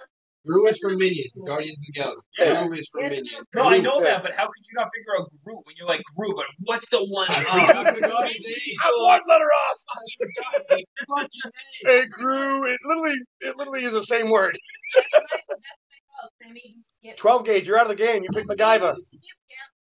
Gru 0.46 0.66
is 0.66 0.78
from 0.78 0.98
Minions. 0.98 1.32
Guardians 1.46 1.82
of 1.82 1.94
the 1.94 2.00
Galaxy. 2.00 2.26
Yeah. 2.38 2.66
Gru 2.66 2.76
is 2.78 2.88
from 2.92 3.02
Minions. 3.02 3.46
No, 3.54 3.64
I 3.68 3.78
know 3.78 4.02
that, 4.02 4.22
but 4.22 4.34
how 4.34 4.44
could 4.46 4.64
you 4.70 4.74
not 4.76 4.88
figure 4.94 5.12
out 5.18 5.28
Groot 5.44 5.58
when 5.64 5.74
you're 5.76 5.88
like 5.88 6.02
Groot? 6.16 6.36
But 6.36 6.46
what's 6.64 6.88
the 6.90 7.02
one? 7.04 7.26
I 7.30 7.92
forgot 7.94 8.28
his 8.28 8.40
name. 8.44 8.76
I'm 8.84 8.92
one 9.02 9.20
letter 9.28 9.44
off. 9.44 9.78
Fucking 11.08 11.28
name. 11.86 12.04
It 12.66 12.80
literally, 12.84 13.16
it 13.40 13.56
literally 13.56 13.84
is 13.84 13.92
the 13.92 14.02
same 14.02 14.30
word. 14.30 14.56
That's 14.94 15.22
my 15.22 15.58
fault. 16.20 16.32
I 16.44 16.52
made 16.52 16.60
you 16.64 16.82
skip. 17.00 17.16
Twelve 17.16 17.44
gauge. 17.44 17.66
You're 17.66 17.78
out 17.78 17.90
of 17.90 17.96
the 17.96 18.02
game. 18.02 18.22
You 18.22 18.28
pick 18.32 18.46
MacGyver. 18.46 18.96
You 18.96 19.02
skip, 19.02 19.20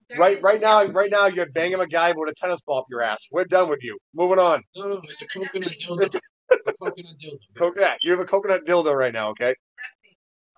yeah. 0.09 0.17
Right, 0.17 0.41
right 0.41 0.59
now, 0.59 0.83
right 0.85 1.11
now, 1.11 1.27
you're 1.27 1.45
banging 1.51 1.77
MacGyver 1.77 2.15
with 2.15 2.29
a 2.31 2.33
tennis 2.35 2.61
ball 2.61 2.79
up 2.79 2.85
your 2.89 3.03
ass. 3.03 3.27
We're 3.31 3.45
done 3.45 3.69
with 3.69 3.83
you. 3.83 3.97
Moving 4.15 4.39
on. 4.39 4.63
No, 4.75 4.87
no, 4.87 5.01
it's 5.03 5.21
a 5.21 5.27
coconut 5.27 5.71
dildo. 5.87 6.19
a 6.65 6.73
coconut 6.73 7.15
dildo. 7.23 7.37
Co- 7.57 7.73
yeah, 7.79 7.95
you 8.01 8.11
have 8.11 8.19
a 8.19 8.25
coconut 8.25 8.65
dildo 8.65 8.93
right 8.93 9.13
now. 9.13 9.29
Okay. 9.31 9.53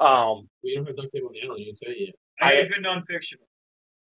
Um. 0.02 0.48
We 0.64 0.76
don't 0.76 0.86
have 0.88 0.96
duct 0.98 1.10
tape 1.14 1.24
on 1.26 1.32
the 1.34 1.42
island. 1.44 1.60
You 1.60 1.66
didn't 1.66 1.78
say 1.78 1.92
it 1.92 1.98
yet. 2.08 2.16
I 2.42 2.56
got 2.56 2.66
a 2.66 2.70
good 2.70 2.84
nonfiction. 2.84 3.38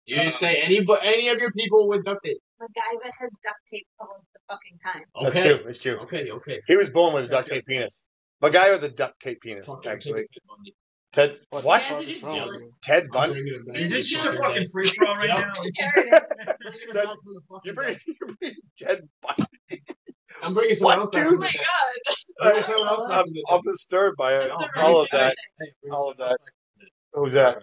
You 0.07 0.17
didn't 0.17 0.33
say 0.35 0.57
any, 0.57 0.81
but 0.81 1.01
any 1.05 1.29
of 1.29 1.39
your 1.39 1.53
people 1.53 1.89
with 1.89 2.05
duct 2.05 2.25
tape. 2.25 2.39
MacGyver 2.61 3.05
has 3.21 3.31
duct 3.45 3.59
tape 3.71 3.87
all 4.01 4.25
the 4.35 4.41
fucking 4.49 4.79
time. 4.85 5.03
That's 5.23 5.45
true. 5.45 5.69
It's 5.69 5.79
true. 5.79 5.99
Okay, 6.01 6.31
okay. 6.31 6.61
He 6.67 6.77
was 6.77 6.91
born 6.91 7.15
with 7.15 7.25
a 7.25 7.29
duct 7.29 7.49
tape 7.49 7.65
penis. 7.67 8.07
MacGyver 8.43 8.73
was 8.73 8.83
a 8.83 8.89
duct 8.91 9.21
tape 9.21 9.41
penis, 9.43 9.67
Fuck, 9.67 9.87
actually. 9.87 10.23
Ted 10.33 10.43
Bundy. 10.49 10.75
Ted. 11.13 11.39
What? 11.51 11.65
What? 11.65 11.91
Yeah, 11.91 12.01
he 12.01 12.13
just 12.13 12.23
wrong 12.25 12.37
jealous. 12.39 12.63
Ted 12.83 13.03
I'm 13.05 13.11
Bundy. 13.11 13.35
bringing 13.35 13.55
him 13.55 13.65
back. 13.67 13.77
Is 13.83 13.91
this 13.91 14.09
just 14.09 14.25
a 14.25 14.29
Fucking 14.33 14.43
fucking 14.43 14.67
free 14.73 14.89
for 14.89 15.07
all 15.09 15.17
right 15.17 15.29
now? 15.29 15.37
Bringing 15.43 16.13
him 16.13 16.93
Ted- 16.93 16.95
back 16.95 17.17
from 17.23 17.35
the 17.35 17.61
You 17.65 17.73
bring, 17.75 17.89
dead. 17.89 18.01
you 18.07 18.15
bring 18.41 18.55
Ted 18.79 19.09
Bundy. 19.23 19.83
I'm 20.43 20.55
bringing 20.55 20.75
someone 20.75 20.99
What, 20.99 21.01
else 21.01 21.11
dude? 21.15 21.41
dead. 21.43 21.61
Bringing 22.43 22.63
someone 22.63 22.89
else 22.89 23.09
back 23.09 23.25
I'm, 23.27 23.27
I'm 23.51 23.61
disturbed 23.63 24.17
by 24.17 24.35
it. 24.37 24.51
All 24.51 24.65
of 24.65 24.71
that. 24.75 24.87
All 24.87 25.03
of 25.03 25.09
someone 25.11 25.29
else 25.29 25.37
back 25.37 25.37
from 25.91 25.91
the 25.91 26.15
dead. 26.17 26.37
Who's 27.15 27.35
that? 27.35 27.63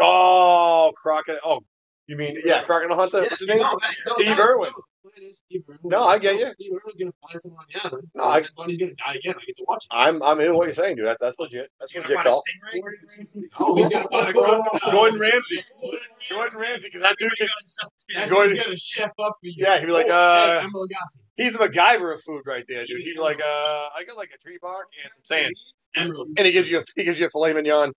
Oh, 0.00 0.92
Crockett. 0.96 1.38
Oh, 1.44 1.60
you 2.06 2.16
mean 2.16 2.38
yeah, 2.44 2.64
Crocodile 2.64 2.96
Hunter? 2.98 3.22
What's 3.22 3.40
his 3.40 3.48
name? 3.48 3.58
No, 3.58 3.78
Steve 4.06 4.38
no, 4.38 4.44
Irwin. 4.44 4.72
No, 5.04 5.10
the 5.10 5.20
plan 5.20 5.30
is 5.30 5.38
Steve 5.46 5.62
Irwin. 5.68 5.78
No, 5.84 6.02
I 6.04 6.18
get 6.18 6.38
you. 6.38 6.46
Steve 6.46 6.72
Irwin's 6.72 6.96
gonna 6.98 7.12
find 7.26 7.40
someone 7.40 7.60
on 7.60 7.66
the 7.72 7.88
island. 7.88 8.10
No, 8.14 8.24
I- 8.24 8.40
Ted 8.42 8.50
Bundy's 8.56 8.78
gonna 8.78 8.92
die 8.94 9.14
again. 9.14 9.34
I 9.36 9.44
get 9.44 9.56
to 9.56 9.64
watch 9.66 9.84
it. 9.84 9.88
I'm 9.94 10.22
I'm 10.22 10.40
in 10.40 10.54
what 10.54 10.64
you're 10.66 10.74
saying, 10.74 10.96
dude. 10.96 11.06
That's 11.06 11.20
that's 11.20 11.38
legit. 11.38 11.70
That's 11.80 11.92
a 11.92 11.94
You 11.96 12.00
legit 12.02 12.16
gonna 12.16 12.22
find 12.22 12.28
a 12.28 12.30
call. 12.30 12.42
stingray? 12.42 13.48
Oh, 13.58 13.76
he's 13.76 13.90
gonna 13.90 14.08
find 14.08 14.28
a 14.28 14.32
crocodile. 14.32 14.92
Gordon 14.92 15.18
Ramsay. 15.20 15.64
Gordon 16.30 16.58
Ramsay, 16.58 16.88
because 16.88 17.02
that 17.02 17.16
dude 17.18 17.32
can, 17.36 17.48
That's 18.16 18.30
Gordon- 18.30 18.30
Gordon, 18.32 18.56
gonna 18.64 18.76
chef 18.78 19.10
up 19.18 19.36
for 19.40 19.46
you. 19.46 19.54
Yeah, 19.58 19.80
he'd 19.80 19.86
be 19.86 19.92
like, 19.92 20.06
oh, 20.08 20.12
uh, 20.14 20.60
hey, 20.62 21.44
he's 21.44 21.54
a 21.56 21.58
MacGyver 21.58 22.14
of 22.14 22.22
food 22.22 22.42
right 22.46 22.64
there, 22.68 22.86
dude. 22.86 23.00
He'd 23.04 23.14
be 23.14 23.20
like, 23.20 23.40
uh, 23.40 23.88
I 23.96 24.04
got 24.06 24.16
like 24.16 24.30
a 24.34 24.38
tree 24.38 24.58
bark 24.62 24.86
and 25.04 25.12
some 25.12 25.24
sand, 25.24 25.52
Emerald. 25.96 26.28
and 26.36 26.46
he 26.46 26.52
gives 26.52 26.70
you 26.70 26.78
a, 26.78 26.82
he 26.96 27.04
gives 27.04 27.18
you 27.18 27.26
a 27.26 27.30
filet 27.30 27.52
mignon. 27.54 27.92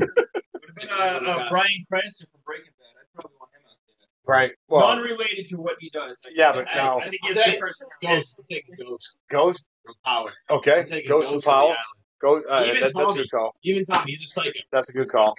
Would 0.00 0.08
have 0.16 0.74
been 0.74 0.88
uh, 0.90 0.94
uh, 1.30 1.50
Bryan 1.50 1.84
Cranston 1.88 2.28
from 2.32 2.40
Breaking 2.46 2.72
Bad. 2.78 3.02
I'd 3.02 3.12
probably 3.14 3.36
want 3.38 3.50
him 3.54 3.62
out 3.68 3.76
there. 3.84 3.96
Right. 4.28 4.52
Well, 4.68 4.86
Non-related 4.94 5.48
to 5.48 5.56
what 5.56 5.76
he 5.80 5.88
does. 5.90 6.18
Like, 6.24 6.34
Yeah, 6.36 6.52
but 6.52 6.68
I, 6.68 6.76
no. 6.76 7.00
I 7.00 7.08
think 7.08 7.16
he 7.22 7.28
has 7.28 7.42
good 7.42 7.58
personality. 7.58 7.96
Ghost. 8.06 8.40
Ghost 8.78 9.20
Ghost. 9.30 9.66
from 9.86 9.94
Power. 10.04 10.32
Okay. 10.50 10.80
I'm 10.80 10.84
taking 10.86 11.08
Ghost 11.08 11.32
Ghost 11.32 11.34
and 11.34 11.42
from 11.42 11.50
the 11.70 11.74
Powell. 12.22 12.42
Uh, 12.50 12.64
Even 12.66 12.80
that, 12.82 12.92
that's 12.94 13.14
a 13.14 13.16
good 13.16 13.30
call. 13.30 13.54
Even 13.62 13.86
Tom, 13.86 14.04
he's 14.06 14.22
a 14.22 14.26
psycho. 14.26 14.50
That's 14.70 14.90
a 14.90 14.92
good 14.92 15.08
call. 15.08 15.34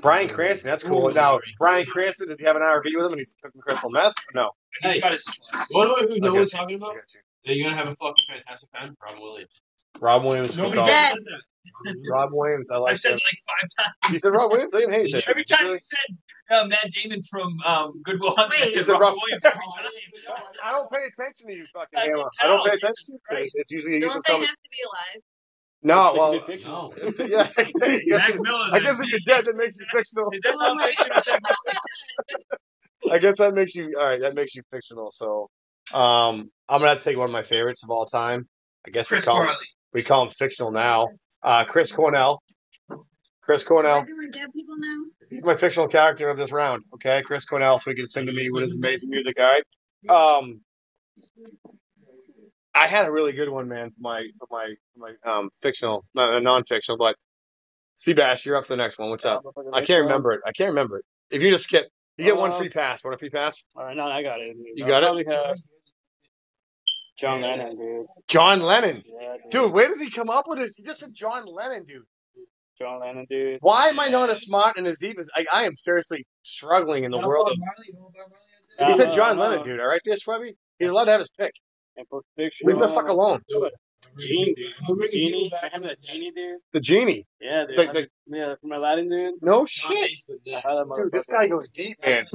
Bryan 0.00 0.28
Cranston. 0.30 0.70
That's 0.70 0.82
cool. 0.82 1.08
Ooh, 1.10 1.12
Now, 1.12 1.32
Larry. 1.32 1.42
Bryan 1.58 1.86
Cranston. 1.86 2.28
Does 2.30 2.38
he 2.40 2.46
have 2.46 2.56
an 2.56 2.62
RV 2.62 2.84
with 2.96 3.04
him 3.04 3.12
and 3.12 3.18
he's 3.20 3.34
cooking 3.42 3.60
crystal 3.60 3.90
meth? 3.90 4.14
No. 4.34 4.50
He's 4.82 4.92
Hey. 4.94 5.00
got 5.00 5.12
his 5.12 5.24
supplies. 5.24 5.66
You 5.70 5.78
wanna 5.78 5.90
know 5.90 6.08
who 6.08 6.18
no 6.20 6.28
I 6.28 6.32
one's 6.38 6.52
got 6.52 6.58
you. 6.58 6.58
talking 6.62 6.76
about? 6.76 6.90
I 6.92 6.94
you. 6.94 7.20
That 7.44 7.56
you're 7.56 7.70
gonna 7.70 7.76
have 7.84 7.88
a 7.92 7.94
fucking 7.96 8.24
fantastic 8.28 8.70
fan? 8.70 8.96
Rob 9.02 9.18
Williams. 9.20 9.60
Rob 10.00 10.24
Williams. 10.24 10.56
Nobody's 10.56 10.76
good 10.80 10.86
Dead. 10.86 11.18
Said 11.84 11.94
that. 11.94 12.10
Rob 12.10 12.30
Williams. 12.32 12.70
I 12.70 12.76
like 12.78 12.92
I've 12.92 13.00
said 13.00 13.12
him. 13.12 13.18
it 13.18 13.22
like 13.24 13.40
five 13.46 13.84
times. 14.02 14.12
You 14.12 14.18
said 14.18 14.32
Rob 14.36 14.50
Williams. 14.50 14.74
I 14.74 14.78
didn't 14.80 14.94
hate 14.94 15.14
it. 15.14 15.24
Every 15.28 15.44
time 15.44 15.66
you 15.66 15.78
said 15.80 16.16
uh, 16.50 16.66
Matt 16.66 16.90
Damon 16.94 17.22
from 17.30 17.60
um, 17.66 18.00
Good 18.02 18.20
Will 18.20 18.34
Hunting, 18.36 18.58
I 18.60 18.64
Wait. 18.64 18.70
said 18.72 18.88
Rob 18.88 19.00
Rob- 19.00 19.14
Williams 19.20 19.44
every 19.44 19.60
time. 19.76 20.42
I 20.64 20.72
don't 20.72 20.90
pay 20.90 21.04
attention 21.06 21.46
to 21.48 21.52
you, 21.54 21.64
fucking 21.72 21.98
I 21.98 22.06
can. 22.06 22.16
I 22.42 22.46
don't 22.46 22.66
pay 22.68 22.74
attention 22.76 23.04
to 23.06 23.12
you. 23.12 23.18
Right. 23.30 23.50
It's 23.54 23.70
usually 23.70 23.96
a 23.96 24.00
Don't 24.00 24.22
they 24.26 24.32
have 24.32 24.40
to 24.40 24.70
be 24.70 24.82
alive? 24.88 25.22
No, 25.82 26.12
well, 26.14 26.32
No. 26.64 26.92
yeah. 27.26 27.48
I 27.56 27.64
guess, 27.64 28.28
Mac 28.28 28.40
Miller. 28.40 28.68
I 28.72 28.80
guess 28.80 29.00
if 29.00 29.06
you're 29.08 29.18
dead, 29.26 29.46
that 29.46 29.56
makes 29.56 29.76
you 29.78 29.86
fictional. 29.96 30.28
Is 30.32 30.40
that 30.44 30.54
non-fiction 30.58 31.06
or 31.14 31.20
technical? 31.22 31.56
I 33.10 33.18
guess 33.18 33.38
that 33.38 33.54
makes 33.54 33.74
you 33.74 33.94
all 33.98 34.06
right. 34.06 34.20
That 34.20 34.34
makes 34.34 34.54
you 34.54 34.62
fictional. 34.70 35.10
So, 35.10 35.48
um, 35.94 36.50
I'm 36.68 36.80
gonna 36.80 36.90
have 36.90 36.98
to 36.98 37.04
take 37.04 37.16
one 37.16 37.26
of 37.28 37.32
my 37.32 37.42
favorites 37.44 37.82
of 37.82 37.90
all 37.90 38.04
time. 38.06 38.46
I 38.86 38.90
guess 38.90 39.10
we 39.10 39.16
Chris 39.16 39.24
call 39.24 39.42
him, 39.42 39.56
we 39.94 40.02
call 40.02 40.24
him 40.24 40.30
fictional 40.30 40.70
now. 40.70 41.08
Uh, 41.42 41.64
Chris 41.64 41.92
Cornell. 41.92 42.42
Chris 43.42 43.64
Cornell. 43.64 44.00
We're 44.00 44.06
doing 44.06 44.30
dead 44.30 44.52
people? 44.54 44.76
He's 45.28 45.42
my 45.42 45.54
fictional 45.56 45.88
character 45.88 46.28
of 46.28 46.36
this 46.36 46.52
round. 46.52 46.84
Okay, 46.94 47.22
Chris 47.22 47.44
Cornell, 47.44 47.78
so 47.78 47.90
he 47.90 47.96
can 47.96 48.06
sing 48.06 48.26
to 48.26 48.32
me 48.32 48.48
with 48.50 48.64
his 48.64 48.74
amazing 48.74 49.10
music. 49.10 49.36
All 49.38 49.46
right. 50.08 50.38
Um, 50.38 50.60
I 52.74 52.86
had 52.86 53.06
a 53.06 53.12
really 53.12 53.32
good 53.32 53.48
one, 53.48 53.68
man, 53.68 53.90
for 53.90 54.00
my 54.00 54.22
for 54.38 54.46
my 54.50 54.74
for 54.94 54.98
my 55.00 55.32
um 55.32 55.50
fictional, 55.60 56.04
uh, 56.16 56.38
non-fictional. 56.40 56.98
But 56.98 57.16
Sebass, 57.98 58.44
you're 58.44 58.56
up 58.56 58.64
for 58.64 58.72
the 58.72 58.76
next 58.76 58.98
one. 58.98 59.10
What's 59.10 59.24
up? 59.24 59.42
I 59.72 59.84
can't 59.84 60.02
remember 60.02 60.32
it. 60.32 60.40
I 60.46 60.52
can't 60.52 60.70
remember 60.70 60.98
it. 60.98 61.04
If 61.30 61.42
you 61.42 61.50
just 61.52 61.64
skip, 61.64 61.86
you 62.16 62.24
get 62.24 62.36
one 62.36 62.52
Uh, 62.52 62.58
free 62.58 62.70
pass. 62.70 63.04
Want 63.04 63.14
a 63.14 63.18
free 63.18 63.30
pass? 63.30 63.64
All 63.76 63.84
right, 63.84 63.96
no, 63.96 64.04
I 64.04 64.22
got 64.22 64.40
it. 64.40 64.56
You 64.76 64.84
I'll 64.84 65.00
got 65.00 65.18
it? 65.18 65.28
Probably 67.20 67.42
have 67.48 67.58
John 67.58 67.58
Lennon, 67.58 67.76
dude. 67.76 68.06
John 68.28 68.60
Lennon. 68.60 69.02
Yeah, 69.06 69.36
Dude, 69.50 69.72
where 69.72 69.88
does 69.88 70.00
he 70.00 70.10
come 70.10 70.30
up 70.30 70.46
with 70.48 70.58
this? 70.58 70.74
He 70.76 70.82
just 70.82 71.00
said 71.00 71.10
John 71.14 71.44
Lennon, 71.46 71.84
dude. 71.84 72.02
John 72.80 73.00
Lennon, 73.00 73.26
dude. 73.28 73.58
Why 73.60 73.88
am 73.88 74.00
I 74.00 74.08
not 74.08 74.30
as 74.30 74.40
smart 74.40 74.78
and 74.78 74.86
as 74.86 74.98
deep 74.98 75.18
as 75.18 75.28
I, 75.34 75.44
I 75.52 75.64
am? 75.64 75.76
Seriously 75.76 76.26
struggling 76.42 77.04
in 77.04 77.10
the 77.10 77.18
world 77.18 77.50
of. 77.50 77.56
Yeah, 78.78 78.88
He 78.88 78.94
said 78.94 79.12
John 79.12 79.36
no. 79.36 79.42
Lennon, 79.42 79.64
dude. 79.64 79.80
All 79.80 79.86
right, 79.88 80.00
there, 80.04 80.14
Shwebby. 80.16 80.52
He's 80.78 80.88
allowed 80.90 81.04
to 81.04 81.10
have 81.10 81.20
his 81.20 81.30
pick. 81.38 81.52
And 81.96 82.06
for 82.08 82.22
fictional, 82.36 82.72
Leave 82.72 82.80
the 82.82 82.88
uh, 82.88 82.94
fuck 82.94 83.08
alone. 83.08 83.42
Genie, 84.18 84.54
dude. 84.56 84.66
I'm 84.88 84.98
Genie. 85.12 85.52
I 85.62 85.68
have 85.72 85.82
that 85.82 85.96
the 86.00 86.06
genie, 86.06 86.32
dude. 86.34 86.58
The 86.72 86.80
genie. 86.80 87.26
Yeah, 87.40 87.64
dude. 87.68 87.76
The- 87.78 87.88
I- 87.88 87.92
the- 87.92 88.08
yeah, 88.28 88.54
from 88.60 88.72
Aladdin, 88.72 89.10
dude. 89.10 89.34
No 89.42 89.66
shit, 89.66 90.08
Jason, 90.10 90.38
I 90.46 90.50
yeah. 90.50 90.56
had 90.56 90.72
that 90.76 90.94
dude. 90.96 91.12
This 91.12 91.26
guy 91.26 91.48
goes 91.48 91.68
deep, 91.68 91.98
man. 92.04 92.26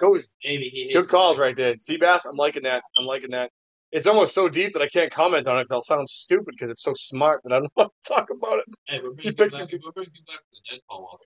Goes 0.00 0.30
Amy, 0.44 0.68
he 0.72 0.90
hates 0.92 1.06
good 1.08 1.08
calls 1.16 1.38
it. 1.38 1.42
right 1.42 1.56
there. 1.56 1.74
Sebass, 1.76 2.26
I'm 2.28 2.36
liking 2.36 2.64
that. 2.64 2.82
I'm 2.98 3.04
liking 3.06 3.30
that. 3.30 3.50
It's 3.94 4.08
almost 4.08 4.34
so 4.34 4.48
deep 4.48 4.72
that 4.72 4.82
I 4.82 4.88
can't 4.88 5.12
comment 5.12 5.46
on 5.46 5.56
it 5.58 5.62
because 5.62 5.72
I'll 5.72 5.96
sound 5.96 6.08
stupid 6.08 6.46
because 6.50 6.68
it's 6.70 6.82
so 6.82 6.92
smart 6.94 7.42
that 7.44 7.52
I 7.52 7.60
don't 7.60 7.72
want 7.76 7.92
to 8.04 8.12
talk 8.12 8.26
about 8.36 8.58
it. 8.58 8.64
Hey, 8.88 8.98
we're 9.02 9.12
bringing 9.14 9.34
pick 9.34 9.36
people 9.36 9.50
some 9.50 9.66
back, 9.66 9.80
we're 9.84 9.92
bringing 9.92 10.10
people 10.12 10.32
back 10.34 10.42
from 10.42 10.50
the 10.58 10.62
dead, 10.76 10.80
Paul 10.90 11.02
Walker. 11.02 11.24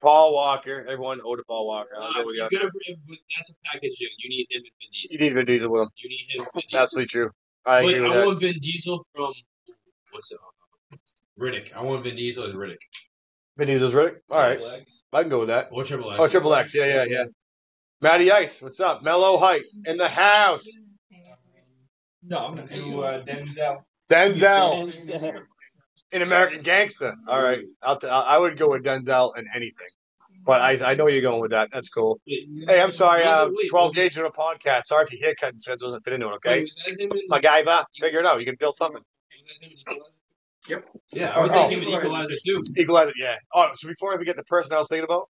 Paul 0.00 0.32
Walker, 0.32 0.86
everyone 0.88 1.18
owed 1.26 1.38
to 1.38 1.44
Paul 1.48 1.66
Walker. 1.66 1.90
I'll 1.98 2.04
Uh, 2.08 2.22
go 2.22 2.30
you 2.30 2.46
you. 2.50 2.58
gotta 2.58 2.70
bring, 2.70 2.96
that's 3.36 3.50
a 3.50 3.54
package 3.66 3.98
deal. 3.98 4.08
You 4.18 4.28
need 4.30 4.46
him 4.48 4.62
and 4.62 4.72
Vin 4.78 4.90
Diesel. 4.94 5.12
You 5.12 5.18
need 5.18 5.34
Vin 5.34 5.46
Diesel 5.46 5.72
with 5.72 5.82
him. 5.82 5.88
You 5.96 6.08
need 6.08 6.26
him 6.30 6.46
Vin 6.54 6.62
Diesel. 6.70 6.78
Absolutely 6.80 7.06
true. 7.08 7.30
I 7.66 7.82
But 7.82 7.88
agree 7.94 8.00
with 8.02 8.12
I 8.12 8.14
that. 8.18 8.26
want 8.26 8.40
Vin 8.40 8.58
Diesel 8.62 9.06
from 9.12 9.32
what's 10.12 10.30
it? 10.30 10.38
Riddick. 11.40 11.72
I 11.74 11.82
want 11.82 12.04
Vin 12.04 12.14
Diesel 12.14 12.44
as 12.46 12.54
Riddick. 12.54 12.78
Vin 13.56 13.66
Diesel's 13.66 13.94
ready. 13.94 14.14
All 14.30 14.38
right, 14.38 14.62
I 15.12 15.22
can 15.22 15.30
go 15.30 15.40
with 15.40 15.48
that. 15.48 15.70
Or 15.72 15.82
Triple 15.82 16.12
X. 16.12 16.20
Oh, 16.22 16.26
Triple 16.28 16.54
X. 16.54 16.74
Yeah, 16.76 16.86
yeah, 16.86 17.04
yeah. 17.08 17.24
Matty 18.00 18.30
Ice, 18.30 18.62
what's 18.62 18.78
up? 18.78 19.02
Melo 19.02 19.36
Height 19.36 19.62
in 19.84 19.96
the 19.96 20.08
house. 20.08 20.64
No, 22.22 22.38
I'm 22.38 22.56
gonna 22.56 22.72
do 22.74 23.00
uh, 23.02 23.22
Denzel. 23.24 23.82
Denzel. 24.10 25.42
in 26.12 26.22
American 26.22 26.62
Gangster. 26.62 27.14
All 27.28 27.42
right, 27.42 27.60
I'll 27.82 27.98
t- 27.98 28.08
I 28.08 28.38
would 28.38 28.56
go 28.58 28.70
with 28.70 28.82
Denzel 28.84 29.36
in 29.38 29.46
anything. 29.54 29.88
But 30.44 30.60
I 30.60 30.92
I 30.92 30.94
know 30.94 31.06
you're 31.08 31.20
going 31.22 31.40
with 31.40 31.50
that. 31.50 31.68
That's 31.72 31.88
cool. 31.90 32.20
Hey, 32.26 32.80
I'm 32.80 32.90
sorry. 32.92 33.22
Uh, 33.24 33.48
12 33.70 33.90
wait. 33.90 33.94
gauge 33.94 34.18
on 34.18 34.24
a 34.24 34.30
podcast. 34.30 34.84
Sorry 34.84 35.02
if 35.04 35.12
your 35.12 35.20
haircut 35.22 35.50
and 35.50 35.60
stuff 35.60 35.78
doesn't 35.78 36.02
fit 36.04 36.14
into 36.14 36.28
it. 36.28 36.34
Okay, 36.36 36.50
Wait, 36.60 36.62
was 36.64 36.76
that 36.86 37.00
him 37.00 37.10
in- 37.12 37.22
my 37.28 37.40
guy, 37.40 37.62
bah, 37.64 37.84
figure 37.98 38.20
it 38.20 38.26
out. 38.26 38.38
You 38.40 38.46
can 38.46 38.56
build 38.58 38.74
something. 38.76 39.02
was 39.02 39.44
that 39.60 39.66
him 39.66 39.72
in 39.72 39.78
Equalizer? 39.78 40.84
Yeah, 41.12 41.30
I 41.30 41.40
would 41.40 41.50
Oh. 41.50 41.54
think 41.54 41.72
him 41.72 41.82
in 41.82 41.88
Equalizer 41.98 42.34
too. 42.44 42.62
Equalizer, 42.76 43.12
yeah. 43.18 43.36
Oh, 43.54 43.70
so 43.74 43.88
before 43.88 44.14
I 44.14 44.16
forget, 44.16 44.36
the 44.36 44.44
person 44.44 44.72
I 44.72 44.78
was 44.78 44.88
thinking 44.88 45.04
about 45.04 45.26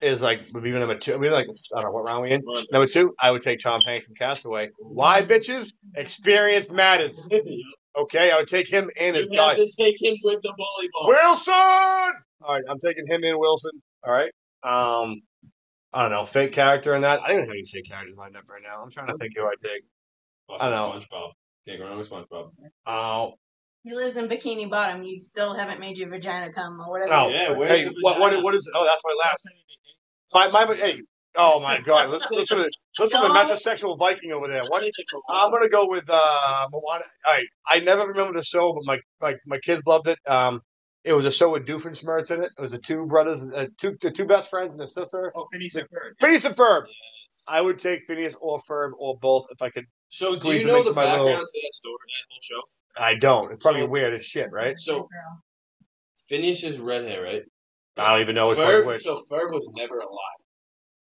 is 0.00 0.22
like 0.22 0.40
would 0.52 0.62
be 0.62 0.70
number 0.70 0.98
two. 0.98 1.18
We 1.18 1.30
like 1.30 1.46
I 1.46 1.80
don't 1.80 1.90
know 1.90 1.90
what 1.90 2.08
round 2.08 2.22
we 2.22 2.30
in. 2.30 2.42
Number 2.72 2.86
two, 2.86 3.14
I 3.20 3.30
would 3.30 3.42
take 3.42 3.60
Tom 3.60 3.80
Hanks 3.84 4.06
from 4.06 4.14
Castaway. 4.14 4.70
Why, 4.78 5.22
bitches? 5.22 5.72
Experience 5.94 6.70
matters. 6.70 7.28
Okay, 7.96 8.30
I 8.30 8.36
would 8.36 8.48
take 8.48 8.72
him 8.72 8.90
and 8.98 9.16
his 9.16 9.28
guy. 9.28 9.48
have 9.48 9.56
to 9.56 9.70
take 9.76 10.00
him 10.00 10.16
with 10.22 10.40
the 10.42 10.50
volleyball. 10.50 11.08
Wilson. 11.08 11.52
All 11.54 12.54
right, 12.54 12.62
I'm 12.68 12.78
taking 12.78 13.06
him 13.06 13.24
in 13.24 13.38
Wilson. 13.38 13.72
All 14.04 14.12
right. 14.12 14.30
Um, 14.62 15.22
I 15.92 16.02
don't 16.02 16.12
know, 16.12 16.24
fake 16.24 16.52
character 16.52 16.94
in 16.94 17.02
that. 17.02 17.20
I 17.20 17.28
don't 17.28 17.38
even 17.38 17.44
have 17.46 17.50
any 17.50 17.64
fake 17.64 17.88
characters 17.88 18.16
lined 18.16 18.36
up 18.36 18.44
right 18.48 18.62
now. 18.62 18.82
I'm 18.82 18.90
trying 18.90 19.08
to 19.08 19.18
think 19.18 19.32
who 19.36 19.44
I 19.44 19.54
take. 19.60 19.82
I 20.58 20.70
know. 20.70 21.00
SpongeBob. 21.00 21.30
Take 21.66 21.80
with 21.80 22.10
SpongeBob. 22.10 22.50
Oh, 22.86 23.34
He 23.82 23.94
lives 23.94 24.16
in 24.16 24.28
Bikini 24.28 24.68
Bottom. 24.68 25.02
You 25.02 25.18
still 25.18 25.56
haven't 25.56 25.80
made 25.80 25.96
your 25.96 26.10
vagina 26.10 26.52
come 26.52 26.80
or 26.80 26.90
whatever. 26.90 27.12
oh, 27.12 27.28
Yeah, 27.28 27.56
hey, 27.56 27.84
to 27.84 27.90
the 27.90 27.94
be. 27.94 28.02
what, 28.02 28.20
what, 28.20 28.30
vagina? 28.30 28.44
what 28.44 28.54
is? 28.54 28.70
Oh, 28.74 28.84
that's 28.84 29.02
my 29.04 29.14
last. 29.24 29.48
My, 30.32 30.64
my, 30.66 30.74
hey, 30.74 31.00
oh 31.36 31.60
my 31.60 31.80
God, 31.80 32.10
listen, 32.10 32.36
listen 32.36 32.58
to 32.58 32.70
listen 32.98 33.22
to 33.22 33.28
the 33.28 33.34
metrosexual 33.34 33.98
Viking 33.98 34.32
over 34.32 34.48
there. 34.48 34.64
What? 34.64 34.84
I'm 35.30 35.50
gonna 35.50 35.68
go 35.68 35.86
with 35.88 36.08
uh, 36.08 36.66
Moana. 36.70 37.04
All 37.26 37.34
right, 37.34 37.46
I 37.68 37.80
never 37.80 38.06
remember 38.06 38.34
the 38.38 38.44
show, 38.44 38.72
but 38.72 38.84
my 38.84 38.98
my 39.20 39.34
my 39.46 39.58
kids 39.58 39.86
loved 39.86 40.08
it. 40.08 40.18
Um, 40.26 40.60
it 41.02 41.14
was 41.14 41.24
a 41.24 41.32
show 41.32 41.50
with 41.50 41.66
Doofenshmirtz 41.66 42.30
in 42.30 42.44
it. 42.44 42.50
It 42.56 42.60
was 42.60 42.72
the 42.72 42.78
two 42.78 43.06
brothers, 43.06 43.44
uh, 43.44 43.66
two 43.80 43.96
the 44.00 44.10
two 44.10 44.26
best 44.26 44.50
friends 44.50 44.74
and 44.74 44.84
a 44.84 44.86
sister. 44.86 45.32
Oh, 45.34 45.46
Phineas 45.50 45.74
and 45.76 45.88
Ferb. 45.88 46.20
Phineas 46.20 46.44
and 46.44 46.54
Ferb. 46.54 46.82
I 47.48 47.60
would 47.60 47.78
take 47.78 48.06
Phineas 48.06 48.36
or 48.40 48.58
Ferb 48.60 48.92
or 48.98 49.18
both 49.18 49.46
if 49.50 49.62
I 49.62 49.70
could. 49.70 49.84
So 50.08 50.34
do 50.36 50.52
you 50.52 50.66
know 50.66 50.82
the 50.82 50.92
background 50.92 51.24
little- 51.24 51.40
to 51.40 51.60
that 51.62 51.72
story, 51.74 51.96
that 52.06 52.26
whole 52.30 52.40
show? 52.42 53.02
I 53.02 53.14
don't. 53.14 53.52
It's 53.52 53.62
probably 53.62 53.82
So- 53.82 53.88
weird 53.88 54.14
as 54.14 54.24
shit, 54.24 54.50
right? 54.50 54.78
So 54.78 55.08
Phineas 56.28 56.64
is 56.64 56.78
red 56.78 57.04
hair, 57.04 57.22
right? 57.22 57.42
I 57.96 58.12
don't 58.12 58.22
even 58.22 58.34
know 58.34 58.48
which 58.48 58.58
one 58.58 58.66
Ferb, 58.66 58.86
which. 58.86 59.02
so 59.02 59.16
Ferb 59.30 59.52
was 59.52 59.68
never 59.76 59.96
alive. 59.98 60.40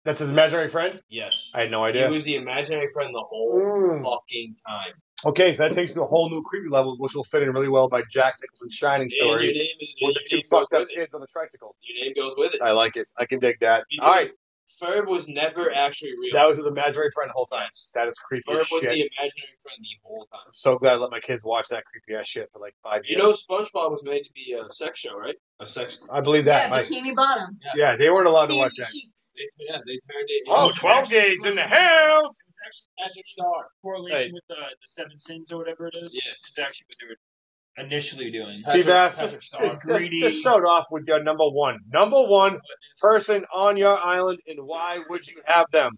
That's 0.05 0.19
his 0.19 0.31
imaginary 0.31 0.67
friend. 0.67 0.99
Yes. 1.07 1.49
I 1.53 1.61
had 1.61 1.71
no 1.71 1.85
idea. 1.85 2.09
He 2.09 2.13
was 2.13 2.25
the 2.25 2.35
imaginary 2.35 2.87
friend 2.93 3.15
the 3.15 3.21
whole 3.23 3.53
Mm. 3.57 4.03
fucking 4.03 4.55
time. 4.67 4.93
Okay, 5.25 5.53
so 5.53 5.63
that 5.63 5.71
takes 5.73 5.91
you 5.91 5.95
to 5.95 6.01
a 6.03 6.07
whole 6.07 6.29
new 6.29 6.41
creepy 6.43 6.67
level, 6.67 6.97
which 6.97 7.13
will 7.15 7.23
fit 7.23 7.41
in 7.43 7.51
really 7.53 7.69
well 7.69 7.87
by 7.87 8.01
Jack 8.11 8.35
Nicholson's 8.41 8.73
Shining 8.73 9.03
And 9.03 9.11
your 9.11 9.25
story 9.37 9.47
name 9.53 9.67
is 9.79 9.95
with 10.01 10.01
your 10.01 10.13
the 10.13 10.19
two 10.27 10.41
fucked 10.49 10.73
up 10.73 10.89
kids 10.89 11.13
on 11.13 11.21
the 11.21 11.27
tricycle. 11.27 11.77
Your 11.81 12.03
name 12.05 12.13
goes 12.15 12.35
with 12.35 12.53
it. 12.53 12.61
I 12.61 12.71
like 12.71 12.97
it. 12.97 13.07
I 13.17 13.25
can 13.25 13.39
dig 13.39 13.59
that. 13.61 13.85
Because 13.89 14.05
All 14.05 14.13
right, 14.13 14.31
Ferb 14.81 15.07
was 15.07 15.27
never 15.27 15.71
actually 15.73 16.11
real. 16.19 16.33
that 16.33 16.47
was 16.47 16.57
his 16.57 16.65
imaginary 16.65 17.09
friend 17.13 17.29
the 17.29 17.33
whole 17.33 17.45
time. 17.45 17.67
Yes. 17.71 17.91
That 17.93 18.07
is 18.07 18.15
creepy 18.17 18.43
Ferb 18.49 18.61
as 18.61 18.67
was 18.71 18.81
shit. 18.81 18.89
the 18.91 19.05
imaginary 19.05 19.57
friend 19.61 19.77
the 19.81 19.95
whole 20.03 20.25
time. 20.31 20.49
So 20.53 20.77
glad 20.77 20.93
I 20.93 20.95
let 20.97 21.11
my 21.11 21.19
kids 21.19 21.43
watch 21.43 21.67
that 21.69 21.83
creepy 21.85 22.17
ass 22.17 22.27
shit 22.27 22.49
for 22.51 22.59
like 22.59 22.73
five 22.81 23.01
You 23.05 23.17
years. 23.17 23.23
know, 23.23 23.33
SpongeBob 23.57 23.91
was 23.91 24.03
made 24.03 24.23
to 24.23 24.31
be 24.33 24.53
a 24.57 24.71
sex 24.73 24.99
show, 24.99 25.15
right? 25.17 25.35
A 25.59 25.65
sex. 25.65 26.01
I 26.11 26.21
believe 26.21 26.45
that. 26.45 26.63
Yeah, 26.65 26.69
Mike. 26.69 26.87
Bikini 26.87 27.15
Bottom. 27.15 27.59
Yeah, 27.75 27.97
they 27.97 28.09
weren't 28.09 28.27
allowed 28.27 28.47
to 28.47 28.55
watch 28.55 28.71
Sandy 28.73 28.83
that. 28.83 28.91
cheeks. 28.91 29.31
They, 29.35 29.65
yeah, 29.65 29.77
they 29.85 29.97
turned 30.05 30.29
it. 30.29 30.43
Oh, 30.47 30.67
into 30.67 30.79
12 30.79 31.09
Gage 31.09 31.45
in 31.45 31.55
the 31.55 31.63
house. 31.63 32.37
It 32.37 32.49
was 32.49 32.57
actually 32.65 32.89
Patrick 32.99 33.27
Star. 33.27 33.65
correlation 33.81 34.27
Hey. 34.29 34.31
with 34.33 34.43
the, 34.47 34.55
the 34.55 34.87
seven 34.87 35.17
sins 35.17 35.51
or 35.51 35.57
whatever 35.57 35.87
it 35.87 35.97
is. 36.01 36.13
Yes. 36.13 36.33
It's 36.47 36.59
actually 36.59 36.85
what 36.89 36.95
they 37.01 37.07
were 37.09 37.17
initially 37.77 38.31
doing. 38.31 38.57
See, 38.65 38.79
Patrick- 38.81 38.85
Bass, 38.85 39.15
Patrick 39.15 39.41
just, 39.41 39.47
Star. 39.47 39.61
just, 39.65 39.73
just, 39.75 39.83
Greedy. 39.99 40.19
just 40.19 40.39
start 40.41 40.63
off 40.65 40.85
with 40.91 41.03
your 41.07 41.23
number 41.23 41.45
one. 41.49 41.79
Number 41.91 42.21
one 42.27 42.59
person 43.01 43.45
on 43.53 43.77
your 43.77 43.97
island, 43.97 44.39
and 44.47 44.59
why 44.63 44.99
would 45.09 45.25
you 45.27 45.41
have 45.45 45.65
them? 45.71 45.93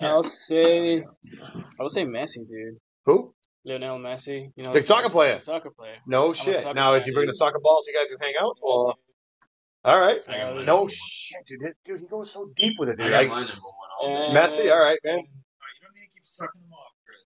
I'll 0.00 0.22
say, 0.24 0.98
I 1.02 1.82
would 1.82 1.90
say 1.92 2.04
Messi, 2.04 2.38
dude. 2.48 2.78
Who? 3.06 3.32
Lionel 3.64 3.98
Messi. 3.98 4.50
You 4.56 4.64
know, 4.64 4.72
The 4.72 4.82
soccer 4.82 5.08
player. 5.08 5.38
soccer 5.38 5.70
player. 5.70 5.96
No 6.06 6.32
a 6.32 6.34
shit. 6.34 6.56
soccer 6.56 6.74
Now, 6.74 6.94
is 6.94 7.04
guy, 7.04 7.06
he 7.06 7.12
bringing 7.12 7.28
a 7.28 7.32
dude. 7.32 7.36
soccer 7.38 7.60
ball 7.62 7.80
so 7.82 7.92
you 7.92 7.98
guys 7.98 8.10
can 8.10 8.18
hang 8.20 8.34
out? 8.40 8.56
Or 8.60 8.94
all 9.84 9.98
right. 9.98 10.20
I 10.28 10.38
got 10.38 10.56
mine 10.56 10.64
No 10.66 10.88
shit, 10.88 11.46
dude. 11.46 11.60
This, 11.60 11.76
dude, 11.84 12.00
he 12.00 12.06
goes 12.08 12.32
so 12.32 12.50
deep 12.56 12.74
with 12.78 12.88
it, 12.88 12.96
dude. 12.98 13.06
I 13.06 13.10
got 13.10 13.20
I, 13.24 13.26
my 13.28 13.40
number 13.46 13.60
one. 13.60 13.90
all 14.00 14.32
day. 14.34 14.38
Messi, 14.40 14.70
all 14.72 14.80
right, 14.80 14.98
man. 15.04 15.14
Alright, 15.14 15.24
you 15.24 15.86
don't 15.86 15.94
need 15.94 16.02
to 16.02 16.08
keep 16.12 16.24
sucking 16.24 16.60
them 16.60 16.63
off, 16.63 16.63
Chris. 16.63 16.63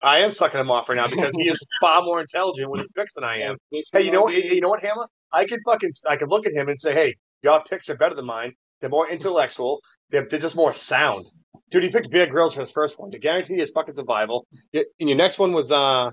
I 0.03 0.19
am 0.21 0.31
sucking 0.31 0.59
him 0.59 0.69
off 0.69 0.89
right 0.89 0.95
now 0.95 1.07
because 1.07 1.35
he 1.35 1.49
is 1.49 1.59
far 1.81 2.03
more 2.03 2.19
intelligent 2.19 2.69
when 2.69 2.81
he 2.81 2.85
picks 2.95 3.15
than 3.15 3.23
I 3.23 3.41
am. 3.41 3.57
Hey, 3.91 4.03
you 4.03 4.11
know 4.11 4.21
what? 4.21 4.33
You 4.33 4.61
know 4.61 4.69
what, 4.69 4.81
Hammer? 4.83 5.07
I 5.31 5.45
can 5.45 5.59
fucking 5.65 5.89
I 6.07 6.15
can 6.17 6.29
look 6.29 6.45
at 6.45 6.53
him 6.53 6.67
and 6.69 6.79
say, 6.79 6.93
hey, 6.93 7.15
your 7.43 7.61
picks 7.63 7.89
are 7.89 7.97
better 7.97 8.15
than 8.15 8.25
mine. 8.25 8.53
They're 8.79 8.89
more 8.89 9.09
intellectual. 9.09 9.81
They're, 10.11 10.27
they're 10.29 10.39
just 10.39 10.55
more 10.55 10.71
sound. 10.71 11.25
Dude, 11.71 11.83
he 11.83 11.89
picked 11.89 12.09
Bear 12.11 12.27
Grylls 12.27 12.53
for 12.53 12.61
his 12.61 12.71
first 12.71 12.97
one 12.99 13.11
to 13.11 13.19
guarantee 13.19 13.55
his 13.55 13.71
fucking 13.71 13.95
survival. 13.95 14.45
And 14.73 14.85
your 14.99 15.17
next 15.17 15.37
one 15.39 15.51
was 15.51 15.71
uh 15.71 16.11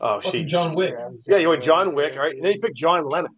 oh 0.00 0.20
Fucking 0.20 0.40
shit. 0.42 0.48
John 0.48 0.74
Wick. 0.74 0.94
Yeah, 1.26 1.38
you 1.38 1.48
went 1.48 1.62
John 1.62 1.94
Wick, 1.94 2.16
right? 2.16 2.34
And 2.34 2.44
then 2.44 2.52
you 2.54 2.60
picked 2.60 2.76
John 2.76 3.08
Lennon. 3.08 3.30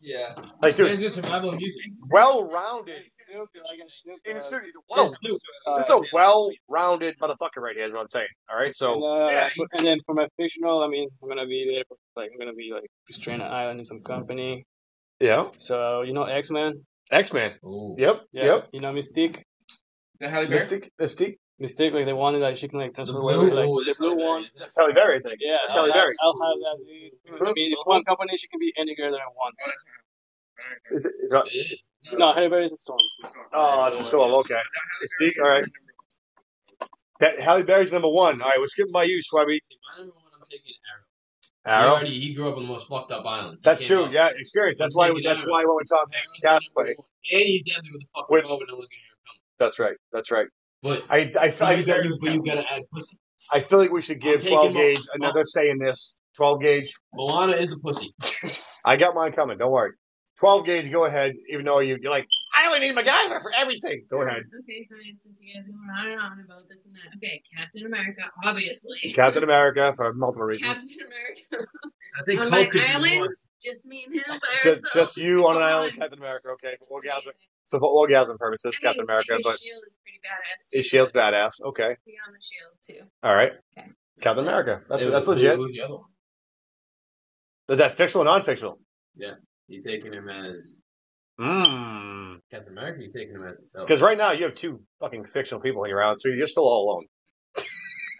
Yeah. 0.00 0.34
Like, 0.62 0.76
dude, 0.76 0.86
Man's 0.86 1.00
just 1.00 1.16
survival 1.16 1.52
music. 1.52 1.82
well 2.12 2.48
rounded. 2.50 3.04
Snoop, 3.04 3.48
dude, 3.52 3.62
I 3.62 3.76
got 3.76 3.90
Snoop, 3.90 4.18
In 4.24 4.32
uh, 4.32 4.34
the 4.34 5.04
a- 5.04 5.08
Snoop. 5.10 5.40
uh, 5.66 5.76
This 5.78 5.88
is 5.88 5.94
a 5.94 6.00
well 6.12 6.50
rounded 6.68 7.18
motherfucker 7.18 7.58
right 7.60 7.74
here, 7.74 7.84
is 7.84 7.92
what 7.92 8.02
I'm 8.02 8.08
saying. 8.08 8.28
All 8.50 8.56
right, 8.58 8.66
and, 8.68 8.76
so 8.76 9.02
uh, 9.04 9.28
Yeah, 9.30 9.48
and 9.72 9.84
then 9.86 9.98
for 10.06 10.14
my 10.14 10.28
fictional, 10.36 10.82
I 10.84 10.88
mean, 10.88 11.08
I'm 11.22 11.28
gonna 11.28 11.46
be 11.46 11.70
there. 11.74 11.82
For, 11.88 11.96
like, 12.16 12.30
I'm 12.32 12.38
gonna 12.38 12.54
be 12.54 12.70
like 12.72 12.88
stranded 13.10 13.48
island 13.48 13.80
in 13.80 13.84
some 13.84 14.00
company. 14.02 14.66
yeah. 15.20 15.48
So 15.58 16.02
you 16.02 16.12
know 16.12 16.24
X 16.24 16.50
Men. 16.50 16.84
X 17.10 17.32
Men. 17.32 17.54
Yep. 17.62 18.20
Yeah. 18.32 18.44
Yep. 18.44 18.68
You 18.72 18.80
know 18.80 18.92
Mystique. 18.92 19.42
The 20.20 20.28
Halle 20.28 20.46
Berry? 20.46 20.60
Mystique. 20.60 20.88
Mystique. 21.00 21.36
Mystique, 21.60 21.92
like 21.92 22.06
they 22.06 22.12
wanted 22.12 22.38
like 22.40 22.56
she 22.56 22.68
can 22.68 22.78
like 22.78 22.92
The 22.92 23.04
transfer 23.04 23.18
blue, 23.20 23.40
away, 23.40 23.50
like 23.50 23.66
Ooh, 23.68 23.80
the 23.80 23.86
that's 23.86 23.98
blue 23.98 24.10
Halle 24.10 24.18
Berry, 24.18 24.28
one. 24.30 24.44
isn't? 24.44 24.58
That's 24.60 24.76
Halle 24.76 24.92
Berry, 24.92 25.16
I 25.16 25.20
think. 25.20 25.38
Yeah, 25.40 25.56
That's 25.62 25.74
I'll 25.74 25.82
Halle 25.82 25.92
have, 25.92 26.02
Berry. 26.04 26.14
I'll 26.22 26.38
have 26.38 26.58
that. 26.62 26.76
Dude. 26.86 27.48
I 27.48 27.52
mean, 27.52 27.72
if 27.72 27.78
one 27.84 28.04
company, 28.04 28.36
she 28.36 28.46
can 28.48 28.60
be 28.60 28.72
any 28.78 28.94
girl 28.94 29.10
that 29.10 29.20
I 29.20 29.26
want. 29.28 29.54
Is 30.92 31.04
it, 31.04 31.12
is 31.22 31.32
it, 31.32 31.42
It 31.52 31.72
is. 31.72 31.80
No, 32.18 32.32
Halle 32.32 32.48
Berry 32.48 32.64
is 32.64 32.72
a 32.72 32.76
storm. 32.76 33.00
oh, 33.52 33.86
it's 33.88 34.00
a 34.00 34.04
storm. 34.04 34.32
Okay. 34.34 34.54
Mystique. 34.54 35.34
All 35.42 35.48
right. 35.48 35.64
That, 37.20 37.38
Halle 37.40 37.64
Berry's 37.64 37.90
number 37.90 38.08
one. 38.08 38.40
All 38.40 38.48
right, 38.48 38.58
we're 38.60 38.66
skipping 38.66 38.92
by 38.92 39.02
you, 39.04 39.18
Shwebby. 39.18 39.58
See, 39.64 39.76
my 39.82 39.98
number 40.02 40.14
one, 40.14 40.24
I'm 40.34 40.40
taking 40.48 40.74
Arrow. 41.66 41.82
He, 41.82 41.90
already, 41.90 42.20
he 42.20 42.34
grew 42.34 42.48
up 42.50 42.56
on 42.56 42.62
the 42.62 42.68
most 42.68 42.88
fucked 42.88 43.10
up 43.10 43.26
island. 43.26 43.58
He 43.60 43.68
That's 43.68 43.84
true. 43.84 44.04
up. 44.04 44.12
Yeah, 44.12 44.30
experience. 44.36 44.78
That's 44.78 44.94
I'm 44.94 44.98
why. 44.98 45.08
taking 45.08 45.24
That's 45.24 45.42
Arrow. 45.42 45.52
why 45.52 45.64
when 45.64 45.76
we 45.76 45.82
talk 45.90 46.08
Hanks 46.14 46.32
cast 46.40 46.72
play. 46.72 46.94
And 46.94 47.42
he's 47.42 47.64
down 47.64 47.82
there 47.82 47.92
with 47.92 48.02
the 48.02 48.06
fucking 48.14 48.26
With- 48.34 48.44
bow, 48.44 48.58
and 48.60 48.68
no 48.68 48.74
one's 48.76 48.86
gonna 48.88 49.02
hear 49.02 49.10
him. 49.10 49.40
That's 49.58 49.78
right. 49.80 49.96
That's 50.12 50.30
right. 50.30 50.46
But, 50.82 51.02
I 51.10 51.16
I, 51.16 51.50
but, 51.50 51.62
I, 51.62 51.74
you 51.74 51.86
got, 51.86 52.04
you, 52.04 52.18
you 52.22 52.42
gotta 52.44 52.64
add 52.70 52.82
pussy. 52.92 53.18
I 53.52 53.60
feel 53.60 53.78
like 53.78 53.90
we 53.90 54.02
should 54.02 54.20
give 54.20 54.46
12 54.46 54.72
Mo- 54.72 54.78
gauge 54.80 55.00
another 55.14 55.44
say 55.44 55.70
in 55.70 55.78
this. 55.78 56.16
12 56.36 56.60
Gage. 56.60 56.94
Moana 57.12 57.56
is 57.56 57.72
a 57.72 57.78
pussy. 57.78 58.14
I 58.84 58.96
got 58.96 59.14
mine 59.16 59.32
coming. 59.32 59.58
Don't 59.58 59.72
worry. 59.72 59.90
12 60.38 60.66
Gage. 60.66 60.92
Go 60.92 61.04
ahead. 61.04 61.32
Even 61.52 61.64
though 61.64 61.80
you, 61.80 61.98
you're 62.00 62.12
like, 62.12 62.26
I 62.56 62.66
only 62.68 62.78
need 62.86 62.94
MacGyver 62.96 63.42
for 63.42 63.52
everything. 63.52 64.04
Go 64.08 64.22
ahead. 64.22 64.42
Okay, 64.62 64.86
fine. 64.88 65.18
Since 65.18 65.40
you 65.40 65.52
guys 65.52 65.68
are 65.68 66.00
on 66.00 66.12
and 66.12 66.20
on 66.20 66.44
about 66.44 66.68
this 66.68 66.86
and 66.86 66.94
that. 66.94 67.16
Okay, 67.16 67.40
Captain 67.56 67.86
America, 67.86 68.22
obviously. 68.44 68.98
Captain 69.14 69.42
America 69.42 69.92
for 69.96 70.12
multiple 70.14 70.44
reasons. 70.46 70.76
Captain 70.96 71.06
America. 71.06 71.68
I 72.20 72.24
think 72.24 72.40
on 72.40 72.50
Hulk 72.50 72.52
my 72.52 72.64
could 72.66 72.72
be 72.72 72.78
more. 72.80 73.18
islands, 73.18 73.50
just 73.64 73.86
me 73.86 74.04
and 74.06 74.14
him 74.14 74.22
by 74.28 74.36
Just, 74.62 74.84
ourselves. 74.84 74.94
just 74.94 75.16
you 75.16 75.46
on 75.46 75.56
an 75.56 75.62
island, 75.62 75.96
Captain 75.98 76.18
America. 76.18 76.48
Okay, 76.50 76.74
for 76.78 76.84
orgasm. 76.86 77.32
So 77.68 77.78
for 77.78 77.88
orgasm 77.88 78.36
purposes, 78.38 78.74
I 78.74 78.76
mean, 78.76 78.88
Captain 78.88 79.04
America. 79.04 79.34
His 79.36 79.44
But 79.46 79.58
shield 79.58 79.82
is 79.86 79.96
pretty 80.02 80.18
badass. 80.24 80.70
Too. 80.72 80.78
his 80.78 80.86
shield's 80.86 81.12
badass. 81.12 81.52
Okay. 81.68 81.96
Beyond 82.04 82.34
the 82.34 82.42
shield 82.42 82.72
too. 83.04 83.06
All 83.22 83.34
right. 83.34 83.52
Okay. 83.78 83.88
Captain 84.20 84.44
America. 84.44 84.82
That's 84.88 85.04
Hey, 85.04 85.10
that's 85.10 85.26
who- 85.26 85.32
legit. 85.32 85.56
Who's 85.56 85.72
the 85.72 85.82
other 85.82 85.94
one? 85.94 86.04
Is 87.68 87.78
that 87.78 87.92
fictional 87.92 88.22
or 88.26 88.30
non-fictional? 88.30 88.80
Yeah, 89.16 89.34
you're 89.68 89.82
taking 89.82 90.12
him 90.12 90.28
as 90.28 90.80
Mmm. 91.38 92.38
Captain 92.50 92.72
America? 92.72 93.00
You're 93.02 93.10
taking 93.12 93.34
him 93.36 93.46
as 93.46 93.58
himself? 93.60 93.86
Because 93.86 94.00
right 94.02 94.16
now 94.18 94.32
you 94.32 94.44
have 94.44 94.54
two 94.54 94.80
fucking 95.00 95.26
fictional 95.26 95.60
people 95.60 95.84
hanging 95.84 95.94
around, 95.96 96.18
so 96.18 96.28
you're 96.28 96.46
still 96.46 96.64
all 96.64 96.90
alone. 96.90 97.06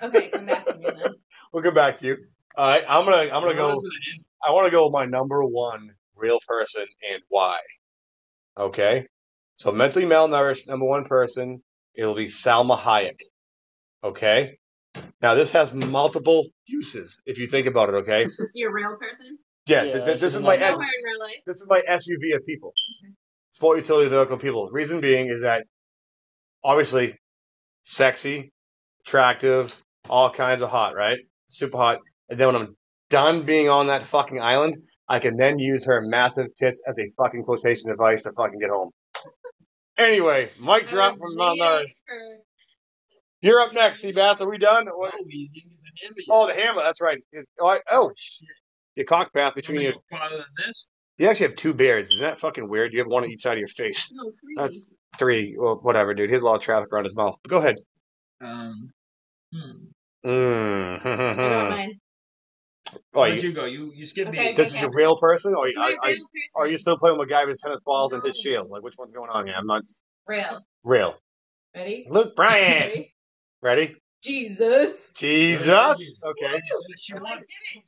Okay, 0.02 0.28
come 0.28 0.46
back 0.46 0.66
to 0.66 0.78
me 0.78 0.84
then. 0.84 1.14
We'll 1.52 1.62
get 1.62 1.74
back 1.74 1.96
to 1.96 2.06
you. 2.06 2.16
All 2.58 2.68
right. 2.70 2.84
I'm 2.86 3.06
gonna 3.06 3.22
I'm 3.34 3.42
gonna 3.42 3.54
Go 3.54 3.68
go. 3.68 3.70
on 3.70 3.76
to 3.76 3.80
the 3.80 4.12
end. 4.14 4.24
I 4.46 4.52
want 4.52 4.66
to 4.66 4.70
go 4.70 4.84
with 4.84 4.92
my 4.92 5.06
number 5.06 5.42
one 5.42 5.92
real 6.14 6.38
person 6.46 6.82
and 6.82 7.22
why. 7.30 7.58
Okay. 8.58 9.06
So 9.58 9.72
mentally 9.72 10.04
malnourished, 10.04 10.68
number 10.68 10.86
one 10.86 11.04
person, 11.04 11.64
it'll 11.92 12.14
be 12.14 12.26
Salma 12.26 12.78
Hayek. 12.78 13.18
Okay. 14.04 14.56
Now 15.20 15.34
this 15.34 15.50
has 15.50 15.74
multiple 15.74 16.46
uses 16.66 17.20
if 17.26 17.38
you 17.38 17.48
think 17.48 17.66
about 17.66 17.88
it. 17.88 17.94
Okay. 18.02 18.22
Is 18.26 18.52
he 18.54 18.62
a 18.62 18.70
real 18.70 18.96
person? 19.00 19.36
Yeah. 19.66 19.82
Yeah, 19.82 19.92
th- 19.94 20.04
th- 20.04 20.20
this 20.20 20.36
is 20.36 20.42
my 20.42 20.54
S- 20.54 20.62
her 20.62 20.74
in 20.76 20.78
real 20.78 21.18
life. 21.18 21.34
this 21.44 21.56
is 21.56 21.66
my 21.68 21.80
SUV 21.80 22.36
of 22.36 22.46
people. 22.46 22.72
Sport 23.50 23.78
utility 23.78 24.08
vehicle 24.08 24.38
people. 24.38 24.68
Reason 24.70 25.00
being 25.00 25.28
is 25.28 25.40
that 25.40 25.64
obviously 26.62 27.16
sexy, 27.82 28.52
attractive, 29.04 29.76
all 30.08 30.30
kinds 30.30 30.62
of 30.62 30.68
hot, 30.70 30.94
right? 30.94 31.18
Super 31.48 31.78
hot. 31.78 31.98
And 32.28 32.38
then 32.38 32.46
when 32.46 32.56
I'm 32.62 32.76
done 33.10 33.42
being 33.42 33.68
on 33.68 33.88
that 33.88 34.04
fucking 34.04 34.40
island, 34.40 34.76
I 35.08 35.18
can 35.18 35.36
then 35.36 35.58
use 35.58 35.86
her 35.86 36.00
massive 36.00 36.46
tits 36.54 36.80
as 36.88 36.96
a 36.96 37.08
fucking 37.16 37.42
quotation 37.42 37.90
device 37.90 38.22
to 38.22 38.30
fucking 38.36 38.60
get 38.60 38.70
home. 38.70 38.90
Anyway, 39.98 40.50
Mike 40.60 40.86
I 40.88 40.90
drop 40.90 41.16
from 41.18 41.34
Mount 41.36 41.58
waiting 41.60 41.88
You're 43.40 43.60
up 43.60 43.72
next, 43.74 44.02
Sebass. 44.02 44.40
Are 44.40 44.48
we 44.48 44.58
done? 44.58 44.86
What- 44.86 45.12
Oh, 45.14 45.24
we 45.26 45.50
the 45.52 45.62
hammer. 46.02 46.14
Oh, 46.30 46.46
the 46.46 46.54
hammer. 46.54 46.82
That's 46.82 47.00
right. 47.00 47.18
Oh, 47.60 47.66
I- 47.66 47.80
oh, 47.90 48.12
your 48.94 49.06
cock 49.06 49.32
path 49.32 49.54
between 49.54 49.80
you. 49.80 49.92
farther 50.10 50.36
than 50.36 50.66
this. 50.66 50.88
You 51.18 51.28
actually 51.28 51.48
have 51.48 51.56
two 51.56 51.74
beards. 51.74 52.12
Isn't 52.12 52.24
that 52.24 52.38
fucking 52.38 52.68
weird? 52.68 52.92
You 52.92 53.00
have 53.00 53.08
one 53.08 53.24
on 53.24 53.30
each 53.30 53.40
side 53.42 53.54
of 53.54 53.58
your 53.58 53.66
face. 53.68 54.12
No, 54.14 54.30
three. 54.30 54.54
That's 54.56 54.92
three. 55.18 55.56
Well, 55.58 55.76
whatever, 55.82 56.14
dude. 56.14 56.30
He 56.30 56.34
has 56.34 56.42
a 56.42 56.44
lot 56.44 56.56
of 56.56 56.62
traffic 56.62 56.92
around 56.92 57.04
his 57.04 57.16
mouth. 57.16 57.36
But 57.42 57.50
go 57.50 57.58
ahead. 57.58 57.76
Um, 58.40 58.92
hmm. 59.52 60.28
Mm. 60.28 61.98
I 62.88 62.96
don't 62.96 63.02
mind. 63.02 63.02
oh, 63.14 63.20
Where'd 63.20 63.42
you, 63.42 63.48
you 63.50 63.54
go? 63.54 63.64
You 63.66 63.92
you 63.94 64.06
skipped 64.06 64.30
Okay, 64.30 64.48
me. 64.48 64.54
this 64.54 64.68
is 64.74 64.82
a 64.82 64.88
real 64.88 65.16
person, 65.18 65.54
or 65.54 65.68
My 65.74 65.82
are, 65.82 65.90
are, 65.90 66.08
real 66.10 66.16
are 66.56 66.66
you 66.68 66.78
still 66.78 66.98
playing 66.98 67.18
with 67.18 67.28
MacGyver's 67.28 67.60
tennis 67.60 67.80
balls 67.80 68.12
and 68.12 68.22
his 68.24 68.36
shield? 68.36 68.70
Like, 68.70 68.82
which 68.82 68.94
one's 68.98 69.12
going 69.12 69.30
on 69.30 69.46
here? 69.46 69.54
I'm 69.56 69.66
not 69.66 69.82
Real. 70.26 70.64
real. 70.84 71.14
Ready? 71.74 72.06
Luke 72.08 72.34
Bryan. 72.36 72.80
Ready? 72.80 73.14
Ready? 73.62 73.96
Jesus. 74.22 75.10
Jesus. 75.14 75.70
Okay. 76.24 76.60
She 76.96 77.14
No, 77.14 77.24
I 77.24 77.36
didn't. 77.36 77.86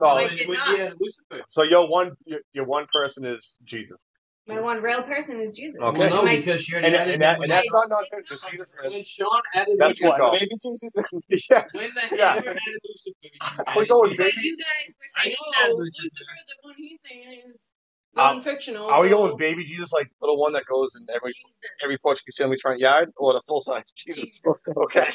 Oh, 0.00 0.06
I 0.08 0.28
did 0.28 0.48
not. 0.48 0.78
you 1.00 1.10
so 1.48 1.62
your 1.62 1.88
one, 1.88 2.12
your, 2.26 2.40
your 2.52 2.64
one 2.66 2.86
person 2.92 3.24
is 3.24 3.56
Jesus. 3.64 4.02
My 4.48 4.60
one 4.60 4.80
real 4.82 5.02
person 5.02 5.40
is 5.40 5.56
Jesus. 5.56 5.80
Okay. 5.80 5.98
Well, 5.98 6.10
no, 6.10 6.24
My- 6.24 6.36
because 6.36 6.62
she 6.62 6.76
And, 6.76 6.84
already 6.84 6.96
and, 6.96 7.08
added 7.08 7.20
that, 7.20 7.40
and 7.42 7.50
that's 7.50 7.62
they- 7.62 7.68
not 7.72 7.88
not 7.90 8.04
Jesus. 8.52 8.68
is. 8.68 8.92
When 8.92 9.04
Sean 9.04 9.42
added 9.54 9.74
That's 9.78 10.00
Lucifer, 10.00 10.10
good 10.12 10.18
call. 10.20 10.32
Baby 10.32 10.56
Jesus. 10.62 10.94
Yeah. 11.50 11.64
when 11.72 11.90
the 11.94 12.16
Yeah. 12.16 12.34
added 12.36 12.46
Lucifer, 12.84 13.16
you 13.22 13.30
Are 13.66 13.78
we 13.78 13.86
going 13.88 14.10
added 14.12 14.18
But 14.18 14.26
baby? 14.26 14.40
you 14.42 14.56
guys 14.56 14.94
were 14.94 15.04
I 15.16 15.22
saying, 15.24 15.36
know 15.40 15.52
that, 15.70 15.76
Lucifer. 15.76 16.02
Lucifer, 16.04 16.24
the 16.46 16.68
one 16.68 16.74
he's 16.78 17.00
saying 17.04 17.42
is 17.54 17.72
Um, 18.16 18.36
non-fictional. 18.36 18.86
Are 18.88 19.02
we 19.02 19.08
going 19.08 19.30
with 19.32 19.38
baby 19.38 19.64
Jesus, 19.64 19.92
like 19.92 20.08
little 20.20 20.38
one 20.38 20.52
that 20.52 20.64
goes 20.66 20.94
in 20.96 21.06
every 21.14 21.30
Jesus. 21.32 21.58
every 21.82 21.98
Portuguese 21.98 22.36
family's 22.38 22.60
front 22.60 22.78
yard, 22.78 23.12
or 23.16 23.32
the 23.32 23.40
full 23.42 23.60
size 23.60 23.90
Jesus? 23.96 24.40
Jesus. 24.42 24.68
Okay. 24.76 25.10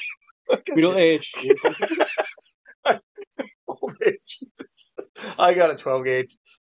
Middle 0.76 0.96
age. 0.98 1.32
Jesus. 1.40 1.78
Full 3.66 3.94
age 4.06 4.26
Jesus. 4.28 4.94
I 5.40 5.54
got 5.54 5.72
a 5.72 5.76
12 5.78 6.04
gauge. 6.04 6.38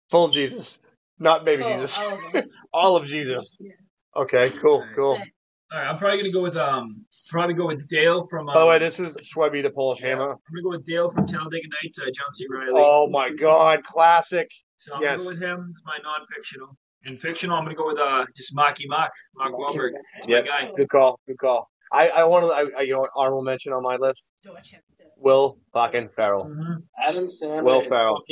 Full 0.10 0.28
Jesus. 0.30 0.80
Not 1.22 1.46
baby 1.46 1.64
Oh, 1.64 1.76
Jesus. 1.76 2.00
all 2.00 2.14
of. 2.14 2.46
All 2.74 2.96
of 2.98 3.06
Jesus. 3.06 3.60
Yes. 3.62 3.76
Okay, 4.16 4.50
cool, 4.50 4.84
cool. 4.96 5.12
All 5.12 5.80
right, 5.80 5.88
I'm 5.88 5.98
probably 5.98 6.20
gonna 6.20 6.34
go 6.34 6.42
with 6.42 6.58
um, 6.58 7.06
probably 7.30 7.54
go 7.54 7.68
with 7.68 7.88
Dale 7.90 8.28
from. 8.30 8.50
Um, 8.50 8.54
By 8.54 8.60
the 8.62 8.66
way, 8.66 8.80
this 8.80 9.00
is 9.00 9.16
Shwebby 9.18 9.62
the 9.62 9.72
Polish 9.72 10.02
yeah, 10.02 10.10
Hammer. 10.10 10.32
I'm 10.32 10.38
gonna 10.54 10.64
go 10.64 10.70
with 10.70 10.86
Dale 10.86 11.10
from 11.10 11.28
Talladega 11.28 11.68
Nights. 11.84 12.00
Uh, 12.00 12.06
John 12.06 12.32
C. 12.32 12.46
Reilly. 12.50 12.74
Oh 12.76 13.08
my 13.10 13.30
god, 13.30 13.84
classic. 13.84 14.50
So 14.78 14.96
I'm 14.96 15.02
yes. 15.02 15.18
gonna 15.18 15.24
go 15.24 15.30
with 15.30 15.42
him. 15.42 15.74
It's 15.74 15.84
my 15.86 15.98
non-fictional. 16.04 16.78
In 17.08 17.18
fictional, 17.18 17.56
I'm 17.58 17.66
gonna 17.66 17.76
go 17.76 17.88
with 17.88 18.00
uh, 18.00 18.26
just 18.36 18.56
Maki 18.56 18.88
Mock, 18.88 19.12
Mark 19.36 19.54
Wahlberg. 19.54 19.92
Yeah. 20.28 20.42
Good 20.76 20.90
call, 20.90 21.20
good 21.28 21.38
call. 21.38 21.70
I, 21.92 22.08
I 22.08 22.24
want 22.24 22.46
to, 22.46 22.52
I, 22.52 22.80
I, 22.80 22.82
you 22.84 22.94
know, 22.94 23.06
honorable 23.16 23.44
mention 23.44 23.74
on 23.74 23.84
my 23.84 23.98
list. 23.98 24.24
George 24.44 24.72
Hampton. 24.72 25.08
Will 25.18 25.60
fucking 25.74 26.10
Ferrell. 26.16 26.46
Mm-hmm. 26.46 26.74
Adam 27.06 27.26
Sandler. 27.26 27.64
Will 27.64 27.80
and 27.80 27.88
Ferrell. 27.88 28.24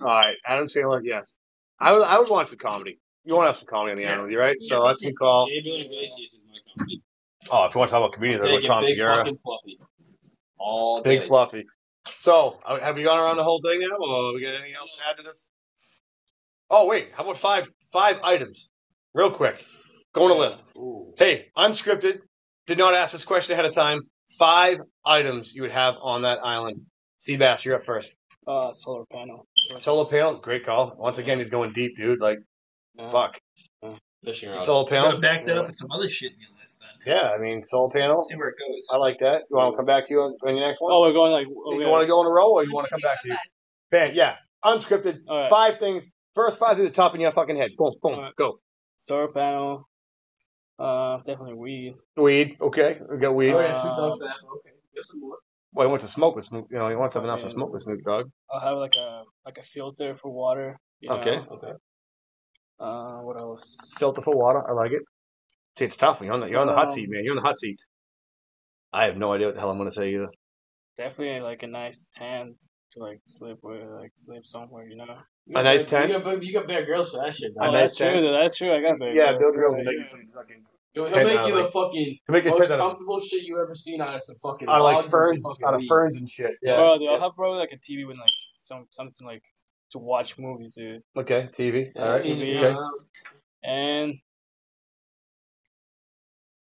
All 0.00 0.06
right, 0.06 0.36
Adam 0.46 0.66
Sandler, 0.68 1.00
yes. 1.02 1.32
I 1.78 1.92
would, 1.92 2.02
I 2.02 2.18
would 2.18 2.28
want 2.30 2.48
some 2.48 2.58
comedy. 2.58 2.98
You 3.24 3.34
want 3.34 3.46
to 3.46 3.48
have 3.50 3.56
some 3.56 3.66
comedy 3.68 3.92
on 3.92 3.96
the 3.98 4.06
island 4.06 4.22
with 4.24 4.32
you, 4.32 4.38
right? 4.38 4.56
So 4.60 4.82
Yeah. 4.82 4.88
that's 4.88 5.02
a 5.02 5.06
good 5.06 5.18
call. 5.18 5.46
Gabriel 5.46 5.80
Iglesias 5.80 6.32
is 6.34 6.38
my 6.48 6.58
company. 6.76 7.02
Oh, 7.50 7.64
if 7.64 7.74
you 7.74 7.78
want 7.78 7.88
to 7.90 7.92
talk 7.92 8.00
about 8.00 8.12
comedians, 8.14 8.44
I'd 8.44 8.48
go 8.48 8.60
Tom 8.60 8.84
big 8.84 8.90
Segura. 8.96 9.16
fucking 9.18 9.38
fluffy. 9.42 9.78
All 10.58 11.02
Big 11.02 11.20
day. 11.20 11.26
Fluffy. 11.26 11.66
So, 12.06 12.58
uh, 12.64 12.80
have 12.80 12.96
we 12.96 13.02
gone 13.02 13.18
around 13.18 13.36
the 13.36 13.44
whole 13.44 13.60
thing 13.60 13.80
now, 13.80 13.96
or 13.96 14.34
we 14.34 14.42
got 14.42 14.54
anything 14.54 14.74
else 14.74 14.94
to 14.94 15.08
add 15.08 15.16
to 15.18 15.22
this? 15.22 15.48
Oh, 16.70 16.86
wait. 16.86 17.10
How 17.14 17.24
about 17.24 17.36
five 17.36 17.68
five 17.92 18.20
items? 18.22 18.70
Real 19.14 19.30
quick. 19.30 19.64
Go 20.12 20.24
on 20.24 20.30
a 20.30 20.34
list. 20.34 20.64
Ooh. 20.78 21.14
Hey, 21.18 21.50
unscripted. 21.56 22.20
Did 22.66 22.78
not 22.78 22.94
ask 22.94 23.12
this 23.12 23.24
question 23.24 23.52
ahead 23.54 23.64
of 23.66 23.74
time. 23.74 24.02
Five 24.38 24.80
items 25.04 25.54
you 25.54 25.62
would 25.62 25.70
have 25.70 25.96
on 26.00 26.22
that 26.22 26.40
island. 26.42 26.86
Sebass, 27.20 27.64
you're 27.64 27.76
up 27.76 27.84
first. 27.84 28.14
Uh, 28.46 28.72
solar 28.72 29.04
panel. 29.06 29.46
Solar 29.76 30.08
panel, 30.08 30.34
great 30.38 30.64
call. 30.64 30.94
Once 30.98 31.18
again, 31.18 31.38
he's 31.38 31.50
going 31.50 31.72
deep, 31.72 31.96
dude. 31.96 32.20
Like, 32.20 32.38
Yeah. 32.96 33.10
fuck. 33.10 33.38
Fishing 34.24 34.50
rod. 34.50 34.60
Solar 34.60 34.84
I'm 34.86 34.90
gonna 34.90 35.06
panel. 35.08 35.20
back 35.20 35.46
that 35.46 35.58
up 35.58 35.66
with 35.66 35.76
some 35.76 35.90
other 35.92 36.08
shit 36.08 36.32
in 36.32 36.40
your 36.40 36.50
list 36.60 36.78
then. 36.80 37.14
Yeah, 37.14 37.30
I 37.30 37.38
mean, 37.38 37.62
solar 37.62 37.90
panel. 37.90 38.22
See 38.22 38.34
where 38.36 38.48
it 38.48 38.56
goes. 38.58 38.88
I 38.92 38.96
like 38.96 39.18
that. 39.18 39.42
You 39.50 39.56
want 39.56 39.74
to 39.74 39.76
come 39.76 39.86
back 39.86 40.04
to 40.06 40.14
you 40.14 40.20
on, 40.22 40.34
on 40.44 40.56
your 40.56 40.66
next 40.66 40.80
one? 40.80 40.92
Oh, 40.92 41.02
we're 41.02 41.12
going 41.12 41.30
like. 41.32 41.46
Oh, 41.46 41.78
you 41.78 41.86
want 41.86 42.02
to 42.02 42.06
go 42.08 42.20
in 42.22 42.26
a 42.26 42.30
row, 42.30 42.50
or 42.52 42.64
you 42.64 42.72
want 42.72 42.86
to 42.88 42.90
come 42.90 43.00
back 43.02 43.22
to 43.22 43.28
you? 43.28 43.36
Bam, 43.90 44.14
yeah. 44.14 44.34
Unscripted. 44.64 45.20
All 45.28 45.40
right. 45.42 45.50
Five 45.50 45.78
things. 45.78 46.08
First 46.34 46.58
five 46.58 46.76
to 46.78 46.82
the 46.82 46.90
top 46.90 47.14
of 47.14 47.20
your 47.20 47.30
fucking 47.30 47.56
head. 47.56 47.70
Boom, 47.76 47.92
boom, 48.02 48.14
Alright. 48.14 48.34
go. 48.36 48.56
Solar 48.96 49.28
panel. 49.28 49.88
Uh, 50.78 51.18
definitely 51.18 51.54
weed. 51.54 51.94
Weed. 52.16 52.56
Okay, 52.60 52.98
we 53.10 53.18
got 53.18 53.34
weed. 53.34 53.52
Uh, 53.52 53.58
Okay, 53.58 53.72
shoot 53.74 53.84
down 53.84 54.18
for. 54.18 54.24
Okay, 54.24 54.70
get 54.94 55.04
some 55.04 55.20
more. 55.20 55.38
Well, 55.76 55.86
he 55.86 55.90
wants 55.90 56.04
to 56.04 56.10
smoke 56.10 56.34
with 56.34 56.46
Snoop. 56.46 56.66
You 56.70 56.78
know, 56.78 56.88
he 56.88 56.96
wants 56.96 57.12
something 57.14 57.30
else 57.30 57.42
to 57.42 57.50
smoke 57.50 57.70
with 57.72 57.82
Snoop 57.82 58.00
Dogg. 58.02 58.26
I'll 58.50 58.60
have 58.60 58.78
like 58.78 58.96
a 58.98 59.22
like 59.44 59.58
a 59.58 59.62
filter 59.62 60.16
for 60.20 60.30
water. 60.32 60.78
you 61.00 61.10
know. 61.10 61.16
Okay. 61.16 61.36
Okay. 61.56 61.72
Uh, 62.80 63.18
what 63.26 63.40
else? 63.40 63.64
Filter 63.98 64.22
for 64.22 64.34
water. 64.36 64.60
I 64.68 64.72
like 64.72 64.92
it. 64.92 65.02
See, 65.78 65.84
it's 65.84 65.96
tough. 65.96 66.20
You're 66.22 66.32
on 66.32 66.40
the, 66.40 66.48
you're 66.50 66.60
on 66.60 66.66
the 66.66 66.74
hot 66.74 66.88
Um, 66.88 66.94
seat, 66.94 67.08
man. 67.10 67.22
You're 67.24 67.32
on 67.32 67.42
the 67.42 67.48
hot 67.50 67.56
seat. 67.56 67.78
I 68.92 69.04
have 69.04 69.16
no 69.16 69.32
idea 69.34 69.46
what 69.48 69.54
the 69.54 69.60
hell 69.60 69.70
I'm 69.70 69.76
going 69.78 69.90
to 69.90 69.94
say 69.94 70.12
either. 70.14 70.28
Definitely 70.96 71.40
like 71.42 71.62
a 71.62 71.66
nice 71.66 72.06
tent 72.16 72.56
to 72.92 73.00
like 73.00 73.20
sleep 73.26 73.58
with, 73.62 73.82
like 74.00 74.12
sleep 74.16 74.46
somewhere, 74.46 74.86
you 74.88 74.96
know. 74.96 75.04
A 75.54 75.62
nice 75.62 75.82
You 75.84 75.88
tent? 75.90 76.24
got, 76.24 76.42
you 76.42 76.52
got 76.54 76.66
Bear 76.66 76.84
Grylls 76.86 77.10
for 77.12 77.20
that 77.24 77.34
shit. 77.34 77.52
A 77.52 77.64
Oh, 77.64 77.70
nice 77.70 77.90
that's 77.92 77.96
tent. 77.96 78.14
true. 78.14 78.22
though. 78.22 78.38
That's 78.40 78.56
true. 78.56 78.72
I 78.72 78.80
got. 78.80 78.96
Yeah, 79.14 79.32
girls. 79.32 79.38
Bill 79.40 79.52
Grylls 79.52 79.76
Yeah, 79.78 79.84
will 79.84 79.84
make 79.84 80.08
yeah. 80.08 80.16
you 80.16 80.62
some 80.96 81.06
fucking. 81.06 81.06
He'll, 81.06 81.06
Tent 81.06 81.18
he'll 81.18 81.28
make 81.28 81.38
out 81.38 81.48
you 81.48 81.58
of 81.58 81.64
the 81.64 81.70
fucking 81.70 82.18
To 82.26 82.32
make 82.32 82.44
a 82.46 82.48
most 82.50 82.58
tent 82.60 82.72
out 82.72 82.80
of, 82.80 82.88
comfortable 82.90 83.20
shit 83.20 83.42
you 83.44 83.60
ever 83.60 83.74
seen 83.74 84.00
out 84.00 84.14
of 84.14 84.22
some 84.22 84.36
fucking 84.42 84.68
out 84.68 84.76
of 84.78 84.82
like 84.84 84.94
logs 84.94 85.04
and 85.06 85.10
ferns, 85.12 85.44
fucking 85.48 85.66
out 85.66 85.74
of 85.74 85.80
leaves. 85.80 85.88
ferns 85.88 86.16
and 86.16 86.28
shit. 86.30 86.52
Yeah. 86.62 86.76
Bro, 86.76 86.98
dude, 86.98 87.02
yeah. 87.02 87.10
I'll 87.12 87.20
have 87.20 87.34
probably 87.36 87.58
like 87.58 87.72
a 87.72 87.76
TV 87.78 88.06
with 88.06 88.16
like 88.18 88.30
some 88.54 88.86
something 88.90 89.26
like 89.26 89.42
to 89.92 89.98
watch 89.98 90.38
movies, 90.38 90.74
dude. 90.74 91.02
Okay, 91.16 91.48
TV. 91.52 91.92
Yeah, 91.94 92.02
All 92.02 92.12
right. 92.12 92.22
TV, 92.22 92.56
Okay. 92.56 92.66
um, 92.76 92.90
And 93.62 94.14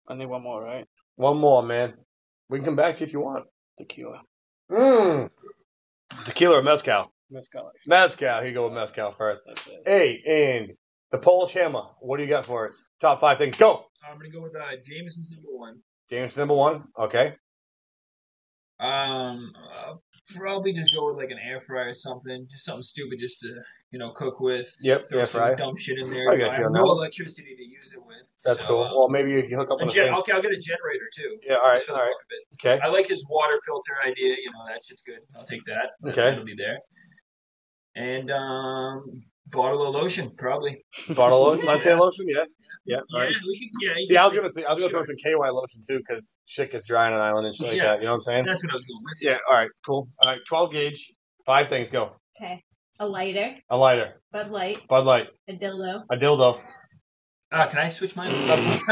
I 0.07 0.15
need 0.15 0.25
one 0.27 0.43
more, 0.43 0.63
right? 0.63 0.85
One 1.15 1.37
more, 1.37 1.63
man. 1.63 1.93
We 2.49 2.57
can 2.59 2.65
come 2.65 2.75
back 2.75 2.95
to 2.95 3.01
you 3.01 3.05
if 3.07 3.13
you 3.13 3.19
want. 3.21 3.45
Tequila. 3.77 4.21
Mmm. 4.71 5.29
Tequila 6.25 6.59
or 6.59 6.63
mezcal? 6.63 7.11
Mezcal. 7.29 7.71
Mezcal. 7.87 8.39
Here 8.39 8.47
you 8.47 8.53
go 8.53 8.65
with 8.65 8.73
mezcal 8.73 9.11
first. 9.11 9.43
That's 9.47 9.67
it. 9.67 9.83
Hey, 9.85 10.21
and 10.25 10.71
the 11.11 11.17
Polish 11.17 11.53
Hammer. 11.53 11.83
What 11.99 12.17
do 12.17 12.23
you 12.23 12.29
got 12.29 12.45
for 12.45 12.67
us? 12.67 12.85
Top 12.99 13.21
five 13.21 13.37
things. 13.37 13.57
Go. 13.57 13.85
I'm 14.03 14.17
gonna 14.17 14.29
go 14.29 14.41
with 14.41 14.55
uh, 14.55 14.75
Jameson's 14.83 15.29
number 15.31 15.49
one. 15.51 15.79
James 16.09 16.35
number 16.35 16.53
one. 16.53 16.83
Okay. 16.99 17.33
Um, 18.79 19.53
uh, 19.55 19.93
probably 20.35 20.73
just 20.73 20.89
go 20.95 21.07
with 21.07 21.17
like 21.17 21.29
an 21.29 21.37
air 21.37 21.61
fryer 21.61 21.89
or 21.89 21.93
something, 21.93 22.47
just 22.49 22.65
something 22.65 22.81
stupid, 22.81 23.19
just 23.19 23.39
to 23.41 23.61
you 23.91 23.99
know 23.99 24.11
cook 24.11 24.39
with. 24.39 24.73
Yep, 24.81 25.03
throw 25.09 25.19
air 25.19 25.25
some 25.27 25.55
dumb 25.55 25.77
shit 25.77 25.99
in 25.99 26.09
there. 26.09 26.31
I 26.31 26.37
got 26.37 26.57
you 26.57 26.63
have 26.63 26.71
no 26.71 26.83
electricity 26.91 27.55
to 27.55 27.63
use 27.63 27.91
it 27.93 28.03
with. 28.03 28.17
That's 28.43 28.59
so, 28.61 28.67
cool. 28.67 28.83
uh, 28.83 28.97
Well, 28.97 29.09
maybe 29.09 29.31
you 29.31 29.43
can 29.43 29.59
hook 29.59 29.69
up 29.71 29.77
a 29.81 29.85
gen- 29.85 30.07
thing. 30.07 30.13
okay, 30.15 30.31
I'll 30.31 30.41
get 30.41 30.51
a 30.51 30.57
generator 30.57 31.07
too. 31.15 31.37
Yeah. 31.47 31.55
All 31.55 31.69
right. 31.69 31.81
All 31.89 31.95
right. 31.95 32.09
fuck 32.09 32.21
of 32.25 32.31
it. 32.31 32.77
Okay. 32.77 32.83
I 32.83 32.87
like 32.89 33.07
his 33.07 33.23
water 33.29 33.59
filter 33.65 33.93
idea. 34.03 34.35
You 34.43 34.51
know, 34.51 34.65
that 34.67 34.81
shit's 34.83 35.03
good. 35.03 35.19
I'll 35.37 35.45
take 35.45 35.63
that. 35.65 36.09
Okay. 36.09 36.31
It'll 36.33 36.43
be 36.45 36.55
there. 36.57 36.79
And 37.93 38.31
um, 38.31 39.03
bottle 39.45 39.87
of 39.87 39.93
lotion, 39.93 40.31
probably. 40.35 40.83
Bottle 41.09 41.51
of 41.51 41.59
suntan 41.61 41.99
lotion. 41.99 42.25
Yeah. 42.27 42.43
Yeah. 42.85 42.97
All 42.97 43.03
Yeah, 43.13 43.19
right. 43.25 43.35
we 43.47 43.59
can. 43.59 43.69
Yeah, 43.81 43.93
you 43.97 44.05
See, 44.05 44.13
can 44.15 44.23
I 44.23 44.25
was 44.25 44.33
say- 44.33 44.37
gonna 44.39 44.49
say 44.51 44.63
I 44.65 44.71
was 44.73 44.79
gonna 44.79 44.89
throw 44.91 45.05
some 45.05 45.15
KY 45.17 45.49
lotion 45.51 45.81
too 45.87 45.97
because 45.99 46.35
shit 46.45 46.71
gets 46.71 46.85
dry 46.85 47.05
on 47.07 47.13
an 47.13 47.19
island 47.21 47.45
and 47.47 47.55
shit 47.55 47.67
like 47.67 47.77
Yeah. 47.77 47.83
that. 47.85 47.99
You 48.01 48.05
know 48.07 48.11
what 48.13 48.17
I'm 48.17 48.21
saying? 48.23 48.45
That's 48.45 48.63
what 48.63 48.71
I 48.71 48.75
was 48.75 48.85
going 48.85 49.03
with. 49.03 49.17
Yeah. 49.21 49.37
All 49.47 49.53
right. 49.55 49.69
Cool. 49.85 50.07
All 50.23 50.31
right. 50.31 50.39
12 50.47 50.71
Gage. 50.73 51.13
Five 51.45 51.69
things. 51.69 51.89
Go. 51.89 52.15
Okay. 52.39 52.63
A 52.99 53.05
lighter, 53.07 53.55
A 53.69 53.77
lighter. 53.77 54.21
Bud 54.31 54.49
Light, 54.51 54.87
Bud 54.87 55.05
Light. 55.05 55.27
a 55.49 55.53
dildo, 55.53 56.03
A 56.11 56.15
dildo. 56.17 56.59
Ah, 57.51 57.65
can 57.67 57.79
I 57.79 57.87
switch 57.89 58.15
mine? 58.15 58.29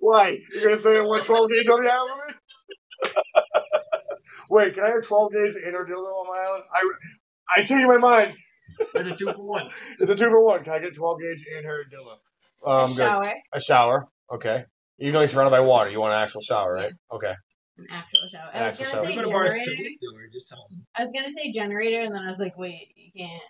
Why? 0.00 0.38
You're 0.52 0.64
gonna 0.70 0.78
say 0.78 0.98
I 0.98 1.00
want 1.00 1.24
12 1.24 1.50
Gage 1.50 1.68
on 1.68 1.82
the 1.82 1.90
island? 1.92 2.34
Wait, 4.50 4.74
can 4.74 4.84
I 4.84 4.88
have 4.90 5.04
12 5.06 5.32
Gage 5.32 5.56
and 5.64 5.74
a 5.76 5.80
dildo 5.80 6.12
on 6.12 6.26
my 6.28 6.38
island? 6.48 6.64
I 6.72 6.82
I 7.56 7.64
changed 7.64 7.86
my 7.88 7.98
mind. 7.98 8.34
There's 8.94 9.06
a 9.08 9.14
two 9.16 9.26
for 9.32 9.42
one. 9.44 9.68
It's 10.00 10.10
a 10.10 10.14
two 10.14 10.28
for 10.30 10.42
one. 10.44 10.64
Can 10.64 10.72
I 10.72 10.78
get 10.80 10.94
12 10.94 11.18
Gage 11.20 11.44
and 11.56 11.66
her 11.66 11.84
dildo? 11.92 12.16
Um, 12.70 12.84
a 12.84 12.86
good. 12.88 12.96
shower, 12.96 13.34
A 13.52 13.60
shower. 13.60 14.08
Okay. 14.32 14.64
Even 14.98 15.14
though 15.14 15.20
you're 15.20 15.28
surrounded 15.28 15.50
by 15.50 15.60
water, 15.60 15.90
you 15.90 16.00
want 16.00 16.12
an 16.14 16.20
actual 16.20 16.40
shower, 16.40 16.72
right? 16.72 16.92
Okay. 17.12 17.32
an 17.78 17.86
actual 17.90 18.20
shower. 18.32 18.50
I 18.52 18.58
An 18.58 18.64
was 18.64 18.80
actual 18.80 18.84
gonna 18.84 18.90
shower. 18.96 19.04
say 19.04 19.16
We're 19.16 19.22
gonna 19.22 19.32
borrow 19.34 19.50
generator. 19.50 20.30
just 20.32 20.48
something. 20.48 20.86
I 20.96 21.02
was 21.02 21.12
gonna 21.14 21.30
say 21.30 21.52
generator, 21.52 22.00
and 22.02 22.14
then 22.14 22.22
I 22.22 22.28
was 22.28 22.38
like, 22.40 22.58
wait, 22.58 22.88
you 22.96 23.10
can't. 23.16 23.42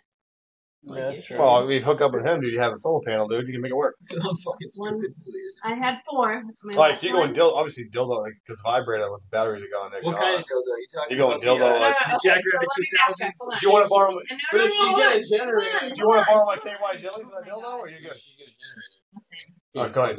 Like, 0.84 0.98
Yeah, 0.98 1.04
that's 1.10 1.26
true. 1.26 1.38
Well, 1.38 1.64
if 1.68 1.70
you 1.74 1.82
hook 1.84 2.00
up 2.00 2.12
with 2.14 2.24
him, 2.24 2.40
dude, 2.40 2.52
you 2.52 2.60
have 2.60 2.72
a 2.72 2.78
solar 2.78 3.00
panel, 3.04 3.26
dude. 3.28 3.46
You 3.46 3.52
can 3.52 3.60
make 3.62 3.72
it 3.72 3.76
work. 3.76 3.96
So 4.02 4.16
I'm 4.16 4.36
fucking 4.36 4.70
stupid. 4.70 5.10
who 5.10 5.32
is 5.34 5.58
it? 5.58 5.66
I 5.66 5.74
had 5.74 5.98
four. 6.08 6.32
My 6.64 6.74
All 6.74 6.82
right, 6.82 6.96
so 6.98 7.06
you're 7.06 7.16
going 7.16 7.30
one- 7.30 7.36
dildo, 7.36 7.52
obviously 7.58 7.90
dildo, 7.92 8.22
like, 8.22 8.34
because 8.46 8.60
vibrator, 8.62 9.10
once 9.10 9.26
the 9.26 9.34
batteries 9.34 9.62
are 9.62 9.72
gone, 9.74 9.90
they're 9.90 10.02
What 10.06 10.14
gone. 10.14 10.22
kind 10.22 10.38
of 10.38 10.46
dildo 10.46 10.70
are 10.70 10.78
you 10.78 10.86
talking 10.94 11.16
You 11.16 11.22
going 11.22 11.36
about? 11.42 11.58
dildo, 11.58 11.66
The, 11.74 11.80
like- 11.82 11.96
uh, 11.98 11.98
No, 11.98 11.98
no, 11.98 12.08
the 12.08 12.14
okay, 12.14 12.28
Jackrabbit 12.30 12.68
so 12.70 12.82
2000? 12.82 13.26
backtrack, 13.26 13.32
hold 13.38 13.52
on. 13.52 13.58
Do 13.58 13.66
you 13.66 13.72
want 13.74 13.84
to 13.84 13.90
borrow? 13.90 14.10
And 14.18 14.38
no, 14.38 14.46
But 14.52 14.58
no, 14.58 14.64
if 14.64 14.68
no, 14.68 14.74
she's 14.78 14.86
hold 14.86 14.98
got 15.02 15.12
on. 15.12 15.18
a 15.18 15.24
generator, 15.26 15.78
Do 15.82 15.98
you 15.98 16.06
want 16.08 16.20
to 16.22 16.26
borrow 16.30 16.46
my 16.46 16.56
KY 16.62 16.92
jellies 17.02 17.26
for 17.26 17.34
that 17.34 17.44
dildo, 17.50 17.70
or 17.74 17.88
you 17.90 17.98
good? 17.98 18.16
She's 18.16 18.38
gonna 18.38 18.54
generate 18.54 18.90
generator. 18.94 19.12
Listen. 19.18 19.42
All 19.74 19.82
right, 19.82 19.92
go 19.92 20.02
ahead. 20.06 20.18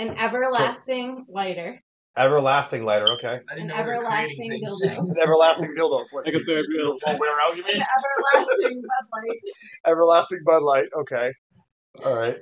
An 0.00 0.08
everlasting 0.18 1.26
lighter. 1.28 1.70
Everlasting 2.16 2.84
lighter, 2.84 3.06
okay. 3.18 3.40
I 3.50 3.54
didn't 3.56 3.70
An 3.72 3.76
know 3.76 3.82
we 3.82 3.82
were 3.88 3.94
everlasting 3.96 4.36
creating 4.36 4.68
things. 4.68 4.80
dildo. 4.82 4.98
An 5.10 5.16
everlasting 5.22 5.74
dildo. 5.76 6.04
What, 6.12 6.26
Like 6.26 6.34
a 6.34 6.40
fair 6.44 6.62
bill. 6.62 6.94
won't 7.06 7.20
wear 7.20 7.40
out, 7.40 7.56
you 7.56 7.64
An 7.64 7.74
mean? 7.74 7.82
everlasting 7.82 8.82
Bud 8.82 9.08
Light. 9.12 9.40
Everlasting 9.92 10.38
Bud 10.46 10.62
Light, 10.62 10.84
okay. 11.00 11.30
All 12.04 12.14
right. 12.16 12.36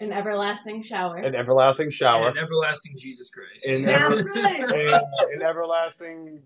An 0.00 0.12
everlasting 0.12 0.82
shower. 0.82 1.18
An 1.18 1.34
everlasting 1.34 1.90
shower. 1.90 2.28
And 2.28 2.38
an 2.38 2.42
everlasting 2.44 2.94
Jesus 2.98 3.28
Christ. 3.30 3.68
In 3.68 3.84
That's 3.84 4.00
ever- 4.00 4.16
right. 4.24 5.02
and 5.30 5.40
an 5.40 5.42
everlasting 5.46 6.42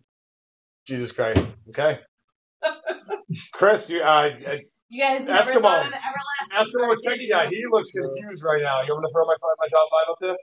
Jesus 0.89 1.13
Christ. 1.13 1.47
Okay. 1.69 2.01
Chris, 3.53 3.89
you 3.91 4.01
uh, 4.01 4.27
You 4.89 5.03
guys 5.03 5.25
never 5.27 5.51
Eskimo. 5.53 5.63
thought 5.63 5.85
of 5.87 5.93
the 5.93 5.99
everlasting 5.99 6.51
Eskimo 6.53 6.87
part, 6.87 6.99
Techie 7.07 7.31
guy. 7.31 7.47
He 7.49 7.63
looks 7.71 7.91
confused 7.93 8.43
right 8.45 8.61
now. 8.63 8.83
You 8.83 8.93
want 8.93 9.03
me 9.03 9.09
to 9.09 9.13
throw 9.13 9.25
my 9.27 9.35
five, 9.41 9.57
my 9.59 9.69
top 9.71 9.89
five 9.91 10.11
up 10.11 10.19
there? 10.21 10.37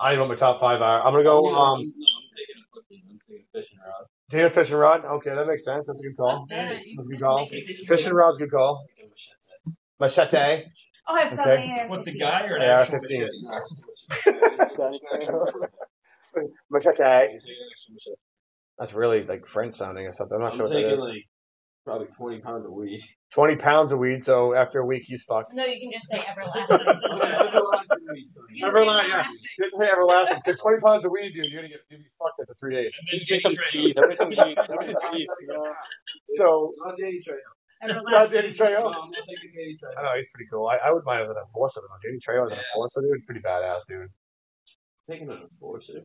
I 0.00 0.10
don't 0.10 0.18
know 0.18 0.22
what 0.26 0.30
my 0.30 0.34
top 0.36 0.60
five 0.60 0.80
are. 0.80 1.04
I'm 1.06 1.12
gonna 1.12 1.24
go. 1.24 1.40
no, 1.42 1.48
Um, 1.48 1.80
I'm, 1.80 1.86
no, 1.86 2.06
I'm 2.16 2.28
taking 2.36 2.62
a 2.62 2.66
fucking, 2.74 3.02
I'm 3.10 3.18
taking 3.28 3.44
a 3.44 3.58
fishing 3.58 3.78
rod. 3.84 4.06
take 4.30 4.42
a 4.42 4.50
fishing 4.50 4.76
rod. 4.76 5.04
Okay, 5.04 5.34
that 5.34 5.46
makes 5.46 5.64
sense. 5.64 5.86
That's 5.86 6.00
a 6.00 6.08
good 6.08 6.16
call. 6.16 6.46
Yeah, 6.50 6.68
That's 6.68 6.86
a 6.86 7.10
good 7.10 7.20
call. 7.20 7.46
fishing 7.46 7.86
Fishing 7.88 8.12
rod's 8.14 8.36
a 8.38 8.40
good 8.40 8.50
call. 8.52 8.80
Machete. 10.00 10.30
Machete. 10.30 10.64
Oh, 11.08 11.14
I've 11.14 11.36
got 11.36 11.46
Okay. 11.48 11.66
my 11.66 11.80
AR-15. 11.80 11.88
What, 11.88 12.04
the 12.04 12.18
guy 12.18 12.46
or 12.46 12.56
an 12.56 12.62
Yeah, 12.62 12.80
actual 12.80 12.98
15. 13.00 13.20
machete? 13.20 13.42
No, 13.42 13.50
it's 13.56 13.70
just 13.80 14.76
a 14.76 15.16
machete. 15.16 15.32
Machete. 16.70 16.94
Take 16.96 17.32
an 17.32 17.68
extra 17.72 17.92
machete. 17.94 18.16
That's 18.78 18.92
really 18.94 19.24
like 19.24 19.46
French 19.46 19.74
sounding 19.74 20.06
or 20.06 20.12
something. 20.12 20.36
I'm 20.36 20.42
not 20.42 20.52
I'm 20.52 20.58
sure 20.58 20.66
what 20.66 20.72
that 20.72 20.78
taking 20.82 20.92
is. 20.94 21.00
like 21.00 21.24
probably 21.88 22.06
20 22.08 22.40
pounds 22.40 22.64
of 22.66 22.72
weed. 22.72 23.00
20 23.32 23.56
pounds 23.56 23.92
of 23.92 23.98
weed, 23.98 24.22
so 24.22 24.54
after 24.54 24.80
a 24.80 24.84
week 24.86 25.02
he's 25.04 25.22
fucked. 25.24 25.54
No, 25.54 25.64
you 25.64 25.80
can 25.80 25.92
just 25.92 26.06
say 26.08 26.18
everlasting. 26.30 26.86
Everlasting 26.86 27.98
weed, 28.12 28.28
son. 28.28 28.44
You 28.50 28.64
can 28.64 28.72
say 28.72 28.78
Everlasting, 28.78 29.10
yeah. 29.10 29.24
Just 29.64 29.76
say 29.78 29.88
everlasting. 29.88 30.38
Get 30.44 30.58
20 30.58 30.80
pounds 30.80 31.04
of 31.06 31.10
weed, 31.12 31.32
dude. 31.32 31.46
You're 31.50 31.62
gonna 31.62 31.68
get 31.72 31.80
you'll 31.90 32.00
be 32.00 32.06
fucked 32.18 32.40
after 32.40 32.54
three 32.60 32.74
days. 32.74 32.92
And 32.98 33.08
then 33.10 33.18
Just 33.18 33.28
bring 33.28 33.40
some 33.40 33.52
Trail. 33.54 33.68
seeds. 33.70 33.98
Bring 33.98 34.16
some 34.16 34.32
seeds. 34.32 34.66
Bring 34.68 34.82
some 34.84 35.12
seeds. 35.12 35.34
So, 36.36 36.68
It's 36.68 36.78
not 36.84 36.96
Danny 36.98 37.20
Trejo. 37.24 38.02
not 38.10 38.30
Danny 38.30 38.48
Trejo. 38.50 38.78
No, 38.80 38.88
I'm 38.88 39.10
not 39.10 39.24
taking 39.26 39.50
Danny 39.56 39.76
I 39.98 40.02
know 40.02 40.12
he's 40.16 40.28
pretty 40.30 40.48
cool. 40.50 40.66
I, 40.68 40.76
I 40.84 40.92
would 40.92 41.04
mind 41.04 41.22
as 41.22 41.30
an 41.30 41.36
enforcer 41.40 41.80
though. 41.80 41.96
Danny 42.04 42.18
Trejo 42.20 42.44
as 42.46 42.52
an 42.52 42.58
enforcer, 42.58 43.00
dude, 43.00 43.24
pretty 43.24 43.40
badass, 43.40 43.86
dude. 43.86 44.08
Taking 45.06 45.30
an 45.30 45.40
enforcer. 45.42 46.04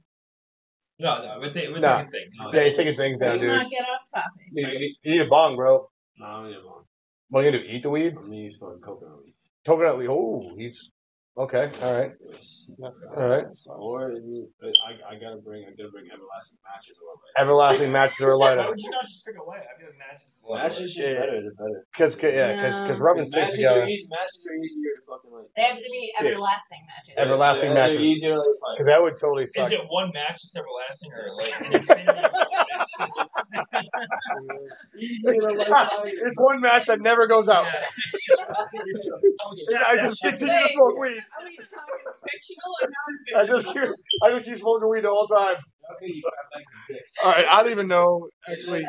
No, 1.04 1.22
no, 1.22 1.38
we're, 1.40 1.52
th- 1.52 1.70
we're 1.70 1.80
Nah. 1.80 1.98
thinking 2.00 2.12
things. 2.32 2.54
Yeah, 2.54 2.62
you're 2.62 2.74
taking 2.74 2.94
things 2.94 3.18
down, 3.18 3.32
Let's 3.38 3.42
dude. 3.44 3.52
not 3.52 3.70
get 3.70 3.82
off 3.82 4.02
topic. 4.14 4.48
You, 4.54 4.68
you- 4.68 4.96
you 5.04 5.12
need 5.12 5.22
a 5.22 5.30
bong, 5.30 5.56
bro. 5.58 5.90
No, 6.18 6.26
I'm 6.26 6.44
gonna 6.46 6.62
go. 6.62 6.86
What 7.30 7.42
are 7.42 7.44
you 7.46 7.52
gonna 7.52 7.64
do? 7.64 7.70
Eat 7.70 7.84
the 7.84 7.90
weed? 7.90 8.14
I'm 8.18 8.24
gonna 8.24 8.36
use 8.36 8.58
fucking 8.58 8.80
coconut 8.80 9.18
weed. 9.24 9.34
Coconut 9.66 9.98
leaf. 10.00 10.10
Oh, 10.10 10.56
he's 10.58 10.92
okay. 11.38 11.70
All 11.82 11.94
right. 11.98 12.12
Yes. 12.30 12.70
All 13.16 13.24
right. 13.28 13.46
Or 13.68 14.06
I 14.12 14.20
mean, 14.20 14.48
I, 14.64 15.16
I 15.16 15.20
gotta 15.20 15.38
bring, 15.44 15.64
I 15.66 15.72
gotta 15.72 15.90
bring 15.92 16.06
everlasting 16.12 16.60
matches 16.64 16.96
or 17.02 17.14
like. 17.14 17.42
Everlasting 17.44 17.92
matches 17.92 18.22
are 18.22 18.32
a 18.32 18.38
Why 18.38 18.50
lighter. 18.54 18.70
would 18.70 18.80
you 18.80 18.92
not 18.92 19.04
just 19.04 19.26
pick 19.26 19.36
a 19.38 19.44
light? 19.44 19.62
I 19.66 19.80
feel 19.80 19.90
like 19.90 19.98
matches 19.98 20.28
is 20.28 20.42
a 20.44 20.48
lot 20.48 20.62
Matches 20.64 20.78
just 20.94 20.98
Yeah. 21.00 21.14
better, 21.20 21.42
they're 21.42 21.58
better. 21.58 21.86
Cause, 21.98 22.16
'cause- 22.16 22.34
yeah, 22.34 22.62
cause, 22.62 22.80
cause 22.88 23.00
rubbing 23.00 23.26
sticks 23.26 23.50
matches 23.50 23.56
together. 23.56 23.82
Are 23.82 23.88
easy, 23.88 24.08
matches 24.12 24.48
are 24.50 24.56
easier 24.64 24.92
to 24.94 25.02
fucking 25.10 25.32
like. 25.32 25.48
They 25.56 25.64
have 25.64 25.78
to 25.78 25.90
be 25.90 26.14
everlasting 26.20 26.84
matches. 26.86 27.14
Everlasting 27.18 27.74
they're, 27.74 27.84
matches. 27.84 27.98
They're 27.98 28.06
easier 28.06 28.34
to 28.34 28.40
like 28.40 28.58
fight. 28.62 28.78
Cause 28.78 28.88
that 28.88 29.02
would 29.02 29.18
totally 29.18 29.44
Is 29.44 29.54
suck. 29.54 29.72
it 29.72 29.80
one 29.90 30.12
match 30.14 30.38
that's 30.46 30.56
everlasting 30.58 31.12
or 31.14 31.34
like 31.34 31.50
an 31.50 31.74
infinity 31.74 32.10
of 32.14 32.32
matches? 32.34 33.34
easier 35.00 35.34
to 35.34 35.52
like 35.58 35.90
it's 36.14 36.40
one 36.40 36.62
match 36.62 36.86
that 36.88 37.02
never 37.02 37.28
goes 37.28 37.50
out. 37.50 37.66
Yeah. 37.66 37.82
It's 38.14 38.26
just 38.28 38.42
fucking- 38.44 38.82
it's 38.86 39.04
just- 39.04 39.82
I 39.88 39.96
just 40.06 40.22
continue 40.22 40.54
to 40.54 40.70
smoke 40.70 40.98
weed. 41.00 41.23
Are 41.32 41.44
we 41.46 41.58
talking 41.58 42.06
fictional 42.24 42.72
or 42.82 42.88
I 42.88 43.44
non-fictional? 43.44 43.62
just 43.62 43.68
keep, 43.74 43.90
I 44.24 44.30
just 44.32 44.46
keep 44.46 44.58
smoking 44.58 44.90
weed 44.90 45.04
the 45.04 45.10
whole 45.10 45.28
time. 45.28 45.56
How 45.56 45.96
can 46.00 46.08
you 46.10 46.22
have 46.24 46.48
legs 46.56 46.72
and 46.74 46.98
dicks? 46.98 47.14
All 47.24 47.32
right, 47.32 47.46
I 47.50 47.64
don't 47.64 47.72
even 47.72 47.88
know. 47.88 48.28
Actually, 48.50 48.84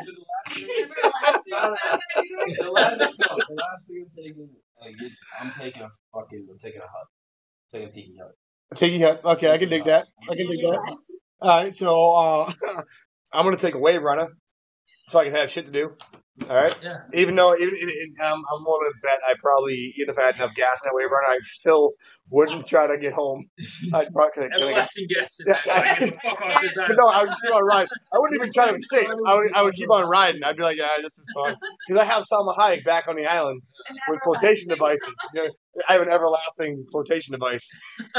Actually, 0.47 0.65
the 0.65 1.09
last 1.21 1.43
thing, 1.43 2.55
the 2.59 2.71
last, 2.71 2.99
no, 2.99 3.07
the 3.07 3.55
last 3.55 3.87
thing 3.87 4.05
I'm 4.05 4.09
taking, 4.23 4.49
like, 4.81 4.95
it, 5.01 5.11
I'm 5.39 5.51
taking 5.51 5.83
a 5.83 5.89
fucking, 6.13 6.47
I'm 6.51 6.57
taking 6.59 6.81
a 6.81 6.85
hut. 6.85 7.07
I'm 7.07 7.69
taking 7.71 7.87
a 7.87 7.91
tiki 7.91 8.17
hut. 8.21 8.31
taking 8.75 9.01
it. 9.01 9.21
Okay, 9.25 9.49
I 9.49 9.57
can 9.57 9.69
dig 9.69 9.85
that. 9.85 10.05
I 10.29 10.35
can 10.35 10.49
dig 10.49 10.61
that. 10.61 10.97
All 11.41 11.63
right, 11.63 11.75
so 11.75 12.13
uh, 12.13 12.51
I'm 13.33 13.45
gonna 13.45 13.57
take 13.57 13.75
a 13.75 13.79
wave 13.79 14.01
runner, 14.01 14.27
so 15.09 15.19
I 15.19 15.25
can 15.25 15.33
have 15.35 15.49
shit 15.51 15.65
to 15.65 15.71
do. 15.71 15.91
All 16.49 16.55
right. 16.55 16.75
Yeah. 16.83 16.97
Even 17.13 17.35
though 17.35 17.55
even, 17.55 17.73
even, 17.75 18.13
um, 18.21 18.43
I'm 18.51 18.63
willing 18.65 18.91
to 18.91 18.99
bet 19.01 19.19
I 19.25 19.35
probably 19.41 19.93
even 19.97 20.09
if 20.09 20.19
I 20.19 20.23
had 20.27 20.35
enough 20.35 20.53
gas 20.53 20.81
in 20.83 20.89
that 20.89 20.93
wave 20.93 21.07
runner, 21.09 21.27
I 21.33 21.39
still 21.43 21.93
wouldn't 22.29 22.67
try 22.67 22.87
to 22.87 22.97
get 22.97 23.13
home. 23.13 23.45
I'd 23.93 24.07
probably, 24.13 24.49
Everlasting 24.53 25.07
guess. 25.15 25.37
Yeah. 25.47 25.53
So 25.53 25.71
I 25.71 25.95
get 25.97 25.99
the 25.99 26.19
fuck 26.21 26.41
off 26.41 26.61
this 26.61 26.75
But 26.75 26.97
no, 26.97 27.07
I 27.07 27.21
would 27.23 27.29
keep 27.41 27.55
on 27.55 27.63
riding. 27.63 27.87
I 28.13 28.17
wouldn't 28.19 28.41
even 28.41 28.51
try 28.53 28.69
to 28.69 28.75
escape. 28.83 29.07
I 29.25 29.35
would, 29.37 29.53
I 29.53 29.61
would 29.61 29.75
keep 29.75 29.89
on 29.89 30.09
riding. 30.09 30.43
I'd 30.43 30.57
be 30.57 30.63
like, 30.63 30.77
yeah, 30.77 30.89
this 31.01 31.17
is 31.17 31.25
fun. 31.33 31.55
Because 31.87 32.01
I 32.01 32.05
have 32.05 32.25
Salma 32.29 32.57
Hayek 32.57 32.83
back 32.83 33.07
on 33.07 33.15
the 33.15 33.25
island 33.27 33.61
An 33.89 33.95
with 34.09 34.19
flotation 34.21 34.67
devices. 34.67 35.13
You 35.33 35.43
know, 35.45 35.49
I 35.87 35.93
have 35.93 36.01
an 36.01 36.09
everlasting 36.09 36.85
flotation 36.91 37.31
device 37.31 37.65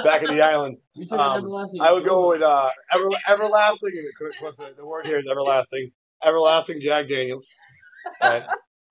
back 0.03 0.23
in 0.23 0.35
the 0.35 0.41
island. 0.43 0.79
You 0.95 1.07
took 1.07 1.19
Um, 1.21 1.41
everlasting. 1.41 1.83
I 1.83 1.93
would 1.93 2.07
go 2.07 2.31
with 2.31 2.41
uh, 2.41 2.71
ever, 2.95 3.09
everlasting. 3.29 3.93
Of 4.23 4.41
course, 4.41 4.57
the, 4.57 4.73
the 4.75 4.87
word 4.87 5.05
here 5.07 5.19
is 5.19 5.27
everlasting. 5.31 5.91
Everlasting 6.25 6.81
Jack 6.83 7.09
Daniels. 7.11 7.47
Right. 8.23 8.43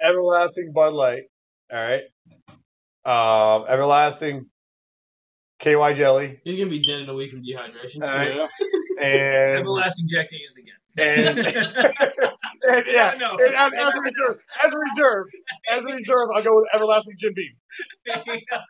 Everlasting 0.01 0.71
Bud 0.73 0.93
Light. 0.93 1.23
All 1.71 1.79
right. 1.79 2.03
Um, 3.05 3.65
everlasting 3.69 4.47
KY 5.59 5.93
jelly. 5.93 6.39
He's 6.43 6.57
gonna 6.57 6.69
be 6.69 6.85
dead 6.85 7.01
in 7.01 7.09
a 7.09 7.13
week 7.13 7.31
from 7.31 7.41
dehydration. 7.41 8.01
All 8.01 8.09
right. 8.09 8.49
And 8.97 9.59
Everlasting 9.59 10.07
Jack 10.09 10.29
Daniels 10.29 10.57
again. 10.57 10.75
and, 10.97 11.37
and 12.69 12.85
yeah, 12.87 13.15
know. 13.19 13.35
and 13.37 13.53
as, 13.53 13.73
as 13.73 13.93
a 13.93 13.99
reserve, 13.99 14.39
as 14.63 14.71
a 14.71 14.77
reserve, 14.77 15.25
as 15.69 15.83
a 15.83 15.93
reserve, 15.93 16.29
I'll 16.33 16.43
go 16.43 16.55
with 16.55 16.67
everlasting 16.73 17.15
Jim 17.19 17.33
Beam. 17.35 17.51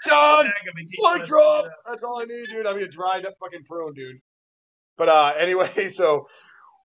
Done. 0.06 0.46
One 0.98 1.26
drop. 1.26 1.66
That's 1.88 2.04
all 2.04 2.22
I 2.22 2.26
need, 2.26 2.48
dude. 2.48 2.66
I'm 2.66 2.74
gonna 2.74 2.88
dried 2.88 3.26
up 3.26 3.36
fucking 3.40 3.66
prune, 3.66 3.94
dude. 3.94 4.18
But 4.98 5.10
uh, 5.10 5.34
anyway, 5.40 5.90
so 5.90 6.26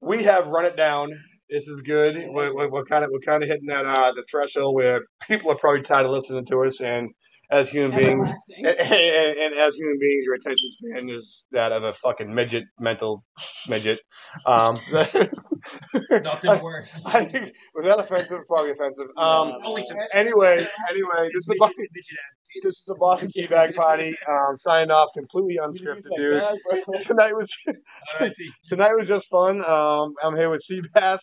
we 0.02 0.24
have 0.24 0.48
run 0.48 0.66
it 0.66 0.76
down. 0.76 1.12
This 1.50 1.68
is 1.68 1.82
good. 1.82 2.16
We're, 2.30 2.54
we're, 2.56 2.70
we're 2.72 2.86
kind 2.86 3.04
of 3.04 3.12
we're 3.14 3.20
kind 3.20 3.44
of 3.44 3.50
hitting 3.50 3.68
that 3.68 3.86
uh 3.86 4.14
the 4.14 4.24
threshold 4.30 4.76
where 4.76 5.02
people 5.28 5.52
are 5.52 5.58
probably 5.58 5.84
tired 5.84 6.06
of 6.06 6.12
listening 6.12 6.46
to 6.48 6.64
us, 6.64 6.82
and 6.82 7.12
as 7.54 7.70
human 7.70 7.96
beings, 7.96 8.30
and, 8.58 8.68
and, 8.68 9.38
and 9.38 9.60
as 9.60 9.76
human 9.76 9.98
beings, 10.00 10.26
your 10.26 10.36
attention 10.36 10.70
span 10.72 11.10
is 11.10 11.46
that 11.52 11.72
of 11.72 11.84
a 11.84 11.94
fucking 11.94 12.34
midget, 12.34 12.64
mental 12.80 13.24
midget. 13.70 14.00
Um, 14.46 14.80
Nothing 14.92 16.62
worse. 16.62 16.92
I 17.06 17.26
think 17.26 17.54
was 17.76 17.86
that 17.86 18.00
offensive? 18.00 18.40
Probably 18.48 18.72
offensive. 18.72 19.08
Um, 19.16 19.54
Only 19.64 19.86
anyway, 20.14 20.66
anyway, 20.90 21.30
this 21.34 21.44
is 21.44 21.50
a 21.50 21.60
Boston, 21.60 21.86
this 22.64 22.80
is 22.80 22.90
a 22.92 22.98
Boston 22.98 23.30
Teabag 23.30 23.76
Party. 23.76 24.16
Um, 24.28 24.58
signing 24.58 24.92
off 24.92 25.10
completely 25.16 25.60
unscripted, 25.62 26.10
dude. 26.18 27.04
Tonight 27.04 27.36
was 27.36 27.50
tonight 28.68 28.94
was 28.98 29.08
just 29.08 29.30
fun. 29.30 29.64
Um, 29.64 30.14
I'm 30.24 30.36
here 30.36 30.50
with 30.50 30.64
Sebass. 30.70 31.20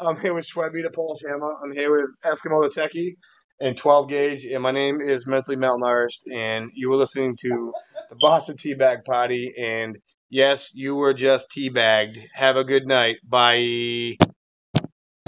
I'm 0.00 0.20
here 0.20 0.34
with 0.34 0.46
Shwebby 0.46 0.82
the 0.82 0.90
Polish 0.90 1.22
Hammer. 1.28 1.54
I'm 1.64 1.72
here 1.72 1.90
with 1.92 2.10
Eskimo 2.24 2.62
the 2.62 2.80
Techie 2.80 3.16
and 3.60 3.76
12 3.76 4.08
Gage. 4.08 4.44
And 4.44 4.62
my 4.62 4.72
name 4.72 5.00
is 5.00 5.26
Mentally 5.26 5.56
Malnourished. 5.56 6.32
And 6.32 6.70
you 6.74 6.90
were 6.90 6.96
listening 6.96 7.36
to 7.42 7.72
the 8.10 8.16
Boston 8.20 8.56
Teabag 8.56 9.04
Potty. 9.04 9.52
And 9.58 9.98
yes, 10.30 10.70
you 10.74 10.94
were 10.94 11.14
just 11.14 11.50
teabagged. 11.50 12.18
Have 12.34 12.56
a 12.56 12.64
good 12.64 12.86
night. 12.86 13.16
Bye. 13.28 14.16